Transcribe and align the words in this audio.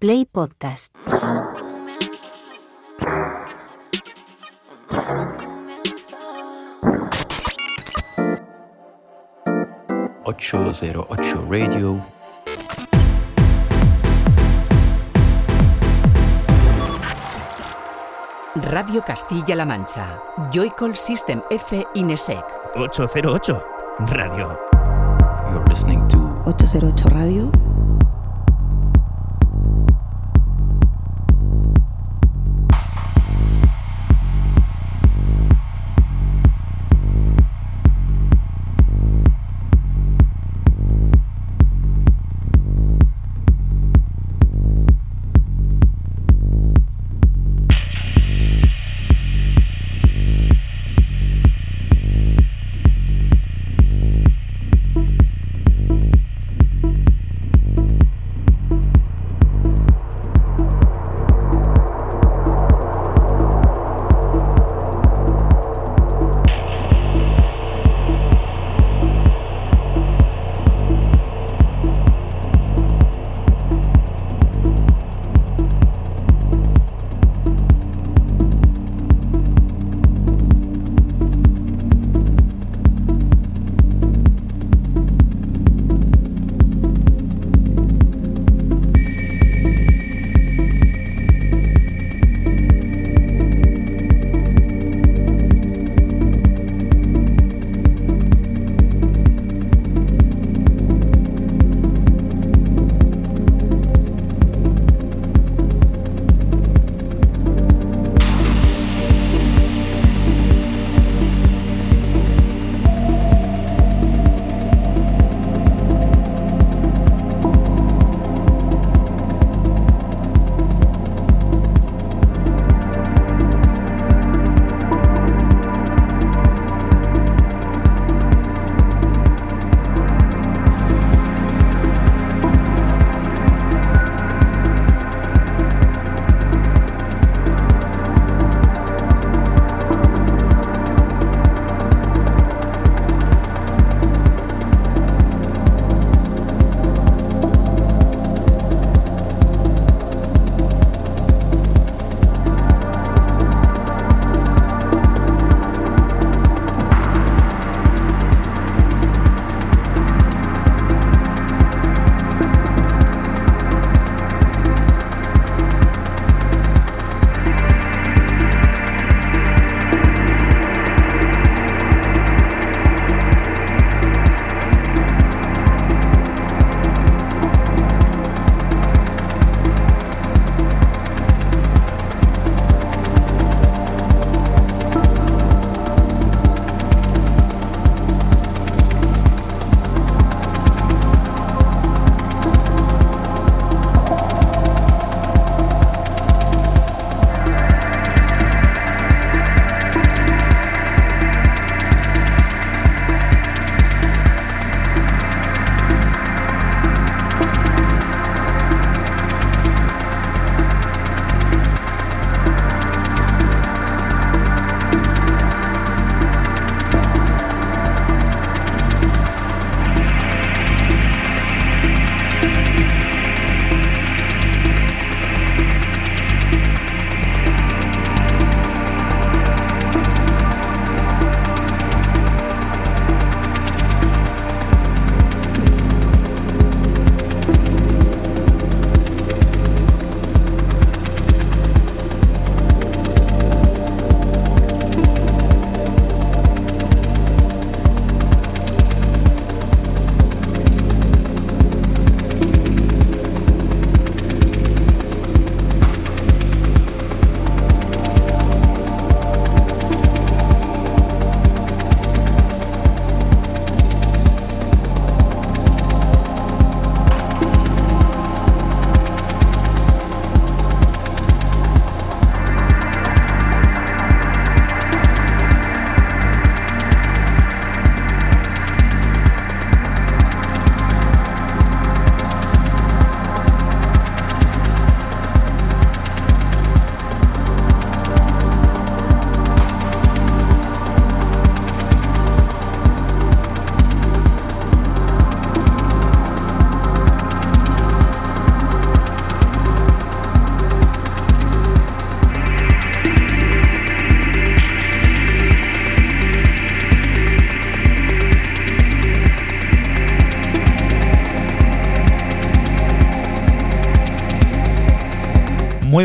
Play 0.00 0.24
Podcast. 0.24 0.96
...808 10.24 11.48
Radio... 11.48 12.02
Radio 18.54 19.02
Castilla-La 19.02 19.66
Mancha. 19.66 20.18
Joycall 20.50 20.96
System 20.96 21.42
F 21.50 21.74
Inesec. 21.92 22.42
808 22.74 23.62
Radio. 24.08 24.56
You're 25.52 25.68
listening 25.68 26.08
to 26.08 26.42
808 26.46 27.04
Radio. 27.12 27.69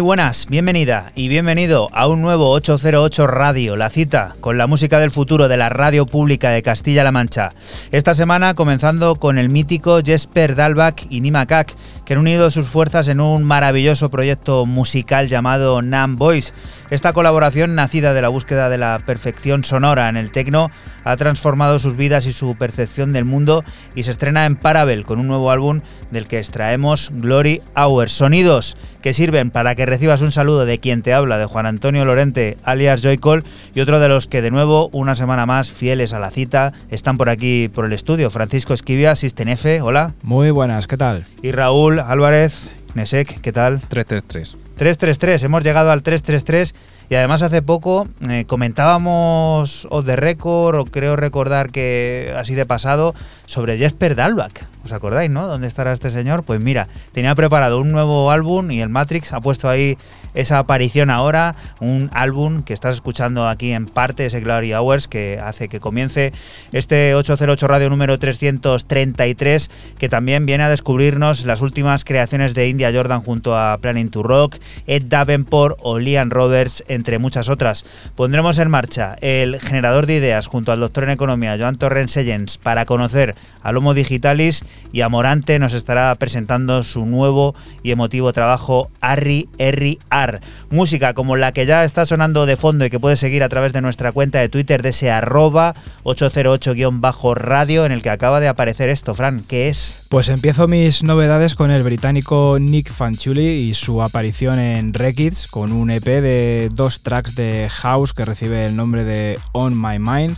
Buenas, 0.05 0.45
bienvenida 0.45 1.11
y 1.15 1.29
bienvenido 1.29 1.89
a 1.91 2.07
un 2.07 2.21
nuevo 2.21 2.51
808 2.51 3.25
Radio, 3.25 3.75
la 3.75 3.89
cita 3.89 4.35
con 4.39 4.55
la 4.55 4.67
música 4.67 4.99
del 4.99 5.09
futuro 5.09 5.47
de 5.47 5.57
la 5.57 5.69
radio 5.69 6.05
pública 6.05 6.51
de 6.51 6.61
Castilla-La 6.61 7.11
Mancha. 7.11 7.49
Esta 7.91 8.13
semana 8.13 8.53
comenzando 8.53 9.15
con 9.15 9.39
el 9.39 9.49
mítico 9.49 10.01
Jesper 10.05 10.53
Dalbach 10.53 11.07
y 11.09 11.21
Nima 11.21 11.47
Kak, 11.47 11.73
que 12.05 12.13
han 12.13 12.19
unido 12.19 12.51
sus 12.51 12.67
fuerzas 12.67 13.07
en 13.07 13.19
un 13.19 13.43
maravilloso 13.43 14.11
proyecto 14.11 14.67
musical 14.67 15.27
llamado 15.27 15.81
Nam 15.81 16.17
Boys. 16.17 16.53
Esta 16.91 17.11
colaboración, 17.11 17.73
nacida 17.73 18.13
de 18.13 18.21
la 18.21 18.29
búsqueda 18.29 18.69
de 18.69 18.77
la 18.77 19.01
perfección 19.03 19.63
sonora 19.63 20.07
en 20.07 20.17
el 20.17 20.31
tecno, 20.31 20.69
ha 21.03 21.17
transformado 21.17 21.79
sus 21.79 21.95
vidas 21.95 22.27
y 22.27 22.31
su 22.31 22.55
percepción 22.57 23.11
del 23.11 23.25
mundo 23.25 23.63
y 23.95 24.03
se 24.03 24.11
estrena 24.11 24.45
en 24.45 24.55
Parabel 24.55 25.03
con 25.03 25.19
un 25.19 25.27
nuevo 25.27 25.49
álbum 25.49 25.81
del 26.11 26.27
que 26.27 26.39
extraemos 26.39 27.11
Glory 27.13 27.61
Hour. 27.75 28.09
Sonidos 28.09 28.77
que 29.01 29.13
sirven 29.13 29.51
para 29.51 29.75
que 29.75 29.85
recibas 29.85 30.21
un 30.21 30.31
saludo 30.31 30.65
de 30.65 30.79
quien 30.79 31.01
te 31.01 31.13
habla, 31.13 31.37
de 31.37 31.45
Juan 31.45 31.65
Antonio 31.65 32.05
Lorente, 32.05 32.57
alias 32.63 33.01
Joycol, 33.01 33.43
y 33.73 33.81
otro 33.81 33.99
de 33.99 34.09
los 34.09 34.27
que 34.27 34.41
de 34.41 34.51
nuevo, 34.51 34.89
una 34.93 35.15
semana 35.15 35.45
más, 35.45 35.71
fieles 35.71 36.13
a 36.13 36.19
la 36.19 36.31
cita, 36.31 36.73
están 36.89 37.17
por 37.17 37.29
aquí 37.29 37.69
por 37.69 37.85
el 37.85 37.93
estudio. 37.93 38.29
Francisco 38.29 38.73
Esquivia, 38.73 39.15
Sistenefe, 39.15 39.81
hola. 39.81 40.13
Muy 40.23 40.51
buenas, 40.51 40.87
¿qué 40.87 40.97
tal? 40.97 41.25
Y 41.41 41.51
Raúl 41.51 41.99
Álvarez, 41.99 42.71
Nesek, 42.95 43.41
¿qué 43.41 43.51
tal? 43.51 43.81
333. 43.81 44.55
333, 44.75 45.43
hemos 45.43 45.63
llegado 45.63 45.91
al 45.91 46.01
333 46.01 46.75
y 47.09 47.15
además 47.15 47.41
hace 47.41 47.61
poco 47.61 48.07
eh, 48.29 48.45
comentábamos 48.47 49.87
o 49.89 50.01
de 50.01 50.15
récord, 50.15 50.79
o 50.79 50.85
creo 50.85 51.15
recordar 51.15 51.71
que 51.71 52.33
así 52.37 52.55
de 52.55 52.65
pasado, 52.65 53.13
sobre 53.45 53.77
Jesper 53.77 54.15
Dalbach. 54.15 54.53
¿Os 54.85 54.93
acordáis, 54.93 55.31
no? 55.31 55.47
¿Dónde 55.47 55.67
estará 55.67 55.93
este 55.93 56.11
señor? 56.11 56.43
Pues 56.43 56.61
mira, 56.61 56.87
tenía 57.11 57.33
preparado 57.33 57.79
un 57.79 57.91
nuevo 57.91 58.29
álbum 58.29 58.69
y 58.69 58.81
el 58.81 58.89
Matrix 58.89 59.33
ha 59.33 59.41
puesto 59.41 59.67
ahí 59.67 59.97
esa 60.35 60.59
aparición 60.59 61.09
ahora, 61.09 61.55
un 61.79 62.11
álbum 62.13 62.61
que 62.61 62.73
estás 62.73 62.95
escuchando 62.95 63.47
aquí 63.47 63.71
en 63.71 63.87
parte, 63.87 64.27
ese 64.27 64.41
Glory 64.41 64.73
Hours, 64.73 65.07
que 65.07 65.39
hace 65.41 65.69
que 65.69 65.79
comience 65.79 66.33
este 66.71 67.15
808 67.15 67.67
Radio 67.67 67.89
número 67.89 68.19
333, 68.19 69.71
que 69.97 70.09
también 70.09 70.45
viene 70.45 70.65
a 70.65 70.69
descubrirnos 70.69 71.45
las 71.45 71.61
últimas 71.61 72.05
creaciones 72.05 72.53
de 72.53 72.69
India 72.69 72.91
Jordan 72.93 73.21
junto 73.21 73.57
a 73.57 73.77
Planning 73.79 74.09
to 74.09 74.21
Rock, 74.21 74.57
Ed 74.85 75.05
Davenport 75.07 75.79
o 75.81 75.97
Liam 75.97 76.29
Roberts, 76.29 76.83
entre 76.95 77.19
muchas 77.19 77.50
otras. 77.50 77.86
Pondremos 78.15 78.57
en 78.59 78.69
marcha 78.69 79.15
el 79.21 79.59
generador 79.59 80.06
de 80.06 80.15
ideas 80.15 80.47
junto 80.47 80.71
al 80.71 80.80
doctor 80.80 81.03
en 81.03 81.12
economía 81.12 81.57
Joan 81.57 81.75
Torrens 81.75 82.12
Sellens 82.12 82.57
para 82.57 82.86
conocer 82.86 83.36
al 83.62 83.77
Homo 83.77 83.94
Digitalis 83.94 84.63
y 84.92 85.01
Amorante 85.01 85.59
nos 85.59 85.74
estará 85.74 86.13
presentando 86.15 86.83
su 86.83 87.06
nuevo 87.06 87.56
y 87.83 87.92
emotivo 87.92 88.33
trabajo 88.33 88.89
Arri 89.01 89.50
Erri 89.57 90.00
Ar. 90.09 90.39
Música 90.69 91.13
como 91.13 91.36
la 91.36 91.51
que 91.51 91.65
ya 91.65 91.83
está 91.83 92.06
sonando 92.06 92.45
de 92.45 92.56
fondo 92.56 92.86
y 92.86 92.89
que 92.89 93.00
puedes 93.00 93.19
seguir 93.19 93.44
a 93.44 93.50
través 93.50 93.74
de 93.74 93.81
nuestra 93.81 94.12
cuenta 94.12 94.39
de 94.39 94.50
Twitter 94.50 94.81
de 94.81 94.89
ese 94.89 95.12
arroba 95.12 95.75
808-radio 96.03 97.86
en 97.86 97.91
el 97.91 98.01
que 98.01 98.09
acaba 98.09 98.39
de 98.39 98.48
aparecer 98.48 98.89
esto. 98.89 99.15
Fran, 99.15 99.44
¿qué 99.48 99.69
es? 99.69 100.04
Pues 100.09 100.29
empiezo 100.29 100.67
mis 100.67 101.03
novedades 101.03 101.55
con 101.55 101.71
el 101.71 101.83
británico 101.83 102.57
Nick 102.59 102.91
Fanciulli 102.91 103.47
y 103.47 103.73
su 103.73 104.01
aparición 104.01 104.59
en 104.59 104.93
Rekids 104.93 105.47
con 105.47 105.71
un 105.71 105.89
EP 105.89 106.03
de 106.03 106.69
dos 106.73 107.01
tracks 107.01 107.35
de 107.35 107.67
house 107.69 108.13
que 108.13 108.23
recibe 108.23 108.65
el 108.65 108.75
nombre 108.75 109.03
de 109.03 109.39
On 109.51 109.73
My 109.79 109.97
Mind 109.99 110.37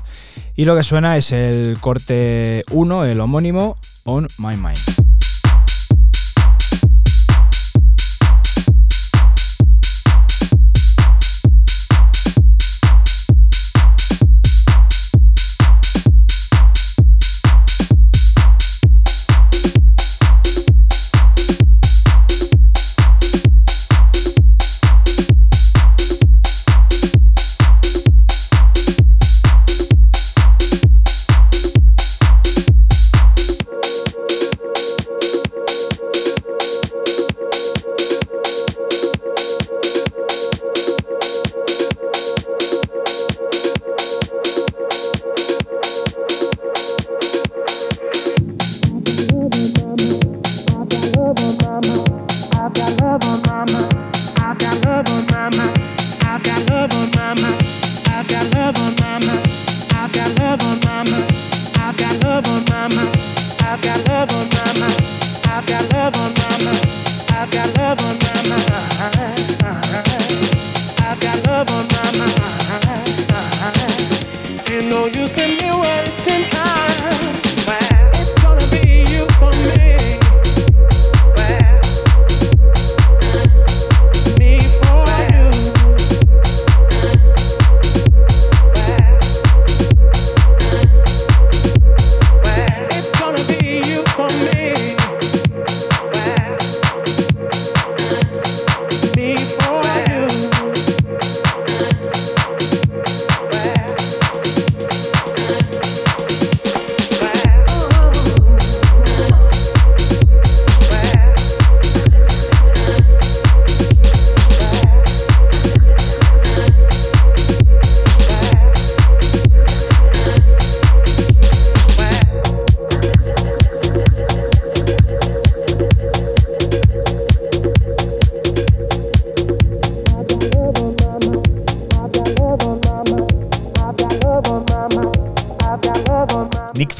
y 0.56 0.66
lo 0.66 0.76
que 0.76 0.84
suena 0.84 1.18
es 1.18 1.32
el 1.32 1.78
corte 1.82 2.64
1, 2.72 3.06
el 3.06 3.20
homónimo 3.20 3.76
On 4.06 4.28
My 4.40 4.56
Mind. 4.56 5.17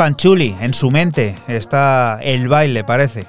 Fanchuli, 0.08 0.56
en 0.62 0.74
su 0.74 0.90
mente 0.90 1.36
está 1.50 2.20
el 2.24 2.48
baile, 2.48 2.86
parece. 2.86 3.26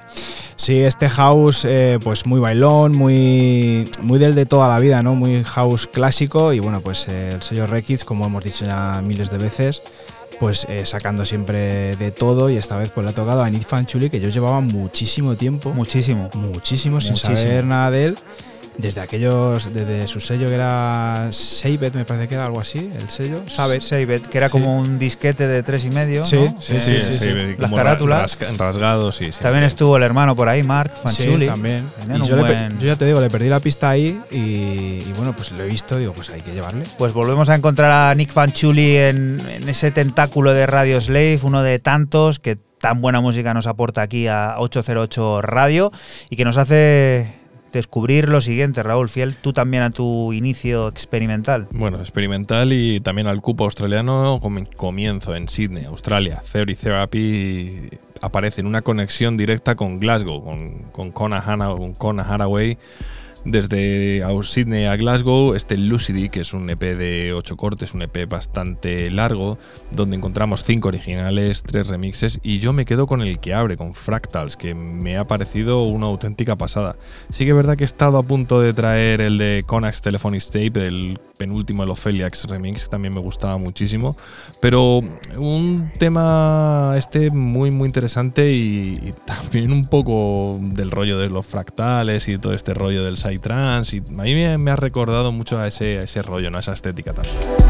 Sí, 0.55 0.79
este 0.79 1.09
house, 1.09 1.65
eh, 1.65 1.99
pues 2.01 2.25
muy 2.25 2.39
bailón, 2.39 2.95
muy, 2.95 3.83
muy 4.01 4.17
del 4.17 4.33
de 4.33 4.45
toda 4.45 4.69
la 4.69 4.79
vida, 4.79 5.03
¿no? 5.03 5.13
Muy 5.13 5.43
house 5.43 5.87
clásico 5.87 6.53
y 6.53 6.59
bueno, 6.59 6.79
pues 6.79 7.09
eh, 7.09 7.31
el 7.33 7.41
sello 7.41 7.67
Rekids, 7.67 8.05
como 8.05 8.25
hemos 8.25 8.45
dicho 8.45 8.65
ya 8.65 9.01
miles 9.03 9.29
de 9.29 9.39
veces, 9.39 9.81
pues 10.39 10.65
eh, 10.69 10.85
sacando 10.85 11.25
siempre 11.25 11.97
de 11.97 12.11
todo 12.11 12.49
y 12.49 12.55
esta 12.55 12.77
vez 12.77 12.91
pues 12.95 13.03
le 13.03 13.11
ha 13.11 13.13
tocado 13.13 13.43
a 13.43 13.49
Nick 13.49 13.67
Fanchuli, 13.67 14.09
que 14.09 14.21
yo 14.21 14.29
llevaba 14.29 14.61
muchísimo 14.61 15.35
tiempo. 15.35 15.73
Muchísimo. 15.73 16.29
Muchísimo, 16.33 17.01
sin 17.01 17.17
saber 17.17 17.65
nada 17.65 17.91
de 17.91 18.05
él 18.05 18.17
desde 18.79 19.01
aquellos, 19.01 19.73
desde 19.73 20.07
su 20.07 20.19
sello 20.21 20.47
que 20.47 20.53
era 20.53 21.27
Seibet, 21.31 21.93
me 21.93 22.05
parece 22.05 22.29
que 22.29 22.35
era 22.35 22.45
algo 22.45 22.61
así, 22.61 22.89
el 22.97 23.09
sello, 23.09 23.41
¿sabes? 23.49 23.83
Seibet, 23.83 24.25
que 24.27 24.37
era 24.37 24.49
como 24.49 24.79
un 24.79 24.97
disquete 24.97 25.47
de 25.47 25.63
tres 25.63 25.83
y 25.83 25.89
medio, 25.89 26.23
sí, 26.23 26.37
¿no? 26.37 26.61
Sí, 26.61 26.77
sí, 26.79 27.01
sí, 27.01 27.13
sí, 27.13 27.55
Las 27.57 27.71
carátulas. 27.71 28.37
rasgados, 28.57 29.17
sí, 29.17 29.31
También 29.41 29.65
estuvo 29.65 29.97
el 29.97 30.03
hermano 30.03 30.35
por 30.35 30.47
ahí, 30.47 30.63
Mark 30.63 30.91
Fanchuli. 31.03 31.45
Sí, 31.45 31.51
también. 31.51 31.83
yo, 32.25 32.85
ya 32.85 32.95
te 32.95 33.05
digo, 33.05 33.19
le 33.19 33.29
perdí 33.29 33.49
la 33.49 33.59
pista 33.59 33.89
ahí 33.89 34.19
y, 34.31 35.03
bueno, 35.17 35.33
pues 35.35 35.51
lo 35.51 35.63
he 35.63 35.67
visto, 35.67 35.97
digo, 35.97 36.13
pues 36.13 36.29
hay 36.29 36.41
que 36.41 36.53
llevarle. 36.53 36.85
Pues 36.97 37.11
volvemos 37.13 37.49
a 37.49 37.55
encontrar 37.55 37.91
a 37.91 38.15
Nick 38.15 38.31
Fanchuli 38.31 38.95
en, 38.95 39.41
en 39.49 39.67
ese 39.67 39.91
tentáculo 39.91 40.53
de 40.53 40.65
Radio 40.65 41.01
Slave, 41.01 41.39
uno 41.43 41.63
de 41.63 41.79
tantos 41.79 42.39
que 42.39 42.55
tan 42.79 43.01
buena 43.01 43.19
música 43.19 43.53
nos 43.53 43.67
aporta 43.67 44.01
aquí 44.01 44.27
a 44.27 44.55
808 44.57 45.41
Radio 45.41 45.91
y 46.29 46.37
que 46.37 46.45
nos 46.45 46.55
hace 46.55 47.38
descubrir 47.71 48.29
lo 48.29 48.41
siguiente, 48.41 48.83
Raúl 48.83 49.09
Fiel, 49.09 49.35
tú 49.35 49.53
también 49.53 49.83
a 49.83 49.89
tu 49.91 50.33
inicio 50.33 50.87
experimental. 50.87 51.67
Bueno, 51.71 51.99
experimental 51.99 52.73
y 52.73 52.99
también 52.99 53.27
al 53.27 53.41
cupo 53.41 53.65
australiano 53.65 54.39
comienzo 54.75 55.35
en 55.35 55.47
Sydney, 55.47 55.85
Australia. 55.85 56.41
Theory 56.51 56.75
Therapy 56.75 57.89
aparece 58.21 58.61
en 58.61 58.67
una 58.67 58.81
conexión 58.81 59.37
directa 59.37 59.75
con 59.75 59.99
Glasgow, 59.99 60.43
con, 60.43 60.83
con 60.91 61.11
Connor 61.11 62.23
Haraway 62.27 62.77
desde 63.45 64.23
Sydney 64.41 64.85
a 64.85 64.95
Glasgow, 64.95 65.53
este 65.53 65.77
Lucidity, 65.77 66.29
que 66.29 66.41
es 66.41 66.53
un 66.53 66.69
EP 66.69 66.79
de 66.79 67.33
8 67.33 67.57
cortes, 67.57 67.93
un 67.93 68.01
EP 68.01 68.27
bastante 68.27 69.09
largo, 69.11 69.57
donde 69.91 70.15
encontramos 70.15 70.63
5 70.63 70.87
originales, 70.87 71.63
3 71.63 71.87
remixes, 71.87 72.39
y 72.43 72.59
yo 72.59 72.73
me 72.73 72.85
quedo 72.85 73.07
con 73.07 73.21
el 73.21 73.39
que 73.39 73.53
abre, 73.53 73.77
con 73.77 73.93
Fractals, 73.93 74.57
que 74.57 74.73
me 74.75 75.17
ha 75.17 75.27
parecido 75.27 75.83
una 75.83 76.07
auténtica 76.07 76.55
pasada. 76.55 76.95
Sí 77.31 77.45
que 77.45 77.51
es 77.51 77.55
verdad 77.55 77.77
que 77.77 77.83
he 77.83 77.85
estado 77.85 78.17
a 78.17 78.23
punto 78.23 78.61
de 78.61 78.73
traer 78.73 79.21
el 79.21 79.37
de 79.37 79.63
Conax 79.65 80.01
Telephonic 80.01 80.43
Tape, 80.45 80.87
el 80.87 81.19
penúltimo, 81.37 81.83
el 81.83 81.89
Opheliax 81.89 82.45
Remix, 82.45 82.83
que 82.83 82.89
también 82.89 83.13
me 83.13 83.21
gustaba 83.21 83.57
muchísimo, 83.57 84.15
pero 84.61 85.01
un 85.37 85.91
tema 85.97 86.95
este 86.97 87.31
muy, 87.31 87.71
muy 87.71 87.87
interesante 87.87 88.51
y, 88.51 89.13
también 89.25 89.71
un 89.71 89.85
poco 89.85 90.59
del 90.61 90.91
rollo 90.91 91.17
de 91.17 91.29
los 91.29 91.45
fractales 91.45 92.27
y 92.27 92.37
todo 92.37 92.53
este 92.53 92.73
rollo 92.73 93.03
del 93.03 93.17
trans 93.37 93.93
y 93.93 93.97
a 93.97 94.23
mí 94.23 94.33
me, 94.57 94.71
ha 94.71 94.75
recordado 94.75 95.31
mucho 95.31 95.59
a 95.59 95.67
ese, 95.67 95.99
ese 95.99 96.21
rollo, 96.21 96.49
¿no? 96.49 96.57
a 96.57 96.61
esa 96.61 96.73
estética 96.73 97.13
también. 97.13 97.68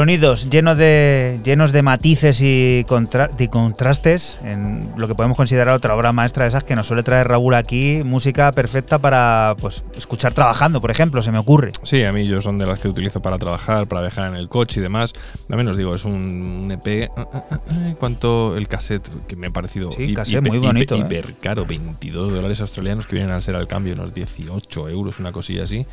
Sonidos 0.00 0.48
llenos 0.48 0.78
de, 0.78 1.40
llenos 1.44 1.72
de 1.72 1.82
matices 1.82 2.40
y, 2.40 2.86
contrastes 2.88 4.38
en 4.42 4.94
lo 4.96 5.06
que 5.06 5.14
podemos 5.14 5.36
considerar 5.36 5.74
otra 5.74 5.94
obra 5.94 6.10
maestra 6.14 6.44
de 6.44 6.48
esas 6.48 6.64
que 6.64 6.74
nos 6.74 6.86
suele 6.86 7.02
traer 7.02 7.28
Raúl 7.28 7.52
aquí. 7.52 8.00
Música 8.02 8.50
perfecta 8.50 8.98
para 8.98 9.54
pues, 9.60 9.84
escuchar 9.94 10.32
trabajando, 10.32 10.80
por 10.80 10.90
ejemplo, 10.90 11.20
se 11.20 11.30
me 11.30 11.36
ocurre. 11.36 11.72
Sí, 11.82 12.02
a 12.02 12.14
mí 12.14 12.26
yo 12.26 12.40
son 12.40 12.56
de 12.56 12.64
las 12.64 12.80
que 12.80 12.88
utilizo 12.88 13.20
para 13.20 13.36
trabajar, 13.36 13.88
para 13.88 14.00
viajar 14.00 14.30
en 14.30 14.36
el 14.36 14.48
coche 14.48 14.80
y 14.80 14.82
demás. 14.82 15.12
También 15.50 15.68
os 15.68 15.76
digo, 15.76 15.94
es 15.94 16.06
un, 16.06 16.70
EP. 16.70 17.10
Ah, 17.14 17.26
ah, 17.34 17.44
ah, 17.50 17.58
¿Cuánto 17.98 18.56
el 18.56 18.68
cassette? 18.68 19.06
Que 19.28 19.36
me 19.36 19.48
ha 19.48 19.50
parecido 19.50 19.92
sí, 19.92 20.14
cassette 20.14 20.40
muy 20.48 20.60
bonito. 20.60 20.94
¿eh? 20.94 21.00
Hiper, 21.00 21.34
caro, 21.42 21.66
22 21.66 22.32
dólares 22.32 22.58
australianos 22.62 23.06
que 23.06 23.16
vienen 23.16 23.34
a 23.34 23.40
ser 23.42 23.54
al 23.54 23.68
cambio 23.68 23.92
unos 23.92 24.14
18 24.14 24.88
euros, 24.88 25.20
una 25.20 25.30
cosilla 25.30 25.64
así 25.64 25.84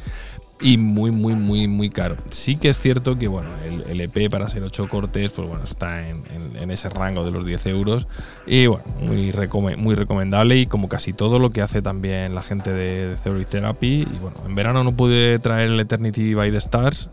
y 0.59 0.77
muy, 0.77 1.11
muy, 1.11 1.33
muy, 1.35 1.67
muy 1.67 1.89
caro. 1.89 2.15
Sí 2.29 2.55
que 2.55 2.69
es 2.69 2.79
cierto 2.79 3.17
que, 3.17 3.27
bueno, 3.27 3.49
el, 3.89 4.01
EP 4.01 4.29
para 4.29 4.49
ser 4.49 4.63
8 4.63 4.87
cortes, 4.89 5.31
pues 5.31 5.47
bueno, 5.47 5.63
está 5.63 6.07
en, 6.07 6.17
ese 6.71 6.89
rango 6.89 7.23
de 7.23 7.31
los 7.31 7.45
10 7.45 7.65
euros. 7.67 8.07
Y 8.45 8.67
bueno, 8.67 8.83
muy, 9.01 9.31
muy 9.77 9.95
recomendable 9.95 10.57
y 10.57 10.65
como 10.65 10.89
casi 10.89 11.13
todo 11.13 11.39
lo 11.39 11.51
que 11.51 11.61
hace 11.61 11.81
también 11.81 12.35
la 12.35 12.41
gente 12.41 12.73
de, 12.73 13.09
de 13.09 13.15
Theory 13.15 13.45
Therapy. 13.45 14.07
Y 14.11 14.17
bueno, 14.19 14.37
en 14.45 14.55
verano 14.55 14.83
no 14.83 14.91
pude 14.91 15.39
traer 15.39 15.69
el 15.71 15.79
Eternity 15.79 16.33
by 16.33 16.51
the 16.51 16.57
Stars 16.57 17.09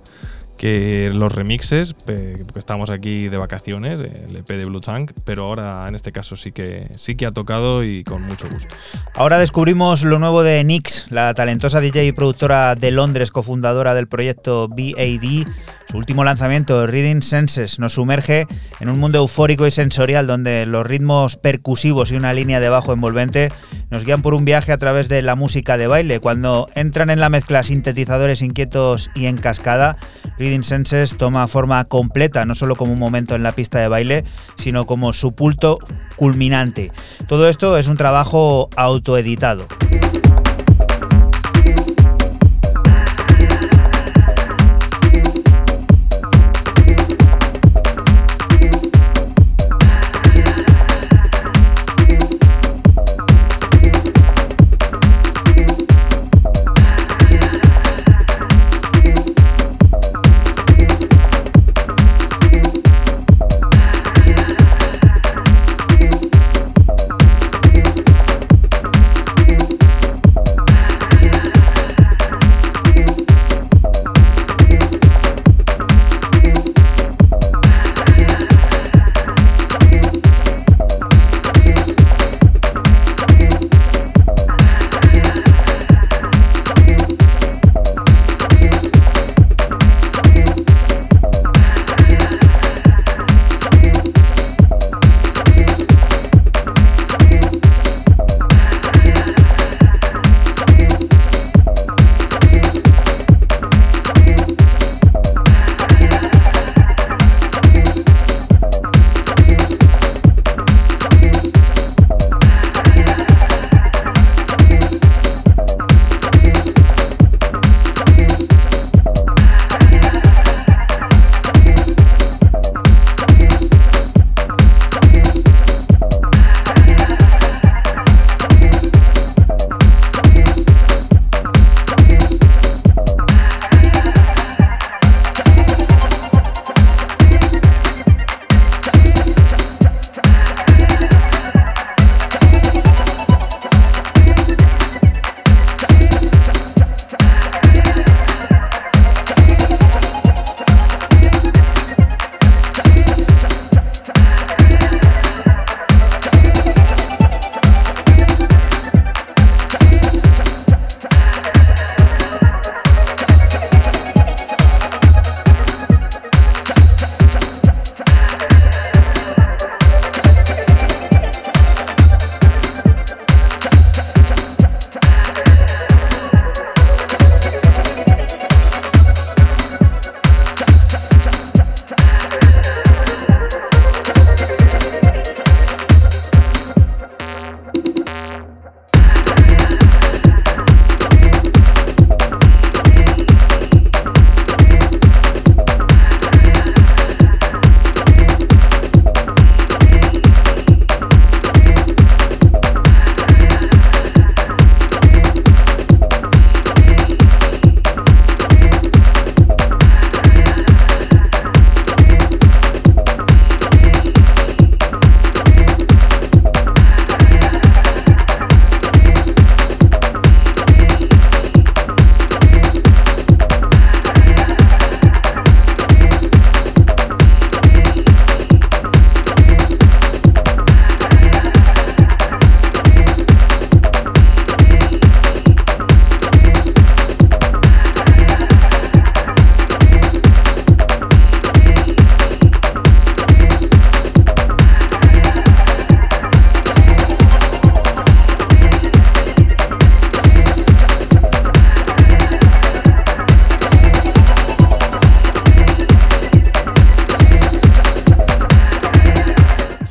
los 0.64 1.32
remixes, 1.32 1.92
porque 1.92 2.42
estamos 2.56 2.88
aquí 2.88 3.28
de 3.28 3.36
vacaciones, 3.36 3.98
el 3.98 4.36
EP 4.36 4.48
de 4.48 4.64
Blue 4.64 4.80
Tank, 4.80 5.12
pero 5.24 5.44
ahora 5.44 5.86
en 5.88 5.94
este 5.94 6.10
caso 6.10 6.36
sí 6.36 6.52
que 6.52 6.88
sí 6.96 7.16
que 7.16 7.26
ha 7.26 7.32
tocado 7.32 7.84
y 7.84 8.02
con 8.02 8.22
mucho 8.22 8.48
gusto. 8.48 8.74
Ahora 9.14 9.38
descubrimos 9.38 10.04
lo 10.04 10.18
nuevo 10.18 10.42
de 10.42 10.64
Nix, 10.64 11.06
la 11.10 11.34
talentosa 11.34 11.80
DJ 11.80 12.06
y 12.06 12.12
productora 12.12 12.74
de 12.74 12.90
Londres, 12.90 13.30
cofundadora 13.30 13.94
del 13.94 14.08
proyecto 14.08 14.68
BAD. 14.68 15.46
Su 15.90 15.98
último 15.98 16.24
lanzamiento, 16.24 16.86
Reading 16.86 17.22
Senses, 17.22 17.78
nos 17.78 17.94
sumerge 17.94 18.46
en 18.80 18.88
un 18.88 18.98
mundo 18.98 19.18
eufórico 19.18 19.66
y 19.66 19.70
sensorial 19.70 20.26
donde 20.26 20.66
los 20.66 20.86
ritmos 20.86 21.36
percusivos 21.36 22.10
y 22.10 22.16
una 22.16 22.32
línea 22.32 22.58
de 22.58 22.68
bajo 22.68 22.92
envolvente 22.92 23.50
nos 23.90 24.04
guían 24.04 24.22
por 24.22 24.34
un 24.34 24.44
viaje 24.44 24.72
a 24.72 24.78
través 24.78 25.08
de 25.08 25.22
la 25.22 25.36
música 25.36 25.76
de 25.76 25.86
baile. 25.86 26.20
Cuando 26.20 26.68
entran 26.74 27.10
en 27.10 27.20
la 27.20 27.28
mezcla 27.28 27.62
sintetizadores 27.62 28.42
inquietos 28.42 29.10
y 29.14 29.26
en 29.26 29.36
cascada, 29.36 29.96
Reading 30.38 30.64
Senses 30.64 31.16
toma 31.16 31.46
forma 31.48 31.84
completa, 31.84 32.44
no 32.44 32.54
solo 32.54 32.76
como 32.76 32.92
un 32.92 32.98
momento 32.98 33.34
en 33.34 33.42
la 33.42 33.52
pista 33.52 33.78
de 33.78 33.88
baile, 33.88 34.24
sino 34.56 34.86
como 34.86 35.12
su 35.12 35.34
pulto 35.34 35.78
culminante. 36.16 36.90
Todo 37.28 37.48
esto 37.48 37.78
es 37.78 37.88
un 37.88 37.96
trabajo 37.96 38.68
autoeditado. 38.76 39.66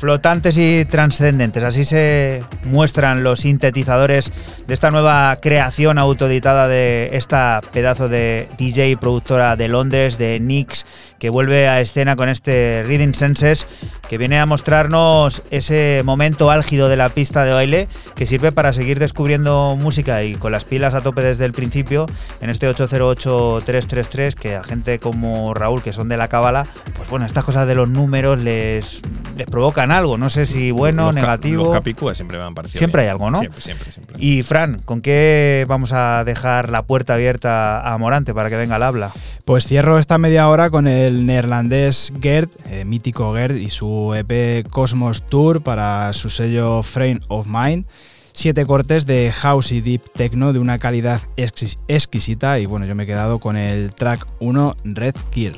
Flotantes 0.04 0.58
y 0.58 0.84
trascendentes. 0.84 1.64
Así 1.64 1.82
se 1.82 2.42
muestran 2.64 3.24
los 3.24 3.40
sintetizadores 3.40 4.30
de 4.66 4.74
esta 4.74 4.90
nueva 4.90 5.34
creación 5.40 5.96
autoeditada 5.96 6.68
de 6.68 7.08
esta 7.12 7.62
pedazo 7.72 8.10
de 8.10 8.46
DJ 8.58 8.98
productora 8.98 9.56
de 9.56 9.68
Londres, 9.68 10.18
de 10.18 10.40
Nix, 10.40 10.84
que 11.18 11.30
vuelve 11.30 11.68
a 11.68 11.80
escena 11.80 12.16
con 12.16 12.28
este 12.28 12.82
Reading 12.86 13.14
Senses, 13.14 13.66
que 14.08 14.18
viene 14.18 14.38
a 14.38 14.46
mostrarnos 14.46 15.42
ese 15.50 16.02
momento 16.04 16.50
álgido 16.50 16.88
de 16.88 16.96
la 16.96 17.08
pista 17.08 17.44
de 17.44 17.52
baile 17.54 17.88
que 18.14 18.26
sirve 18.26 18.52
para 18.52 18.72
seguir 18.72 18.98
descubriendo 18.98 19.76
música 19.80 20.22
y 20.22 20.34
con 20.34 20.52
las 20.52 20.64
pilas 20.64 20.94
a 20.94 21.00
tope 21.00 21.22
desde 21.22 21.44
el 21.46 21.52
principio 21.52 22.06
en 22.40 22.50
este 22.50 22.68
808-333, 22.70 24.34
que 24.34 24.56
a 24.56 24.62
gente 24.64 24.98
como 24.98 25.54
Raúl, 25.54 25.82
que 25.82 25.92
son 25.92 26.08
de 26.08 26.16
la 26.16 26.28
cábala, 26.28 26.64
pues 26.96 27.08
bueno, 27.08 27.26
estas 27.26 27.44
cosas 27.44 27.66
de 27.66 27.74
los 27.74 27.88
números 27.88 28.40
les, 28.42 29.00
les 29.36 29.46
provocan 29.46 29.90
algo. 29.92 30.18
No 30.18 30.30
sé 30.30 30.46
si 30.46 30.70
bueno, 30.70 31.06
Los 31.06 31.14
ca- 31.14 31.20
negativo. 31.20 31.64
Los 31.64 31.74
capicúas 31.74 32.16
siempre 32.16 32.38
me 32.38 32.44
han 32.44 32.54
parecido. 32.54 32.78
Siempre 32.78 33.02
bien. 33.02 33.08
hay 33.08 33.12
algo, 33.12 33.30
¿no? 33.30 33.38
Siempre, 33.38 33.60
siempre, 33.62 33.92
siempre. 33.92 34.16
Y 34.18 34.42
Fran, 34.42 34.78
¿con 34.84 35.00
qué 35.00 35.64
vamos 35.68 35.92
a 35.92 36.22
dejar 36.24 36.70
la 36.70 36.82
puerta 36.82 37.14
abierta 37.14 37.80
a 37.92 37.96
Morante 37.98 38.34
para 38.34 38.50
que 38.50 38.56
venga 38.56 38.76
al 38.76 38.82
habla? 38.82 39.12
Pues 39.44 39.66
cierro 39.66 39.98
esta 39.98 40.18
media 40.18 40.48
hora 40.48 40.70
con 40.70 40.86
el 40.88 41.03
neerlandés 41.12 42.12
Gerd, 42.20 42.50
eh, 42.70 42.84
mítico 42.84 43.34
Gerd, 43.34 43.56
y 43.56 43.70
su 43.70 44.14
EP 44.14 44.66
Cosmos 44.68 45.24
Tour 45.26 45.62
para 45.62 46.12
su 46.12 46.30
sello 46.30 46.82
Frame 46.82 47.20
of 47.28 47.46
Mind. 47.46 47.86
Siete 48.32 48.66
cortes 48.66 49.06
de 49.06 49.30
house 49.32 49.70
y 49.72 49.80
deep 49.80 50.02
techno 50.12 50.52
de 50.52 50.58
una 50.58 50.78
calidad 50.78 51.20
exquis- 51.36 51.78
exquisita 51.86 52.58
y 52.58 52.66
bueno, 52.66 52.84
yo 52.86 52.94
me 52.94 53.04
he 53.04 53.06
quedado 53.06 53.38
con 53.38 53.56
el 53.56 53.94
track 53.94 54.26
1 54.40 54.74
Red 54.84 55.14
Kill. 55.30 55.52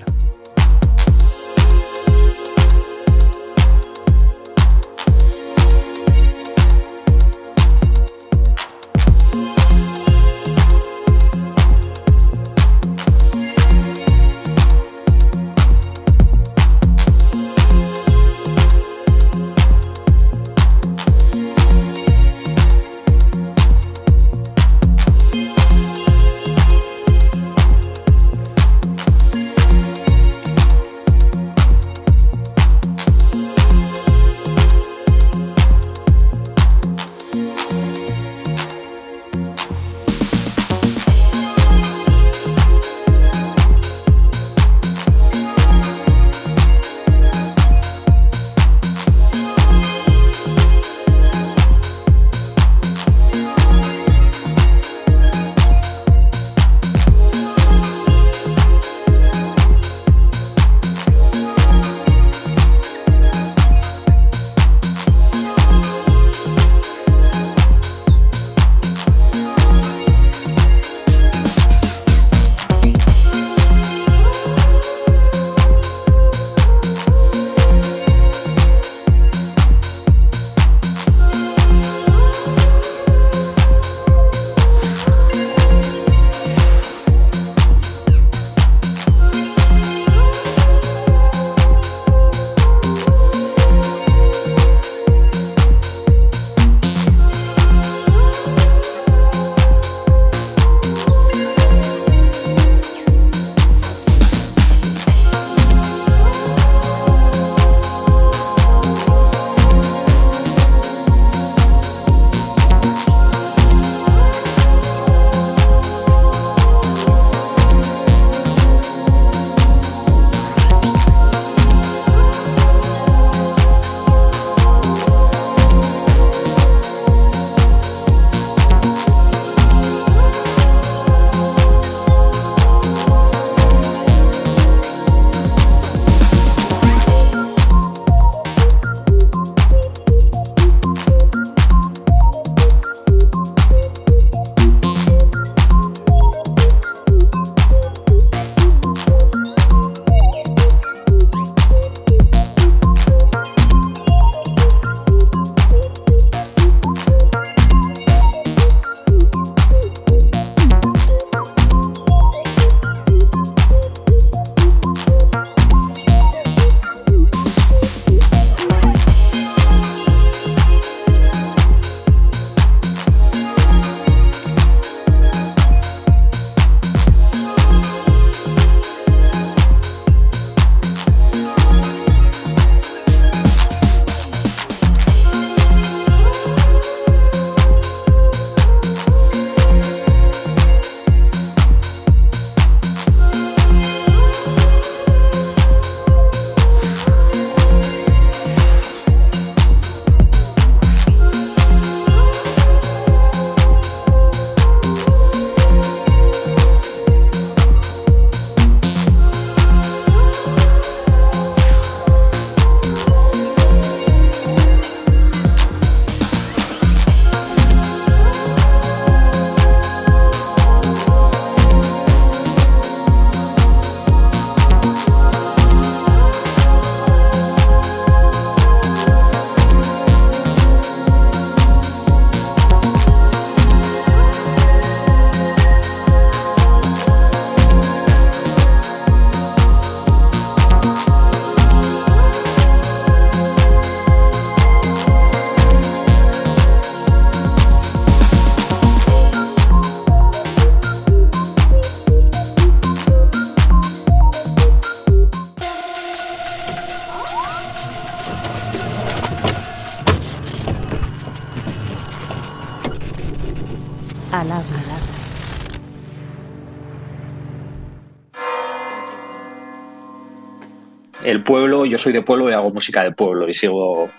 Soy 272.06 272.12
de 272.12 272.22
pueblo 272.22 272.48
y 272.48 272.52
hago 272.52 272.70
música 272.70 273.02
de 273.02 273.10
pueblo 273.10 273.48
y 273.48 273.54
sigo, 273.54 274.10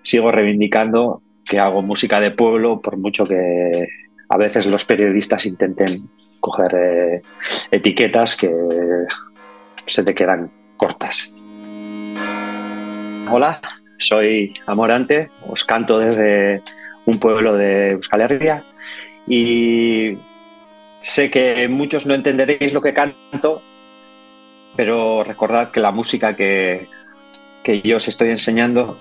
sigo 0.00 0.32
reivindicando 0.32 1.20
que 1.44 1.58
hago 1.58 1.82
música 1.82 2.20
de 2.20 2.30
pueblo 2.30 2.80
por 2.80 2.96
mucho 2.96 3.26
que 3.26 3.86
a 4.30 4.36
veces 4.38 4.64
los 4.64 4.86
periodistas 4.86 5.44
intenten 5.44 6.08
coger 6.40 6.74
eh, 6.74 7.22
etiquetas 7.70 8.34
que 8.34 8.50
se 9.84 10.04
te 10.04 10.14
quedan 10.14 10.50
cortas. 10.78 11.30
Hola, 13.30 13.60
soy 13.98 14.54
Amorante, 14.64 15.28
os 15.46 15.64
canto 15.64 15.98
desde 15.98 16.62
un 17.04 17.18
pueblo 17.18 17.56
de 17.56 17.90
Euskal 17.90 18.22
Herria 18.22 18.64
y 19.26 20.16
sé 21.02 21.30
que 21.30 21.68
muchos 21.68 22.06
no 22.06 22.14
entenderéis 22.14 22.72
lo 22.72 22.80
que 22.80 22.94
canto, 22.94 23.60
pero 24.76 25.24
recordad 25.24 25.70
que 25.70 25.80
la 25.80 25.90
música 25.90 26.36
que, 26.36 26.88
que 27.62 27.80
yo 27.82 27.96
os 27.96 28.08
estoy 28.08 28.30
enseñando 28.30 28.98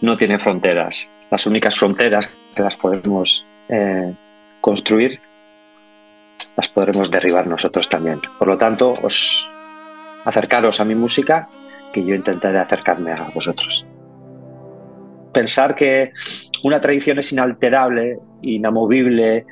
no 0.00 0.16
tiene 0.16 0.38
fronteras. 0.38 1.10
Las 1.30 1.46
únicas 1.46 1.76
fronteras 1.76 2.30
que 2.54 2.62
las 2.62 2.76
podemos 2.76 3.44
eh, 3.68 4.12
construir 4.60 5.20
las 6.56 6.68
podremos 6.68 7.10
derribar 7.10 7.46
nosotros 7.46 7.88
también. 7.88 8.18
Por 8.38 8.48
lo 8.48 8.56
tanto, 8.56 8.94
os 9.02 9.46
acercaros 10.24 10.80
a 10.80 10.84
mi 10.84 10.94
música 10.94 11.48
que 11.92 12.04
yo 12.04 12.14
intentaré 12.14 12.58
acercarme 12.58 13.12
a 13.12 13.30
vosotros. 13.34 13.86
Pensar 15.32 15.74
que 15.74 16.12
una 16.62 16.80
tradición 16.80 17.18
es 17.18 17.32
inalterable, 17.32 18.18
inamovible, 18.42 19.44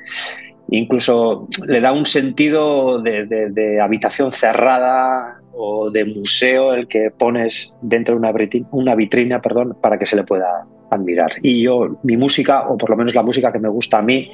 incluso 0.69 1.47
le 1.67 1.79
da 1.79 1.91
un 1.91 2.05
sentido 2.05 3.01
de, 3.01 3.79
habitación 3.81 4.31
cerrada 4.31 5.39
o 5.55 5.89
de 5.89 6.05
museo 6.05 6.73
el 6.73 6.87
que 6.87 7.11
pones 7.11 7.75
dentro 7.81 8.15
de 8.15 8.19
una 8.19 8.31
vitrina, 8.31 8.67
una 8.71 8.95
vitrina 8.95 9.41
perdón, 9.41 9.77
para 9.81 9.97
que 9.97 10.05
se 10.05 10.15
le 10.15 10.23
pueda 10.23 10.65
admirar. 10.89 11.31
Y 11.41 11.63
yo, 11.63 11.97
mi 12.03 12.17
música, 12.17 12.67
o 12.67 12.77
por 12.77 12.89
lo 12.89 12.97
menos 12.97 13.15
la 13.15 13.23
música 13.23 13.51
que 13.51 13.59
me 13.59 13.69
gusta 13.69 13.99
a 13.99 14.01
mí, 14.01 14.31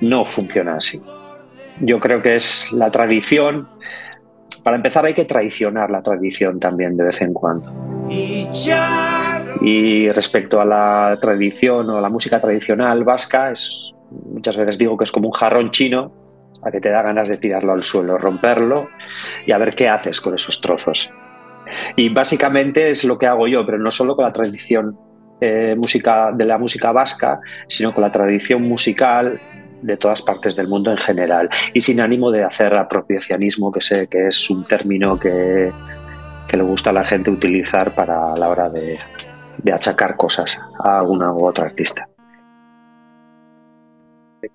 no 0.00 0.24
funciona 0.24 0.76
así. 0.76 1.00
Yo 1.80 1.98
creo 1.98 2.22
que 2.22 2.36
es 2.36 2.70
la 2.72 2.90
tradición 2.90 3.66
para 4.62 4.76
empezar 4.76 5.04
hay 5.04 5.14
que 5.14 5.24
traicionar 5.24 5.90
la 5.90 6.02
tradición 6.02 6.60
también 6.60 6.96
de 6.96 7.04
vez 7.04 7.20
en 7.20 7.32
cuando. 7.32 7.72
Y 9.60 10.08
respecto 10.08 10.60
a 10.60 10.64
la 10.64 11.18
tradición 11.20 11.90
o 11.90 12.00
la 12.00 12.08
música 12.08 12.40
tradicional 12.40 13.02
vasca, 13.04 13.50
es, 13.50 13.92
muchas 14.10 14.56
veces 14.56 14.78
digo 14.78 14.96
que 14.96 15.04
es 15.04 15.12
como 15.12 15.28
un 15.28 15.32
jarrón 15.32 15.70
chino 15.72 16.12
a 16.62 16.70
que 16.70 16.80
te 16.80 16.90
da 16.90 17.02
ganas 17.02 17.28
de 17.28 17.38
tirarlo 17.38 17.72
al 17.72 17.82
suelo, 17.82 18.18
romperlo 18.18 18.88
y 19.46 19.52
a 19.52 19.58
ver 19.58 19.74
qué 19.74 19.88
haces 19.88 20.20
con 20.20 20.34
esos 20.34 20.60
trozos. 20.60 21.10
Y 21.96 22.08
básicamente 22.08 22.90
es 22.90 23.04
lo 23.04 23.18
que 23.18 23.26
hago 23.26 23.46
yo, 23.48 23.64
pero 23.64 23.78
no 23.78 23.90
solo 23.90 24.14
con 24.14 24.24
la 24.24 24.32
tradición 24.32 24.96
eh, 25.40 25.74
de 25.76 26.44
la 26.44 26.58
música 26.58 26.92
vasca, 26.92 27.40
sino 27.66 27.92
con 27.92 28.02
la 28.02 28.12
tradición 28.12 28.62
musical 28.62 29.40
de 29.80 29.96
todas 29.96 30.22
partes 30.22 30.54
del 30.54 30.68
mundo 30.68 30.92
en 30.92 30.96
general 30.96 31.50
y 31.74 31.80
sin 31.80 32.00
ánimo 32.00 32.30
de 32.30 32.44
hacer 32.44 32.74
apropiacionismo, 32.74 33.72
que 33.72 33.80
sé 33.80 34.06
que 34.06 34.28
es 34.28 34.50
un 34.50 34.64
término 34.64 35.18
que, 35.18 35.72
le 36.52 36.62
gusta 36.62 36.90
a 36.90 36.92
la 36.92 37.04
gente 37.04 37.30
utilizar 37.30 37.94
para 37.94 38.36
la 38.36 38.48
hora 38.50 38.68
de, 38.68 38.98
de 39.56 39.72
achacar 39.72 40.16
cosas 40.16 40.60
a 40.78 40.98
alguna 40.98 41.32
u 41.32 41.46
otra 41.46 41.64
artista. 41.64 42.06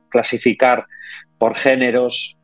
Clasificar 0.07 0.85
por 1.37 1.55
géneros, 1.55 2.37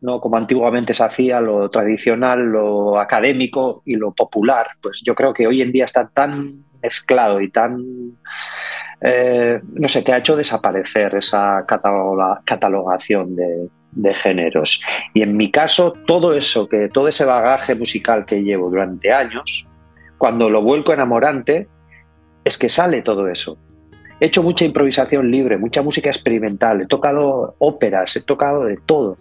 no 0.00 0.20
como 0.20 0.36
antiguamente 0.36 0.94
se 0.94 1.04
hacía, 1.04 1.40
lo 1.40 1.70
tradicional, 1.70 2.40
lo 2.40 2.98
académico 2.98 3.82
y 3.84 3.96
lo 3.96 4.12
popular, 4.12 4.68
pues 4.82 5.02
yo 5.04 5.14
creo 5.14 5.34
que 5.34 5.46
hoy 5.46 5.62
en 5.62 5.72
día 5.72 5.84
está 5.84 6.08
tan 6.08 6.64
mezclado 6.82 7.40
y 7.40 7.50
tan 7.50 8.16
eh, 9.00 9.60
no 9.72 9.88
sé, 9.88 10.04
que 10.04 10.12
ha 10.12 10.18
hecho 10.18 10.36
desaparecer 10.36 11.14
esa 11.14 11.64
catalogación 11.66 13.34
de, 13.34 13.70
géneros. 14.14 14.82
Y 15.14 15.22
en 15.22 15.36
mi 15.36 15.50
caso, 15.50 15.94
todo 16.06 16.34
eso, 16.34 16.68
que 16.68 16.88
todo 16.88 17.08
ese 17.08 17.24
bagaje 17.24 17.74
musical 17.74 18.24
que 18.24 18.42
llevo 18.42 18.70
durante 18.70 19.12
años, 19.12 19.66
cuando 20.18 20.50
lo 20.50 20.62
vuelco 20.62 20.92
enamorante, 20.92 21.66
es 22.44 22.58
que 22.58 22.68
sale 22.68 23.02
todo 23.02 23.28
eso. 23.28 23.58
He 24.20 24.26
hecho 24.26 24.42
mucha 24.42 24.64
improvisación 24.64 25.30
libre, 25.30 25.56
mucha 25.56 25.82
música 25.82 26.10
experimental, 26.10 26.82
he 26.82 26.86
tocado 26.86 27.54
óperas, 27.58 28.14
he 28.16 28.20
tocado 28.20 28.64
de 28.64 28.76
todo. 28.76 29.16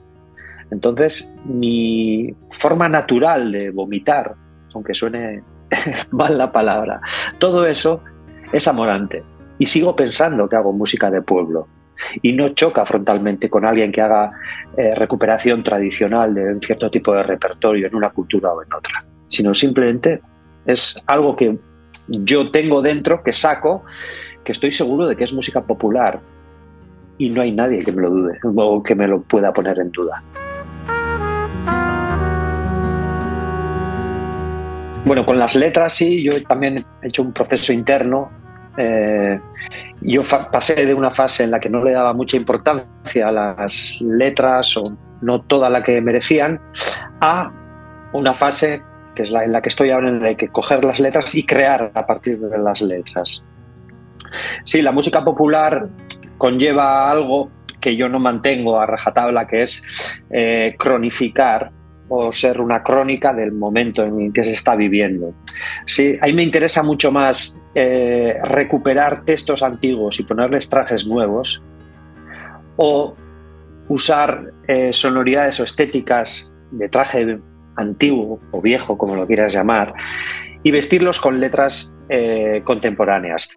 Entonces, 0.72 1.34
mi 1.46 2.36
forma 2.52 2.90
natural 2.90 3.52
de 3.52 3.72
vomitar, 3.72 4.36
aunque 4.74 4.94
suene 4.94 5.42
mal 6.12 6.38
la 6.38 6.52
palabra, 6.52 7.02
todo 7.38 7.66
eso 7.66 8.04
es 8.52 8.68
amorante 8.68 9.24
y 9.58 9.66
sigo 9.66 9.96
pensando 9.96 10.50
que 10.50 10.56
hago 10.56 10.74
música 10.74 11.10
de 11.10 11.22
pueblo 11.22 11.68
y 12.22 12.34
no 12.34 12.50
choca 12.50 12.86
frontalmente 12.86 13.50
con 13.50 13.66
alguien 13.66 13.92
que 13.92 14.02
haga 14.02 14.32
eh, 14.78 14.96
recuperación 14.96 15.64
tradicional 15.64 16.34
de 16.34 16.54
un 16.54 16.62
cierto 16.62 16.90
tipo 16.90 17.14
de 17.14 17.24
repertorio 17.24 17.88
en 17.88 17.96
una 17.96 18.10
cultura 18.10 18.52
o 18.52 18.64
en 18.64 18.74
otra, 18.74 19.06
sino 19.28 19.54
simplemente 19.54 20.22
es 20.66 21.02
algo 21.08 21.36
que 21.36 21.58
yo 22.08 22.52
tengo 22.52 22.82
dentro, 22.82 23.22
que 23.22 23.32
saco, 23.32 23.84
estoy 24.52 24.72
seguro 24.72 25.08
de 25.08 25.16
que 25.16 25.24
es 25.24 25.34
música 25.34 25.62
popular 25.62 26.20
y 27.18 27.30
no 27.30 27.42
hay 27.42 27.52
nadie 27.52 27.84
que 27.84 27.92
me 27.92 28.02
lo 28.02 28.10
dude 28.10 28.40
o 28.44 28.84
que 28.84 28.96
me 28.96 29.08
lo 29.08 29.22
pueda 29.22 29.54
poner 29.54 29.80
en 29.80 29.92
duda. 29.92 30.24
Bueno, 35.06 35.26
con 35.26 35.40
las 35.40 35.56
letras 35.56 35.94
sí, 35.94 36.24
yo 36.24 36.42
también 36.44 36.86
he 37.02 37.08
hecho 37.08 37.24
un 37.24 37.34
proceso 37.34 37.74
interno 37.74 38.30
eh, 38.82 39.40
yo 40.02 40.22
pasé 40.24 40.86
de 40.86 40.94
una 40.94 41.12
fase 41.12 41.44
en 41.44 41.52
la 41.52 41.60
que 41.60 41.70
no 41.70 41.84
le 41.84 41.92
daba 41.92 42.14
mucha 42.14 42.38
importancia 42.38 43.28
a 43.28 43.32
las 43.32 43.98
letras 44.00 44.78
o 44.78 44.84
no 45.22 45.42
toda 45.42 45.70
la 45.70 45.84
que 45.84 46.00
merecían 46.00 46.62
a 47.20 47.52
una 48.14 48.34
fase 48.34 48.82
que 49.16 49.24
es 49.24 49.32
la 49.32 49.44
en 49.44 49.52
la 49.52 49.62
que 49.62 49.68
estoy 49.68 49.90
ahora 49.90 50.08
en 50.08 50.24
la 50.24 50.34
que 50.36 50.48
coger 50.48 50.86
las 50.86 51.02
letras 51.02 51.36
y 51.36 51.46
crear 51.46 51.92
a 51.94 52.08
partir 52.08 52.40
de 52.40 52.58
las 52.58 52.82
letras. 52.82 53.44
Sí, 54.64 54.82
la 54.82 54.92
música 54.92 55.24
popular 55.24 55.88
conlleva 56.38 57.10
algo 57.10 57.52
que 57.80 57.96
yo 57.96 58.10
no 58.10 58.20
mantengo 58.20 58.80
a 58.80 58.86
rajatabla, 58.86 59.48
que 59.48 59.62
es 59.62 60.22
eh, 60.30 60.76
cronificar 60.78 61.72
o 62.10 62.32
ser 62.32 62.60
una 62.60 62.82
crónica 62.82 63.34
del 63.34 63.52
momento 63.52 64.04
en 64.04 64.20
el 64.20 64.34
que 64.34 64.44
se 64.44 64.54
está 64.54 64.76
viviendo. 64.76 65.34
Sí, 65.86 66.18
ahí 66.22 66.34
me 66.34 66.44
interesa 66.44 66.82
mucho 66.82 67.12
más 67.12 67.62
eh, 67.76 68.40
recuperar 68.44 69.24
textos 69.26 69.62
antiguos 69.62 70.20
y 70.20 70.24
ponerles 70.24 70.70
trajes 70.70 71.06
nuevos 71.06 71.62
o 72.78 73.16
usar 73.90 74.52
eh, 74.68 74.92
sonoridades 74.92 75.60
o 75.60 75.64
estéticas 75.64 76.52
de 76.72 76.90
traje 76.90 77.40
antiguo 77.76 78.40
o 78.52 78.62
viejo, 78.62 78.98
como 78.98 79.16
lo 79.16 79.28
quieras 79.28 79.54
llamar, 79.54 79.94
y 80.64 80.72
vestirlos 80.72 81.20
con 81.20 81.40
letras 81.40 81.96
contemporáneas. 82.64 83.50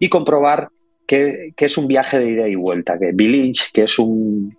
Y 0.00 0.08
comprobar 0.08 0.70
que, 1.06 1.52
es 1.56 1.78
un 1.78 1.86
viaje 1.86 2.18
de 2.18 2.30
ida 2.30 2.48
y 2.48 2.56
vuelta, 2.56 2.98
que 2.98 3.12
Bill 3.12 3.52
que 3.72 3.84
es 3.84 3.98
un, 3.98 4.56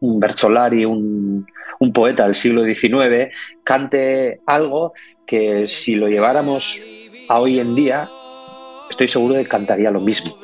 un 0.00 0.20
Bertolari, 0.20 0.84
un, 0.84 1.46
un 1.78 1.92
poeta 1.92 2.24
del 2.24 2.34
siglo 2.34 2.64
XIX, 2.64 3.32
cante 3.64 4.40
algo 4.46 4.92
que 5.26 5.66
si 5.66 5.94
lo 5.94 6.08
lleváramos 6.08 6.80
a 7.28 7.40
hoy 7.40 7.60
en 7.60 7.74
día, 7.74 8.08
estoy 8.90 9.08
seguro 9.08 9.34
de 9.34 9.42
que 9.42 9.48
cantaría 9.48 9.90
lo 9.90 10.00
mismo. 10.00 10.36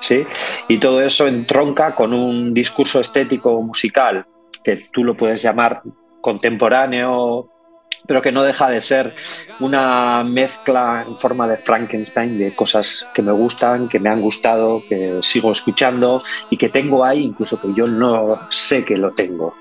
¿Sí? 0.00 0.22
Y 0.68 0.78
todo 0.78 1.02
eso 1.02 1.26
entronca 1.26 1.94
con 1.94 2.14
un 2.14 2.54
discurso 2.54 3.00
estético 3.00 3.60
musical 3.62 4.26
que 4.62 4.76
tú 4.92 5.02
lo 5.02 5.16
puedes 5.16 5.42
llamar 5.42 5.82
contemporáneo, 6.20 7.50
pero 8.06 8.22
que 8.22 8.32
no 8.32 8.42
deja 8.42 8.68
de 8.68 8.80
ser 8.80 9.14
una 9.60 10.24
mezcla 10.24 11.04
en 11.06 11.16
forma 11.16 11.46
de 11.46 11.56
Frankenstein 11.56 12.38
de 12.38 12.54
cosas 12.54 13.06
que 13.14 13.22
me 13.22 13.32
gustan, 13.32 13.88
que 13.88 13.98
me 13.98 14.08
han 14.08 14.20
gustado, 14.20 14.82
que 14.88 15.20
sigo 15.22 15.52
escuchando 15.52 16.22
y 16.50 16.56
que 16.56 16.68
tengo 16.68 17.04
ahí, 17.04 17.22
incluso 17.22 17.60
que 17.60 17.68
yo 17.74 17.86
no 17.86 18.38
sé 18.50 18.84
que 18.84 18.96
lo 18.96 19.12
tengo 19.12 19.54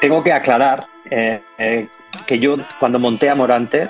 tengo 0.00 0.22
que 0.22 0.32
aclarar 0.32 0.86
eh, 1.10 1.42
eh, 1.58 1.88
que 2.26 2.38
yo 2.38 2.56
cuando 2.78 2.98
monté 2.98 3.30
a 3.30 3.34
Morante, 3.34 3.88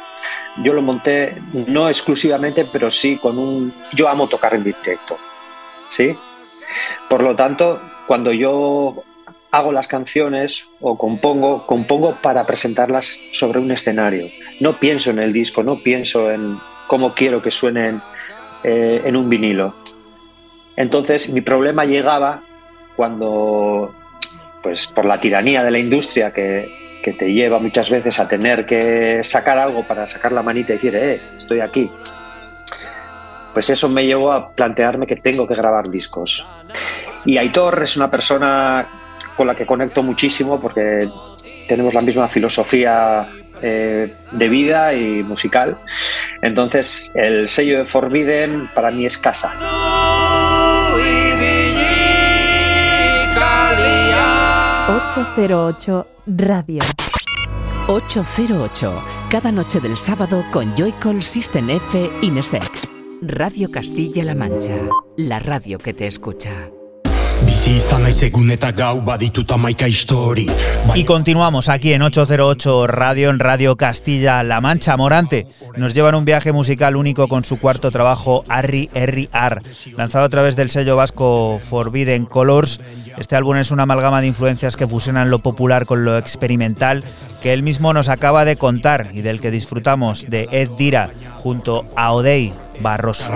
yo 0.62 0.72
lo 0.72 0.82
monté 0.82 1.36
no 1.52 1.88
exclusivamente, 1.88 2.66
pero 2.72 2.90
sí 2.90 3.16
con 3.16 3.38
un... 3.38 3.74
Yo 3.92 4.08
amo 4.08 4.28
tocar 4.28 4.54
en 4.54 4.64
directo, 4.64 5.16
¿sí? 5.90 6.16
Por 7.08 7.22
lo 7.22 7.34
tanto, 7.36 7.80
cuando 8.06 8.32
yo 8.32 9.04
hago 9.50 9.72
las 9.72 9.88
canciones 9.88 10.64
o 10.80 10.98
compongo, 10.98 11.66
compongo 11.66 12.16
para 12.22 12.44
presentarlas 12.44 13.12
sobre 13.32 13.58
un 13.58 13.70
escenario. 13.70 14.26
No 14.60 14.74
pienso 14.74 15.10
en 15.10 15.18
el 15.18 15.32
disco, 15.32 15.62
no 15.62 15.76
pienso 15.76 16.30
en 16.30 16.56
cómo 16.86 17.14
quiero 17.14 17.42
que 17.42 17.50
suenen 17.50 18.00
eh, 18.64 19.02
en 19.04 19.16
un 19.16 19.28
vinilo. 19.28 19.74
Entonces 20.76 21.30
mi 21.30 21.40
problema 21.40 21.84
llegaba 21.84 22.42
cuando, 22.96 23.94
pues 24.62 24.86
por 24.86 25.04
la 25.04 25.20
tiranía 25.20 25.64
de 25.64 25.70
la 25.70 25.78
industria 25.78 26.32
que, 26.32 26.68
que 27.02 27.12
te 27.12 27.32
lleva 27.32 27.58
muchas 27.58 27.90
veces 27.90 28.18
a 28.20 28.28
tener 28.28 28.66
que 28.66 29.22
sacar 29.24 29.58
algo 29.58 29.82
para 29.82 30.06
sacar 30.06 30.32
la 30.32 30.42
manita 30.42 30.72
y 30.72 30.76
decir, 30.76 30.94
eh, 30.96 31.20
estoy 31.36 31.60
aquí. 31.60 31.90
Pues 33.52 33.70
eso 33.70 33.88
me 33.88 34.06
llevó 34.06 34.30
a 34.32 34.52
plantearme 34.52 35.06
que 35.06 35.16
tengo 35.16 35.46
que 35.46 35.54
grabar 35.54 35.88
discos. 35.88 36.44
Y 37.24 37.38
Aitor 37.38 37.82
es 37.82 37.96
una 37.96 38.10
persona 38.10 38.86
con 39.38 39.46
la 39.46 39.54
que 39.54 39.64
conecto 39.64 40.02
muchísimo 40.02 40.60
porque 40.60 41.08
tenemos 41.68 41.94
la 41.94 42.02
misma 42.02 42.26
filosofía 42.26 43.26
eh, 43.62 44.12
de 44.32 44.48
vida 44.48 44.92
y 44.94 45.22
musical. 45.22 45.78
Entonces, 46.42 47.12
el 47.14 47.48
sello 47.48 47.78
de 47.78 47.86
Forbidden 47.86 48.68
para 48.74 48.90
mí 48.90 49.06
es 49.06 49.16
casa. 49.16 49.54
808 54.88 56.06
Radio. 56.26 56.82
808. 57.86 59.02
Cada 59.30 59.52
noche 59.52 59.80
del 59.80 59.96
sábado 59.96 60.44
con 60.52 60.74
Joycall 60.76 61.22
System 61.22 61.70
F 61.70 62.10
Inesec. 62.22 62.70
Radio 63.22 63.70
Castilla-La 63.70 64.34
Mancha. 64.34 64.76
La 65.16 65.38
radio 65.38 65.78
que 65.78 65.94
te 65.94 66.06
escucha. 66.06 66.70
Y 70.94 71.04
continuamos 71.04 71.68
aquí 71.68 71.92
en 71.92 72.00
808 72.00 72.86
Radio, 72.86 73.28
en 73.28 73.38
Radio 73.38 73.76
Castilla-La 73.76 74.62
Mancha. 74.62 74.96
Morante 74.96 75.46
nos 75.76 75.92
lleva 75.92 76.08
en 76.08 76.14
un 76.14 76.24
viaje 76.24 76.50
musical 76.52 76.96
único 76.96 77.28
con 77.28 77.44
su 77.44 77.58
cuarto 77.58 77.90
trabajo, 77.90 78.42
Arri 78.48 78.88
Erri 78.94 79.28
Ar, 79.32 79.60
lanzado 79.98 80.24
a 80.24 80.28
través 80.30 80.56
del 80.56 80.70
sello 80.70 80.96
vasco 80.96 81.60
Forbidden 81.62 82.24
Colors. 82.24 82.80
Este 83.18 83.36
álbum 83.36 83.56
es 83.56 83.70
una 83.70 83.82
amalgama 83.82 84.22
de 84.22 84.28
influencias 84.28 84.74
que 84.74 84.88
fusionan 84.88 85.28
lo 85.28 85.40
popular 85.40 85.84
con 85.84 86.06
lo 86.06 86.16
experimental 86.16 87.04
que 87.42 87.52
él 87.52 87.62
mismo 87.62 87.92
nos 87.92 88.08
acaba 88.08 88.46
de 88.46 88.56
contar 88.56 89.10
y 89.12 89.20
del 89.20 89.42
que 89.42 89.50
disfrutamos 89.50 90.30
de 90.30 90.48
Ed 90.52 90.70
Dira 90.78 91.10
junto 91.42 91.84
a 91.96 92.12
Odei 92.12 92.54
Barroso. 92.80 93.30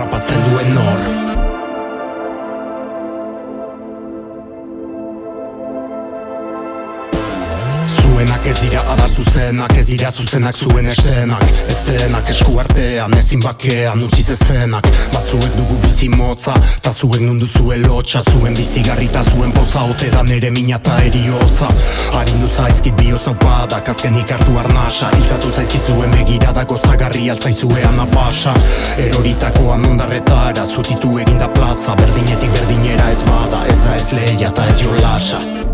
Zuenak 8.43 8.47
ez 8.47 8.59
dira 8.61 8.81
adar 8.91 9.09
zuzenak 9.09 9.77
Ez 9.77 9.85
dira 9.87 10.11
zuzenak 10.11 10.55
zuen 10.55 10.85
esenak 10.85 11.43
Ez 11.67 11.81
denak 11.87 12.29
esku 12.29 12.59
artean 12.59 13.13
ezin 13.17 13.39
bakean 13.39 14.03
utzi 14.03 14.23
zezenak. 14.23 14.87
Batzuek 15.13 15.55
dugu 15.55 15.77
bizi 15.81 16.09
motza 16.09 16.53
Ta 16.81 16.91
zuen 16.91 17.25
nundu 17.25 17.45
zuen 17.45 17.81
lotxa. 17.87 18.21
Zuen 18.31 18.53
bizigarri 18.53 19.07
ta 19.07 19.23
zuen 19.23 19.51
poza 19.51 19.83
Ote 19.83 20.09
da 20.09 20.23
nere 20.23 20.49
mina 20.49 20.79
ta 20.79 20.99
eriotza. 21.03 21.67
Harindu 22.13 22.47
zaizkit 22.57 22.95
bioz 22.95 23.23
daupadak 23.25 23.89
Azkenik 23.89 24.31
hartu 24.31 24.57
arnasa. 24.57 25.11
Iltzatu 25.17 25.51
zaizkit 25.55 25.87
zuen 25.87 26.11
begirada 26.11 26.63
gozagarri 26.63 27.29
altzaizuean 27.29 27.99
apasa 27.99 28.53
Eroritakoan 28.97 29.85
ondarretara 29.85 30.65
Zutitu 30.65 31.19
eginda 31.19 31.47
plaza. 31.47 31.95
Berdinetik 31.95 32.51
berdinera 32.51 33.11
ez 33.11 33.21
bada 33.27 33.65
Ez 33.67 33.79
da 33.85 33.95
ez 33.95 34.09
leia 34.11 34.51
ta 34.51 34.67
ez 34.67 34.81
jolasa 34.81 35.72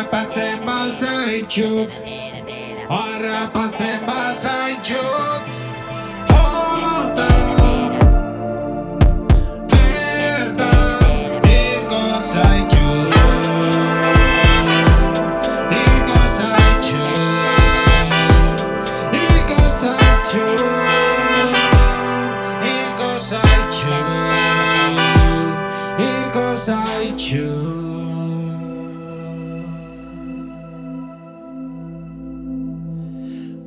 Harrapatzen 0.00 0.64
maze 0.64 1.36
Harrapatzen 1.36 1.86
ara 2.88 3.50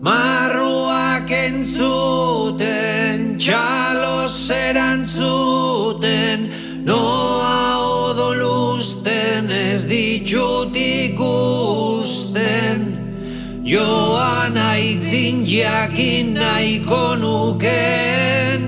Marruak 0.03 1.31
entzuten, 1.31 3.21
txalos 3.39 4.35
erantzuten, 4.51 6.51
noa 6.83 7.79
odolusten 8.09 9.47
ez 9.47 9.87
ditut 9.87 10.75
ikusten. 10.75 12.83
Joan 13.63 14.59
aitzin 14.59 15.47
jakin 15.47 16.35
nahiko 16.35 17.15
nuken, 17.23 18.59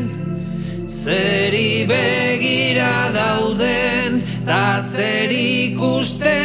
zeri 0.87 1.83
begira 1.91 3.11
dauden, 3.11 4.23
da 4.47 4.79
zer 4.79 5.35
ikusten 5.35 6.44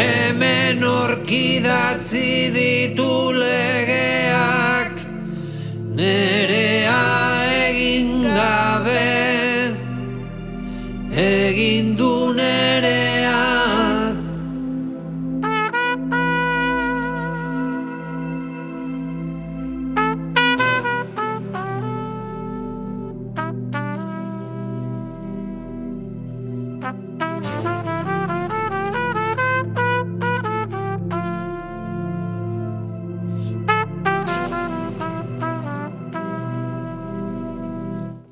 hemen 0.00 0.80
orkidatzi 1.00 2.32
ditu 2.56 3.12
legeak. 3.42 4.94
Nerea 5.98 7.04
egin 7.68 8.10
gabe 8.38 9.12
egin 11.28 11.86
du 12.00 12.14
nereak 12.40 12.93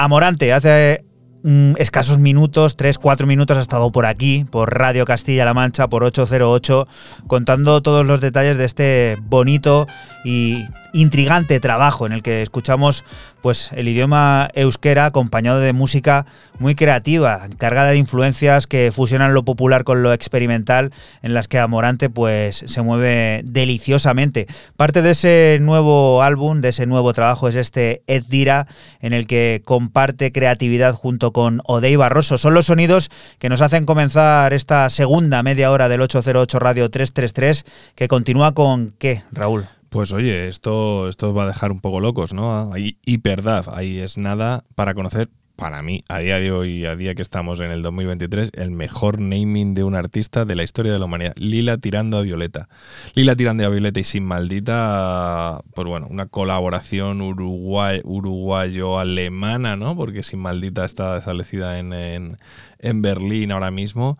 Amorante, 0.02 0.52
hace 0.52 1.04
mm, 1.44 1.74
escasos 1.78 2.18
minutos, 2.18 2.76
3, 2.76 2.98
4 2.98 3.24
minutos, 3.24 3.56
ha 3.56 3.60
estado 3.60 3.92
por 3.92 4.04
aquí, 4.04 4.44
por 4.50 4.76
Radio 4.76 5.04
Castilla-La 5.04 5.54
Mancha, 5.54 5.88
por 5.88 6.02
808, 6.02 6.88
contando 7.28 7.82
todos 7.82 8.04
los 8.04 8.20
detalles 8.20 8.58
de 8.58 8.64
este 8.64 9.16
bonito 9.22 9.86
y 10.24 10.64
intrigante 10.92 11.60
trabajo 11.60 12.06
en 12.06 12.12
el 12.12 12.22
que 12.22 12.42
escuchamos 12.42 13.04
pues 13.40 13.70
el 13.72 13.88
idioma 13.88 14.48
euskera 14.54 15.06
acompañado 15.06 15.58
de 15.60 15.72
música 15.72 16.26
muy 16.58 16.74
creativa, 16.74 17.48
cargada 17.58 17.90
de 17.90 17.96
influencias 17.96 18.66
que 18.66 18.92
fusionan 18.92 19.34
lo 19.34 19.44
popular 19.44 19.84
con 19.84 20.02
lo 20.02 20.12
experimental, 20.12 20.92
en 21.22 21.34
las 21.34 21.48
que 21.48 21.58
Amorante 21.58 22.08
pues 22.08 22.64
se 22.66 22.82
mueve 22.82 23.42
deliciosamente. 23.44 24.46
Parte 24.76 25.02
de 25.02 25.10
ese 25.10 25.58
nuevo 25.60 26.22
álbum, 26.22 26.60
de 26.60 26.68
ese 26.68 26.86
nuevo 26.86 27.12
trabajo 27.12 27.48
es 27.48 27.56
este 27.56 28.02
Ed 28.06 28.24
Dira, 28.28 28.68
en 29.00 29.12
el 29.12 29.26
que 29.26 29.62
comparte 29.64 30.30
creatividad 30.30 30.94
junto 30.94 31.32
con 31.32 31.62
Odey 31.64 31.96
Barroso. 31.96 32.38
Son 32.38 32.54
los 32.54 32.66
sonidos 32.66 33.10
que 33.38 33.48
nos 33.48 33.60
hacen 33.60 33.86
comenzar 33.86 34.52
esta 34.52 34.88
segunda 34.90 35.42
media 35.42 35.70
hora 35.72 35.88
del 35.88 36.02
808 36.02 36.58
Radio 36.60 36.90
333, 36.90 37.64
que 37.96 38.08
continúa 38.08 38.54
con 38.54 38.94
¿qué, 38.98 39.24
Raúl? 39.32 39.66
Pues 39.92 40.10
oye, 40.14 40.48
esto, 40.48 41.06
esto 41.10 41.34
va 41.34 41.42
a 41.42 41.48
dejar 41.48 41.70
un 41.70 41.80
poco 41.80 42.00
locos, 42.00 42.32
¿no? 42.32 42.72
Ahí 42.72 42.96
hiperdad, 43.04 43.66
ahí 43.74 43.98
es 43.98 44.16
nada 44.16 44.64
para 44.74 44.94
conocer, 44.94 45.28
para 45.54 45.82
mí, 45.82 46.00
a 46.08 46.20
día 46.20 46.40
de 46.40 46.50
hoy, 46.50 46.86
a 46.86 46.96
día 46.96 47.14
que 47.14 47.20
estamos 47.20 47.60
en 47.60 47.70
el 47.70 47.82
2023, 47.82 48.52
el 48.54 48.70
mejor 48.70 49.20
naming 49.20 49.74
de 49.74 49.84
un 49.84 49.94
artista 49.94 50.46
de 50.46 50.56
la 50.56 50.62
historia 50.62 50.94
de 50.94 50.98
la 50.98 51.04
humanidad. 51.04 51.34
Lila 51.36 51.76
tirando 51.76 52.16
a 52.16 52.22
Violeta. 52.22 52.70
Lila 53.14 53.36
tirando 53.36 53.66
a 53.66 53.68
Violeta 53.68 54.00
y 54.00 54.04
Sin 54.04 54.24
Maldita, 54.24 55.60
pues 55.74 55.86
bueno, 55.86 56.06
una 56.08 56.24
colaboración 56.24 57.20
uruguay, 57.20 58.00
uruguayo-alemana, 58.02 59.76
¿no? 59.76 59.94
Porque 59.94 60.22
Sin 60.22 60.38
Maldita 60.38 60.86
está 60.86 61.18
establecida 61.18 61.78
en, 61.78 61.92
en, 61.92 62.38
en 62.78 63.02
Berlín 63.02 63.52
ahora 63.52 63.70
mismo. 63.70 64.18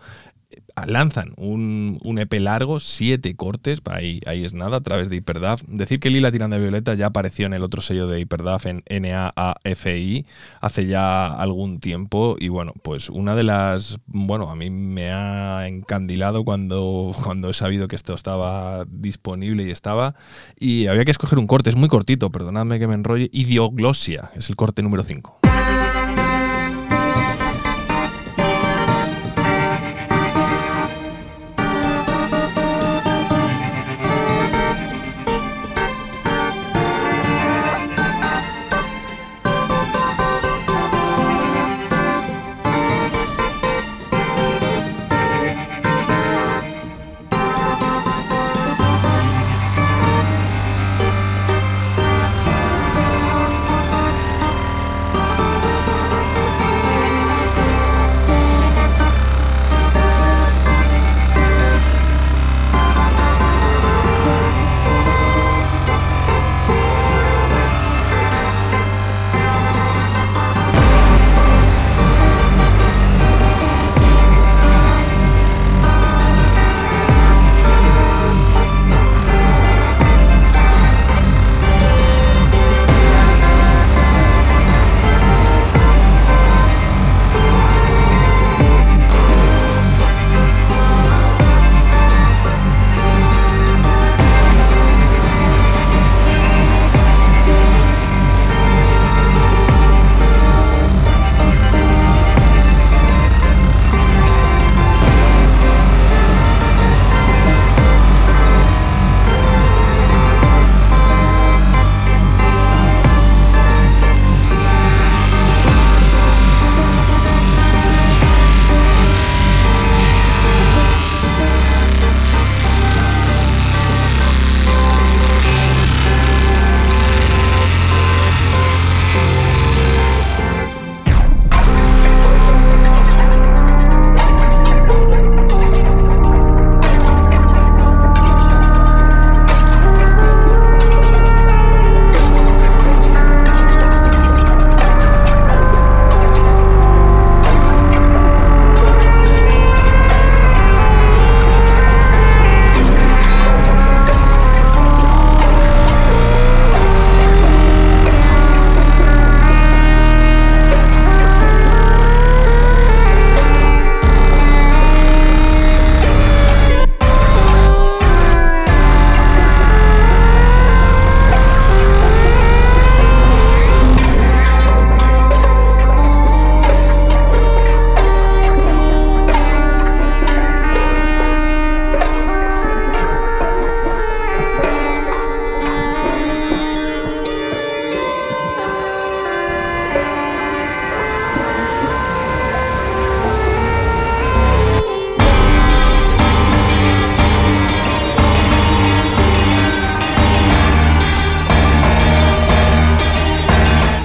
Lanzan 0.87 1.35
un, 1.37 1.99
un 2.03 2.19
EP 2.19 2.33
largo, 2.35 2.81
siete 2.81 3.35
cortes, 3.37 3.81
ahí, 3.91 4.21
ahí 4.27 4.45
es 4.45 4.55
nada, 4.55 4.79
a 4.79 4.81
través 4.81 5.11
de 5.11 5.17
Hyperdaf. 5.17 5.63
Decir 5.67 6.01
que 6.01 6.11
Lila 6.11 6.33
Tirando 6.33 6.57
de 6.57 6.63
Violeta 6.63 6.95
ya 6.95 7.07
apareció 7.07 7.47
en 7.47 7.55
el 7.55 7.63
otro 7.63 7.83
sello 7.83 8.07
de 8.07 8.21
Hyperdaf, 8.21 8.67
en 8.67 8.83
NAAFI, 8.89 10.27
hace 10.61 10.87
ya 10.87 11.27
algún 11.27 11.81
tiempo. 11.81 12.37
Y 12.39 12.49
bueno, 12.49 12.73
pues 12.83 13.11
una 13.11 13.35
de 13.35 13.45
las. 13.45 13.99
Bueno, 14.07 14.51
a 14.51 14.57
mí 14.57 14.71
me 14.71 15.11
ha 15.13 15.67
encandilado 15.69 16.45
cuando, 16.45 17.15
cuando 17.23 17.51
he 17.51 17.55
sabido 17.55 17.89
que 17.89 17.97
esto 17.97 18.15
estaba 18.15 18.85
disponible 18.89 19.65
y 19.65 19.71
estaba. 19.71 20.15
Y 20.59 20.87
había 20.87 21.05
que 21.05 21.11
escoger 21.11 21.39
un 21.39 21.47
corte, 21.47 21.71
es 21.71 21.77
muy 21.77 21.89
cortito, 21.89 22.31
perdonadme 22.31 22.79
que 22.79 22.87
me 22.87 22.95
enrolle. 22.95 23.29
Idioglosia, 23.33 24.31
es 24.35 24.49
el 24.49 24.57
corte 24.57 24.83
número 24.83 25.03
5. 25.03 25.52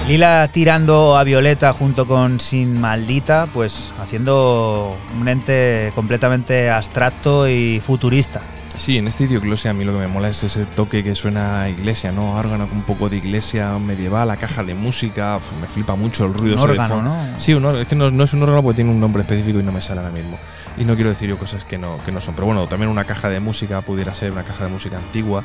Lila 0.08 0.48
tirando 0.50 1.18
a 1.18 1.22
Violeta 1.22 1.74
junto 1.74 2.06
con 2.06 2.40
Sin 2.40 2.80
Maldita, 2.80 3.46
pues 3.52 3.92
haciendo 4.00 4.96
un 5.20 5.28
ente 5.28 5.92
completamente 5.94 6.70
abstracto 6.70 7.46
y 7.46 7.78
futurista. 7.80 8.40
Sí, 8.78 8.96
en 8.96 9.06
este 9.06 9.24
idioglosia 9.24 9.72
a 9.72 9.74
mí 9.74 9.84
lo 9.84 9.92
que 9.92 9.98
me 9.98 10.08
mola 10.08 10.30
es 10.30 10.42
ese 10.44 10.64
toque 10.64 11.04
que 11.04 11.14
suena 11.14 11.60
a 11.60 11.68
iglesia, 11.68 12.10
¿no? 12.10 12.36
Órgano 12.36 12.68
con 12.68 12.78
un 12.78 12.84
poco 12.84 13.10
de 13.10 13.18
iglesia 13.18 13.78
medieval, 13.78 14.28
la 14.28 14.38
caja 14.38 14.62
de 14.62 14.72
música, 14.72 15.36
uf, 15.36 15.60
me 15.60 15.66
flipa 15.66 15.94
mucho 15.94 16.24
el 16.24 16.32
ruido. 16.32 16.56
Un 16.56 16.70
órgano. 16.70 17.02
¿no? 17.02 17.16
Sí, 17.36 17.52
un 17.52 17.66
es 17.76 17.86
que 17.86 17.94
no, 17.94 18.10
no 18.10 18.24
es 18.24 18.32
un 18.32 18.42
órgano 18.42 18.62
porque 18.62 18.76
tiene 18.76 18.90
un 18.90 19.00
nombre 19.00 19.20
específico 19.20 19.60
y 19.60 19.62
no 19.62 19.72
me 19.72 19.82
sale 19.82 20.00
ahora 20.00 20.12
mismo. 20.12 20.38
Y 20.78 20.84
no 20.84 20.94
quiero 20.94 21.10
decir 21.10 21.28
yo 21.28 21.36
cosas 21.36 21.64
que 21.64 21.76
no, 21.76 21.98
que 22.06 22.12
no 22.12 22.22
son. 22.22 22.34
Pero 22.34 22.46
bueno, 22.46 22.66
también 22.66 22.90
una 22.90 23.04
caja 23.04 23.28
de 23.28 23.40
música 23.40 23.82
pudiera 23.82 24.14
ser 24.14 24.30
una 24.32 24.44
caja 24.44 24.64
de 24.64 24.70
música 24.70 24.96
antigua. 24.96 25.42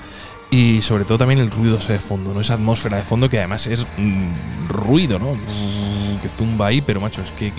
Y 0.53 0.83
sobre 0.83 1.03
todo 1.03 1.17
también 1.17 1.39
el 1.39 1.49
ruido 1.49 1.79
ese 1.79 1.93
de 1.93 1.99
fondo, 1.99 2.31
¿no? 2.31 2.39
Esa 2.39 2.53
atmósfera 2.53 2.97
de 2.97 3.01
fondo 3.01 3.27
que 3.27 3.39
además 3.39 3.65
es 3.65 3.87
mm, 3.97 4.67
ruido, 4.67 5.17
¿no? 5.17 5.33
Mm, 5.33 6.21
Que 6.21 6.29
zumba 6.29 6.67
ahí, 6.67 6.79
pero 6.79 7.01
macho, 7.01 7.23
es 7.23 7.31
que 7.31 7.51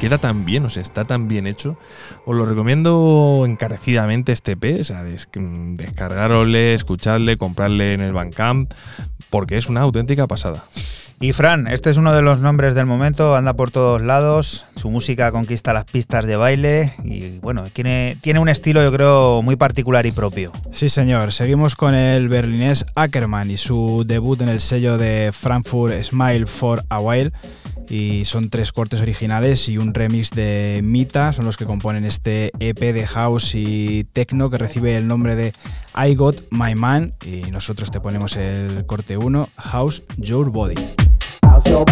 queda 0.00 0.18
tan 0.18 0.44
bien, 0.44 0.64
o 0.64 0.70
sea, 0.70 0.80
está 0.80 1.04
tan 1.04 1.26
bien 1.26 1.48
hecho. 1.48 1.76
Os 2.24 2.36
lo 2.36 2.46
recomiendo 2.46 3.42
encarecidamente 3.48 4.30
este 4.30 4.52
EP, 4.52 4.80
o 4.80 4.84
sea, 4.84 5.02
mm, 5.02 5.74
descargarosle, 5.74 6.74
escucharle, 6.74 7.36
comprarle 7.36 7.94
en 7.94 8.00
el 8.00 8.12
Bandcamp, 8.12 8.72
porque 9.28 9.58
es 9.58 9.68
una 9.68 9.80
auténtica 9.80 10.28
pasada. 10.28 10.62
Y 11.18 11.32
Fran, 11.32 11.66
este 11.66 11.88
es 11.88 11.96
uno 11.96 12.14
de 12.14 12.20
los 12.20 12.40
nombres 12.40 12.74
del 12.74 12.84
momento, 12.84 13.36
anda 13.36 13.54
por 13.54 13.70
todos 13.70 14.02
lados, 14.02 14.66
su 14.76 14.90
música 14.90 15.32
conquista 15.32 15.72
las 15.72 15.86
pistas 15.86 16.26
de 16.26 16.36
baile 16.36 16.92
y 17.04 17.38
bueno, 17.38 17.64
tiene, 17.72 18.18
tiene 18.20 18.38
un 18.38 18.50
estilo 18.50 18.82
yo 18.82 18.92
creo 18.92 19.40
muy 19.40 19.56
particular 19.56 20.04
y 20.04 20.12
propio. 20.12 20.52
Sí, 20.72 20.90
señor. 20.90 21.32
Seguimos 21.32 21.74
con 21.74 21.94
el 21.94 22.28
berlinés 22.28 22.84
Ackerman 22.94 23.50
y 23.50 23.56
su 23.56 24.04
debut 24.06 24.42
en 24.42 24.50
el 24.50 24.60
sello 24.60 24.98
de 24.98 25.32
Frankfurt 25.32 26.02
Smile 26.02 26.46
for 26.46 26.84
a 26.90 27.00
While. 27.00 27.32
Y 27.88 28.24
son 28.24 28.50
tres 28.50 28.72
cortes 28.72 29.00
originales 29.00 29.68
y 29.68 29.78
un 29.78 29.94
remix 29.94 30.30
de 30.30 30.80
Mita, 30.82 31.32
son 31.32 31.44
los 31.46 31.56
que 31.56 31.64
componen 31.64 32.04
este 32.04 32.50
EP 32.58 32.92
de 32.92 33.06
house 33.06 33.54
y 33.54 34.04
techno 34.12 34.50
que 34.50 34.58
recibe 34.58 34.96
el 34.96 35.06
nombre 35.06 35.36
de 35.36 35.52
I 35.96 36.14
Got 36.14 36.36
My 36.50 36.74
Man. 36.74 37.14
Y 37.24 37.50
nosotros 37.50 37.90
te 37.90 38.00
ponemos 38.00 38.36
el 38.36 38.86
corte 38.86 39.16
1, 39.16 39.48
House 39.56 40.02
Your 40.16 40.50
Body. 40.50 40.74
House 41.42 41.86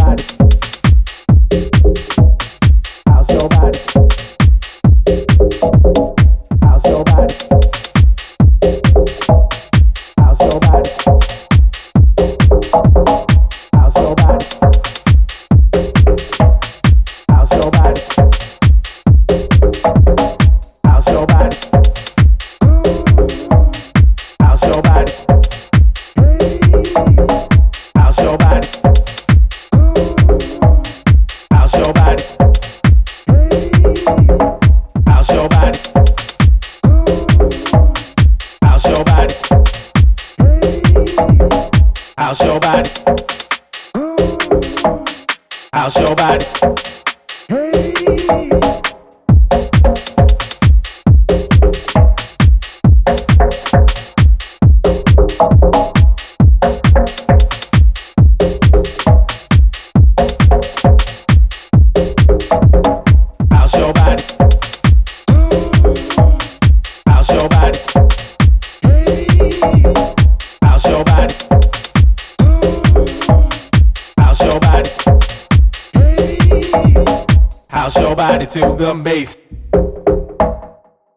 to 78.55 78.77
the 78.79 78.95
bass? 78.95 79.37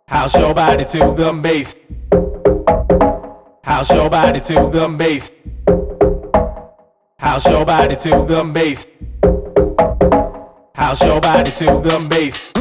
How's 0.08 0.34
your 0.34 0.56
body 0.56 0.86
to 0.86 1.14
the 1.16 1.32
bass? 1.34 1.76
How's 3.64 3.92
your 3.92 4.10
body 4.10 4.40
to 4.40 4.54
the 4.74 4.88
bass? 4.98 5.32
How's 7.20 7.46
your 7.46 7.64
body 7.64 7.96
to 7.96 8.10
the 8.26 8.44
bass? 8.52 8.88
How's 10.74 11.00
your 11.04 11.22
body 11.22 11.52
to 11.52 11.66
the 11.86 12.08
bass? 12.10 12.52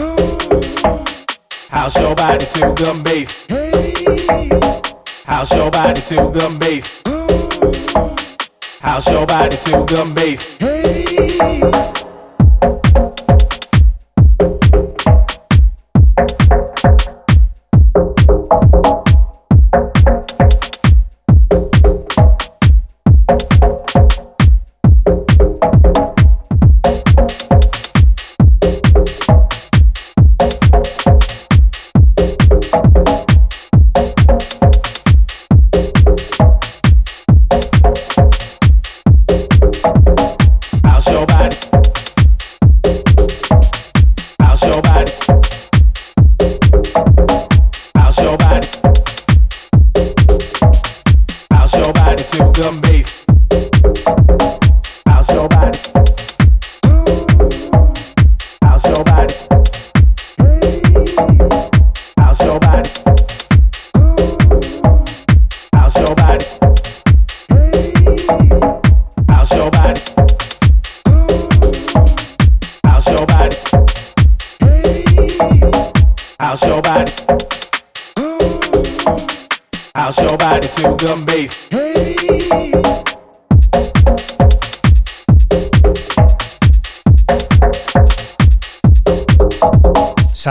How's 1.71 1.97
your 1.97 2.15
body 2.15 2.45
to 2.45 2.61
the 2.77 3.01
bass? 3.03 3.47
How's 5.25 5.53
your 5.53 5.71
body 5.71 6.01
to 6.03 6.17
the 6.37 6.57
bass? 6.61 7.03
How's 8.83 9.07
your 9.07 9.27
body 9.27 9.57
to 9.57 9.71
the 9.89 10.13
bass? 10.15 10.59
How's 10.61 12.06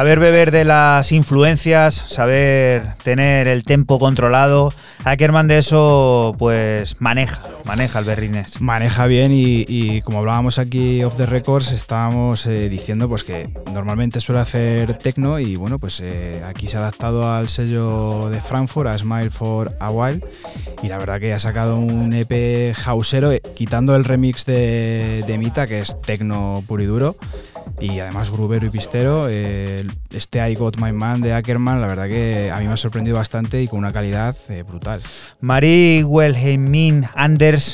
Saber 0.05 0.19
beber 0.19 0.51
de 0.51 0.65
las 0.65 1.11
influencias, 1.11 1.95
saber 2.05 2.93
tener 3.03 3.47
el 3.47 3.63
tempo 3.63 3.97
controlado. 3.97 4.71
Ackerman 5.03 5.47
de 5.47 5.57
eso, 5.57 6.35
pues 6.37 6.97
maneja, 7.01 7.41
maneja 7.65 7.99
el 7.99 8.05
berrinés. 8.05 8.61
Maneja 8.61 9.07
bien 9.07 9.31
y, 9.31 9.65
y 9.67 10.01
como 10.01 10.19
hablábamos 10.19 10.59
aquí 10.59 11.03
off 11.03 11.17
the 11.17 11.25
records, 11.25 11.71
estábamos 11.71 12.45
eh, 12.45 12.69
diciendo 12.69 13.09
pues 13.09 13.23
que 13.23 13.49
normalmente 13.73 14.19
suele 14.21 14.41
hacer 14.41 14.93
techno 14.97 15.39
y 15.39 15.55
bueno, 15.55 15.79
pues 15.79 15.99
eh, 15.99 16.41
aquí 16.45 16.67
se 16.67 16.77
ha 16.77 16.81
adaptado 16.81 17.31
al 17.31 17.49
sello 17.49 18.29
de 18.29 18.41
Frankfurt, 18.41 18.87
a 18.87 18.97
Smile 18.97 19.31
for 19.31 19.75
a 19.79 19.91
While 19.91 20.21
y 20.83 20.87
la 20.87 20.97
verdad 20.97 21.19
que 21.19 21.33
ha 21.33 21.39
sacado 21.39 21.77
un 21.77 22.13
EP 22.13 22.73
houseero, 22.75 23.31
eh, 23.31 23.41
quitando 23.55 23.95
el 23.95 24.03
remix 24.03 24.45
de, 24.45 25.23
de 25.25 25.37
Mita, 25.37 25.65
que 25.67 25.79
es 25.79 25.99
techno 26.01 26.63
puro 26.67 26.83
y 26.83 26.85
duro, 26.85 27.15
y 27.79 27.99
además 27.99 28.31
grubero 28.31 28.65
y 28.65 28.69
pistero. 28.69 29.27
eh, 29.29 29.83
este 30.11 30.49
I 30.49 30.55
Got 30.55 30.77
My 30.77 30.93
Man 30.93 31.21
de 31.21 31.33
Ackerman, 31.33 31.81
la 31.81 31.87
verdad 31.87 32.07
que 32.07 32.49
a 32.51 32.59
mí 32.59 32.67
me 32.67 32.73
ha 32.73 32.77
sorprendido 32.77 33.17
bastante 33.17 33.61
y 33.61 33.67
con 33.67 33.79
una 33.79 33.91
calidad 33.91 34.35
eh, 34.49 34.63
brutal. 34.63 35.01
Marie 35.41 36.03
Wilhelmine 36.03 37.09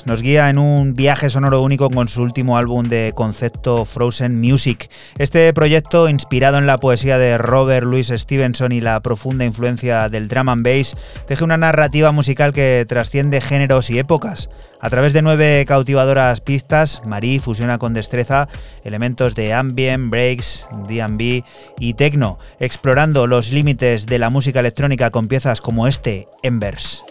Nos 0.06 0.22
guía 0.22 0.52
en 0.52 0.60
un 0.60 0.94
viaje 0.94 1.32
sonoro 1.32 1.64
único 1.64 1.90
con 1.90 2.08
su 2.08 2.22
último 2.22 2.56
álbum 2.56 2.88
de 2.88 3.14
concepto 3.16 3.84
Frozen 3.84 4.40
Music. 4.40 4.92
Este 5.18 5.52
proyecto, 5.54 6.08
inspirado 6.08 6.60
en 6.60 6.68
la 6.68 6.78
poesía 6.78 7.18
de 7.18 7.40
Robert 7.40 7.88
Louis 7.88 8.14
Stevenson 8.16 8.74
y 8.74 8.80
la 8.80 9.00
profunda 9.00 9.44
influencia 9.44 10.08
del 10.08 10.28
drum 10.28 10.50
and 10.50 10.64
bass, 10.64 10.96
teje 11.26 11.44
una 11.44 11.58
narrativa 11.58 12.12
musical 12.12 12.54
que 12.54 12.86
trasciende 12.88 13.42
géneros 13.42 13.90
y 13.90 13.98
épocas. 13.98 14.50
A 14.82 14.90
través 14.92 15.14
de 15.14 15.24
nueve 15.24 15.66
cautivadoras 15.68 16.42
pistas, 16.42 17.02
Marie 17.04 17.40
fusiona 17.40 17.80
con 17.80 17.96
destreza 17.96 18.50
elementos 18.84 19.34
de 19.34 19.54
ambient, 19.54 20.12
breaks, 20.12 20.68
D&B 20.88 21.44
y 21.80 21.94
techno, 21.96 22.38
explorando 22.60 23.26
los 23.26 23.52
límites 23.52 24.06
de 24.06 24.20
la 24.20 24.30
música 24.30 24.60
electrónica 24.60 25.10
con 25.10 25.28
piezas 25.28 25.60
como 25.60 25.88
este, 25.88 26.28
Embers. 26.44 27.04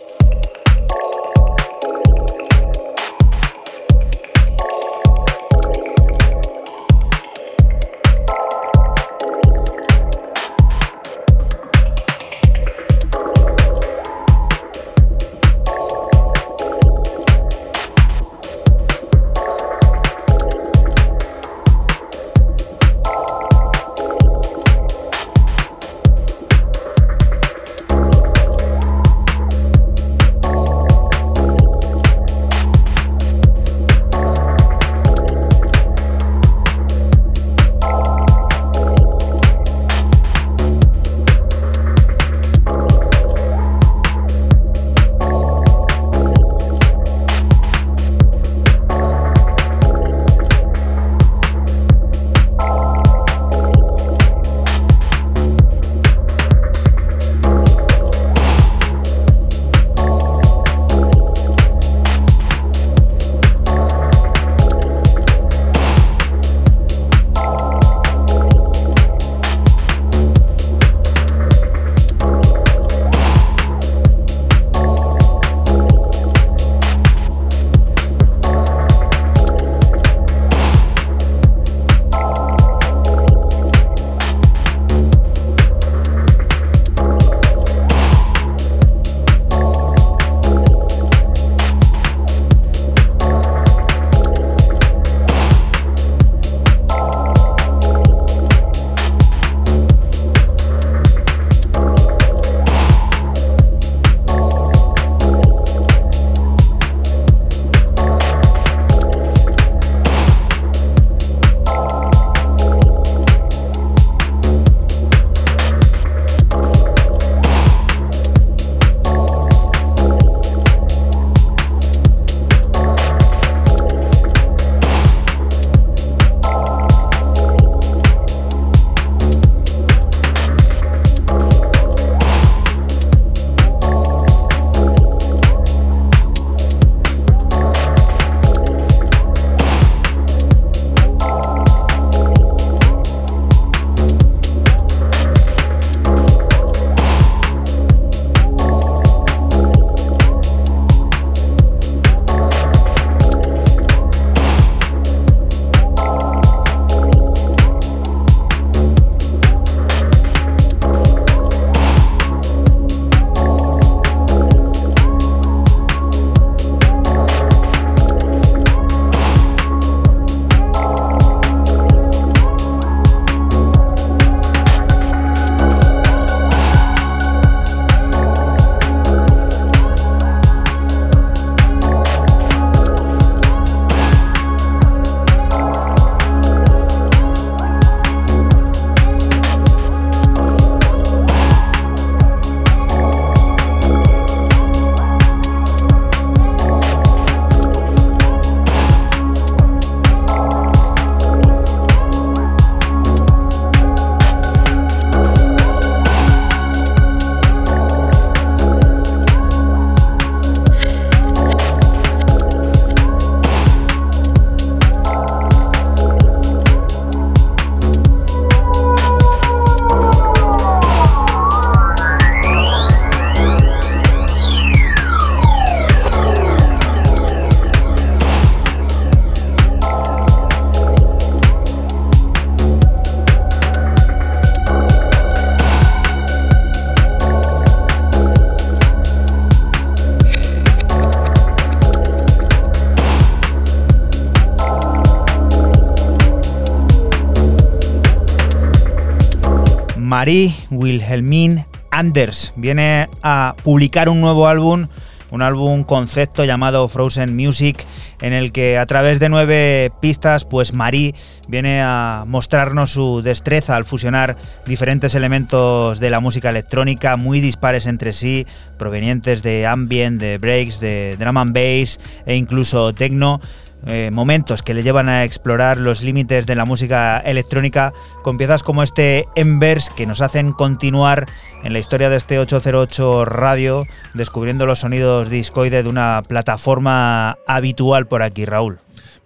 Marie 250.21 250.55
Wilhelmine 250.71 251.65
Anders. 251.91 252.53
Viene 252.55 253.09
a 253.23 253.57
publicar 253.65 254.11
un 254.11 254.21
nuevo 254.21 254.49
álbum, 254.49 254.89
un 255.31 255.41
álbum 255.41 255.83
concepto 255.83 256.45
llamado 256.45 256.87
Frozen 256.89 257.35
Music, 257.35 257.87
en 258.21 258.35
el 258.35 258.53
que 258.53 258.77
a 258.77 258.85
través 258.85 259.19
de 259.19 259.31
nueve 259.31 259.91
pistas, 260.03 260.45
pues 260.45 260.75
Marie 260.75 261.15
viene 261.49 261.81
a 261.83 262.25
mostrarnos 262.27 262.91
su 262.91 263.23
destreza 263.23 263.77
al 263.77 263.87
fusionar 263.87 264.37
diferentes 264.67 265.15
elementos 265.15 266.01
de 266.01 266.11
la 266.11 266.21
música 266.21 266.51
electrónica 266.51 267.17
muy 267.17 267.41
dispares 267.41 267.87
entre 267.87 268.13
sí, 268.13 268.47
provenientes 268.79 269.43
de 269.43 269.67
ambient, 269.67 270.21
de 270.21 270.37
breaks, 270.37 270.81
de 270.81 271.17
drum 271.19 271.39
and 271.39 271.55
bass 271.55 271.99
e 272.27 272.37
incluso 272.37 272.93
techno 272.93 273.41
eh, 273.87 274.11
momentos 274.13 274.63
que 274.63 274.75
le 274.75 274.83
llevan 274.83 275.09
a 275.09 275.25
explorar 275.25 275.79
los 275.79 276.03
límites 276.03 276.47
de 276.47 276.55
la 276.55 276.65
música 276.65 277.19
electrónica 277.19 277.93
con 278.23 278.37
piezas 278.37 278.63
como 278.63 278.83
este 278.83 279.27
Embers 279.37 279.91
que 279.91 280.07
nos 280.07 280.21
hacen 280.21 280.53
continuar 280.53 281.27
en 281.65 281.73
la 281.73 281.79
historia 281.79 282.11
de 282.11 282.17
este 282.17 282.39
808 282.39 283.25
radio 283.25 283.87
descubriendo 284.15 284.67
los 284.67 284.81
sonidos 284.81 285.31
discoide 285.31 285.83
de 285.83 285.89
una 285.89 286.23
plataforma 286.27 287.39
habitual 287.47 288.07
por 288.07 288.23
aquí, 288.23 288.45
Raúl. 288.45 288.79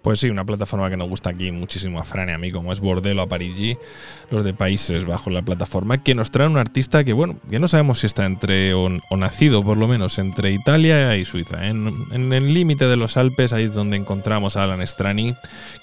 Pues 0.05 0.19
sí, 0.19 0.29
una 0.29 0.45
plataforma 0.45 0.87
que 0.87 0.97
nos 0.97 1.09
gusta 1.09 1.31
aquí 1.31 1.51
muchísimo 1.51 1.99
a 1.99 2.03
Fran 2.03 2.29
y 2.29 2.31
a 2.31 2.37
mí, 2.37 2.51
como 2.51 2.71
es 2.71 2.79
Bordelo 2.79 3.23
a 3.23 3.27
Parigi, 3.27 3.75
los 4.29 4.43
de 4.43 4.53
Países 4.53 5.03
Bajo 5.03 5.31
la 5.31 5.41
plataforma, 5.41 6.03
que 6.03 6.13
nos 6.13 6.29
trae 6.29 6.47
un 6.47 6.57
artista 6.57 7.03
que, 7.03 7.11
bueno, 7.11 7.37
ya 7.49 7.57
no 7.57 7.67
sabemos 7.67 8.01
si 8.01 8.05
está 8.05 8.27
entre, 8.27 8.75
o, 8.75 8.87
o 9.09 9.17
nacido 9.17 9.63
por 9.63 9.77
lo 9.77 9.87
menos, 9.87 10.19
entre 10.19 10.51
Italia 10.51 11.17
y 11.17 11.25
Suiza. 11.25 11.65
En, 11.65 11.91
en 12.11 12.31
el 12.33 12.53
límite 12.53 12.85
de 12.85 12.97
los 12.97 13.17
Alpes, 13.17 13.51
ahí 13.51 13.63
es 13.63 13.73
donde 13.73 13.97
encontramos 13.97 14.57
a 14.57 14.65
Alan 14.65 14.85
Strani, 14.85 15.33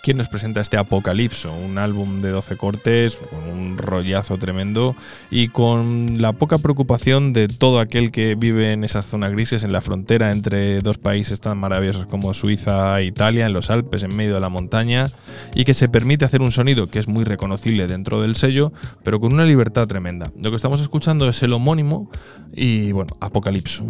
quien 0.05 0.19
nos 0.19 0.29
presenta 0.29 0.61
este 0.61 0.77
Apocalipso, 0.77 1.53
un 1.53 1.79
álbum 1.79 2.21
de 2.21 2.31
12 2.31 2.57
cortes, 2.57 3.17
con 3.17 3.41
un 3.49 3.77
rollazo 3.77 4.39
tremendo 4.39 4.95
y 5.33 5.49
con 5.49 6.15
la 6.19 6.33
poca 6.33 6.59
preocupación 6.59 7.33
de 7.33 7.49
todo 7.49 7.81
aquel 7.81 8.13
que 8.13 8.37
vive 8.37 8.71
en 8.71 8.85
esas 8.85 9.05
zonas 9.05 9.33
grises, 9.33 9.65
en 9.65 9.73
la 9.73 9.81
frontera 9.81 10.31
entre 10.31 10.81
dos 10.81 10.99
países 10.99 11.41
tan 11.41 11.59
maravillosos 11.59 12.07
como 12.07 12.33
Suiza 12.35 13.01
e 13.01 13.07
Italia, 13.07 13.47
en 13.47 13.53
los 13.53 13.69
Alpes, 13.69 14.05
en 14.05 14.12
medio 14.13 14.35
de 14.35 14.41
la 14.41 14.49
montaña, 14.49 15.11
y 15.55 15.65
que 15.65 15.75
se 15.75 15.89
permite 15.89 16.25
hacer 16.25 16.43
un 16.43 16.53
sonido 16.53 16.87
que 16.87 16.99
es 16.99 17.09
muy 17.09 17.25
reconocible 17.25 17.87
dentro 17.87 18.21
del 18.21 18.37
sello, 18.37 18.73
pero 19.03 19.21
con 19.21 19.33
una 19.33 19.45
libertad 19.45 19.87
tremenda. 19.87 20.31
Lo 20.41 20.51
que 20.51 20.57
estamos 20.57 20.81
escuchando 20.81 21.29
es 21.29 21.43
el 21.43 21.53
homónimo 21.53 22.11
y, 22.53 22.93
bueno, 22.93 23.17
Apocalipso. 23.21 23.85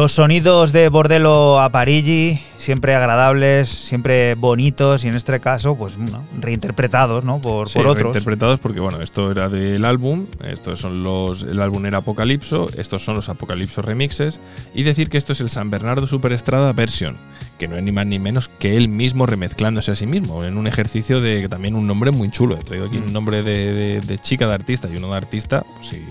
Los 0.00 0.12
sonidos 0.12 0.72
de 0.72 0.88
Bordello 0.88 1.60
a 1.60 1.68
Parigi, 1.68 2.40
siempre 2.56 2.94
agradables, 2.94 3.68
siempre 3.68 4.34
bonitos 4.34 5.04
y 5.04 5.08
en 5.08 5.14
este 5.14 5.38
caso, 5.40 5.76
pues 5.76 5.98
¿no? 5.98 6.24
reinterpretados 6.40 7.22
¿no? 7.22 7.38
por, 7.38 7.68
Sí, 7.68 7.76
por 7.78 7.88
otros. 7.88 8.04
Reinterpretados 8.04 8.58
porque, 8.60 8.80
bueno, 8.80 9.02
esto 9.02 9.30
era 9.30 9.50
del 9.50 9.84
álbum, 9.84 10.24
estos 10.42 10.80
son 10.80 11.02
los. 11.02 11.42
El 11.42 11.60
álbum 11.60 11.84
era 11.84 11.98
Apocalipso, 11.98 12.70
estos 12.78 13.04
son 13.04 13.16
los 13.16 13.28
Apocalipso 13.28 13.82
remixes. 13.82 14.40
Y 14.74 14.84
decir 14.84 15.10
que 15.10 15.18
esto 15.18 15.34
es 15.34 15.42
el 15.42 15.50
San 15.50 15.68
Bernardo 15.68 16.06
Superestrada 16.06 16.72
version, 16.72 17.18
que 17.58 17.68
no 17.68 17.76
es 17.76 17.82
ni 17.82 17.92
más 17.92 18.06
ni 18.06 18.18
menos 18.18 18.48
que 18.48 18.78
él 18.78 18.88
mismo 18.88 19.26
remezclándose 19.26 19.90
a 19.90 19.96
sí 19.96 20.06
mismo, 20.06 20.44
en 20.44 20.56
un 20.56 20.66
ejercicio 20.66 21.20
de 21.20 21.46
también 21.50 21.74
un 21.74 21.86
nombre 21.86 22.10
muy 22.10 22.30
chulo. 22.30 22.56
He 22.58 22.64
traído 22.64 22.86
aquí 22.86 22.96
Mm. 22.96 23.02
un 23.08 23.12
nombre 23.12 23.42
de, 23.42 23.74
de- 23.74 24.00
de 24.00 24.18
chica 24.18 24.46
de 24.48 24.54
artista 24.54 24.88
y 24.90 24.96
uno 24.96 25.10
de 25.10 25.16
artista, 25.18 25.62
pues 25.76 25.88
sí, 25.88 26.02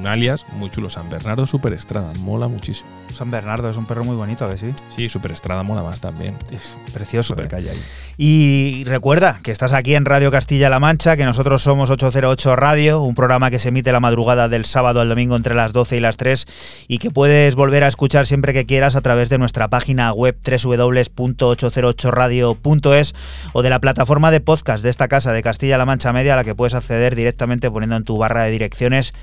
un 0.00 0.06
alias 0.06 0.46
muy 0.54 0.70
chulo, 0.70 0.88
San 0.88 1.10
Bernardo 1.10 1.46
Superestrada, 1.46 2.10
mola 2.20 2.48
muchísimo. 2.48 2.88
San 3.14 3.30
Bernardo 3.30 3.68
es 3.68 3.76
un 3.76 3.84
perro 3.86 4.02
muy 4.04 4.16
bonito, 4.16 4.46
¿a 4.46 4.50
que 4.50 4.56
sí? 4.56 4.72
Sí, 4.96 5.08
Superestrada 5.08 5.62
mola 5.62 5.82
más 5.82 6.00
también. 6.00 6.36
Es 6.50 6.74
precioso. 6.92 7.34
Super 7.34 7.46
¿eh? 7.46 7.48
calle 7.48 7.70
ahí. 7.70 7.78
Y 8.16 8.84
recuerda 8.84 9.40
que 9.42 9.50
estás 9.50 9.72
aquí 9.72 9.94
en 9.94 10.04
Radio 10.04 10.30
Castilla-La 10.30 10.78
Mancha, 10.80 11.16
que 11.16 11.24
nosotros 11.24 11.62
somos 11.62 11.90
808 11.90 12.56
Radio, 12.56 13.00
un 13.02 13.14
programa 13.14 13.50
que 13.50 13.58
se 13.58 13.70
emite 13.70 13.92
la 13.92 14.00
madrugada 14.00 14.48
del 14.48 14.64
sábado 14.64 15.00
al 15.00 15.08
domingo 15.08 15.36
entre 15.36 15.54
las 15.54 15.72
12 15.72 15.96
y 15.96 16.00
las 16.00 16.16
3 16.16 16.46
y 16.88 16.98
que 16.98 17.10
puedes 17.10 17.54
volver 17.54 17.84
a 17.84 17.88
escuchar 17.88 18.26
siempre 18.26 18.52
que 18.52 18.66
quieras 18.66 18.96
a 18.96 19.00
través 19.00 19.28
de 19.28 19.38
nuestra 19.38 19.68
página 19.68 20.12
web 20.12 20.36
www.808radio.es 20.44 23.14
o 23.52 23.62
de 23.62 23.70
la 23.70 23.78
plataforma 23.80 24.30
de 24.30 24.40
podcast 24.40 24.82
de 24.82 24.90
esta 24.90 25.08
casa 25.08 25.32
de 25.32 25.42
Castilla-La 25.42 25.86
Mancha 25.86 26.12
Media 26.12 26.34
a 26.34 26.36
la 26.36 26.44
que 26.44 26.54
puedes 26.54 26.74
acceder 26.74 27.16
directamente 27.16 27.70
poniendo 27.70 27.96
en 27.96 28.04
tu 28.04 28.18
barra 28.18 28.42
de 28.44 28.50
direcciones 28.50 29.14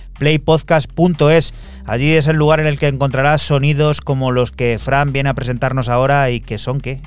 playpodcast.es. 0.67 1.53
Allí 1.85 2.13
es 2.13 2.27
el 2.27 2.35
lugar 2.35 2.59
en 2.59 2.67
el 2.67 2.77
que 2.77 2.87
encontrarás 2.87 3.41
sonidos 3.41 4.01
como 4.01 4.31
los 4.31 4.51
que 4.51 4.77
Fran 4.79 5.13
viene 5.13 5.29
a 5.29 5.33
presentarnos 5.33 5.89
ahora 5.89 6.29
y 6.29 6.41
que 6.41 6.57
son 6.57 6.81
qué. 6.81 7.01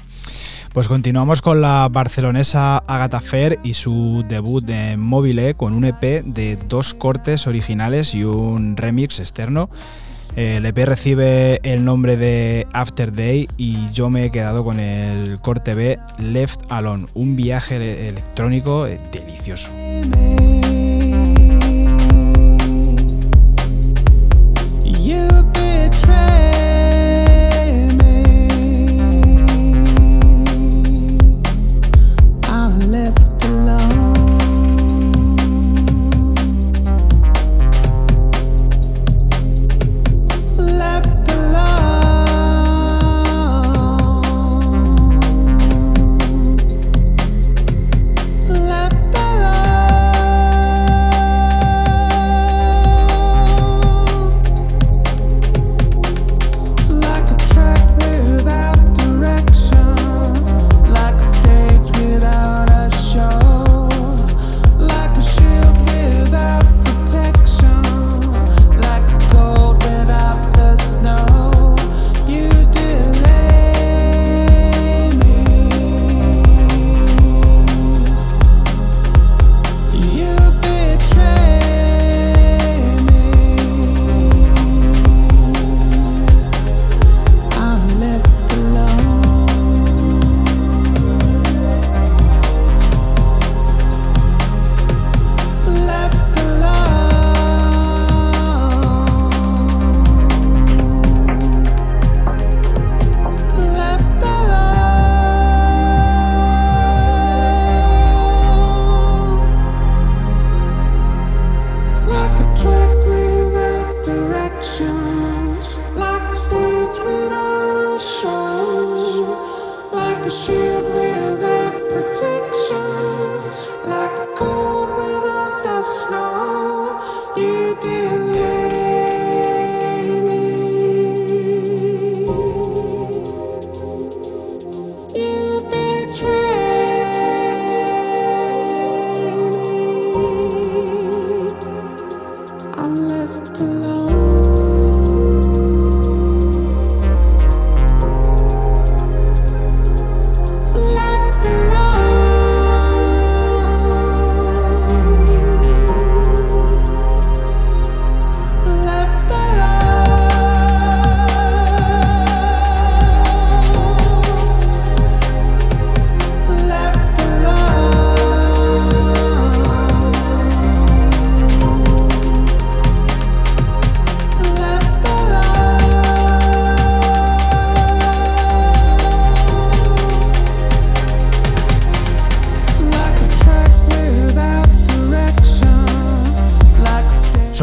Pues 0.72 0.86
continuamos 0.88 1.42
con 1.42 1.61
la 1.61 1.88
barcelonesa 1.90 2.78
Agatha 2.78 3.20
Fair 3.20 3.58
y 3.64 3.74
su 3.74 4.24
debut 4.28 4.64
de 4.64 4.96
Mobile 4.96 5.54
con 5.54 5.74
un 5.74 5.84
EP 5.84 6.22
de 6.24 6.56
dos 6.68 6.94
cortes 6.94 7.46
originales 7.46 8.14
y 8.14 8.24
un 8.24 8.76
remix 8.76 9.18
externo. 9.18 9.68
El 10.36 10.64
EP 10.64 10.78
recibe 10.84 11.58
el 11.64 11.84
nombre 11.84 12.16
de 12.16 12.68
After 12.72 13.12
Day 13.12 13.48
y 13.56 13.90
yo 13.90 14.11
me 14.11 14.26
he 14.26 14.30
quedado 14.30 14.62
con 14.62 14.78
el 14.78 15.40
corte 15.40 15.74
B 15.74 15.98
Left 16.18 16.70
Alone, 16.70 17.08
un 17.14 17.34
viaje 17.34 17.74
ele- 17.76 18.06
electrónico 18.08 18.84
delicioso. 19.11 19.70
train. 26.03 26.39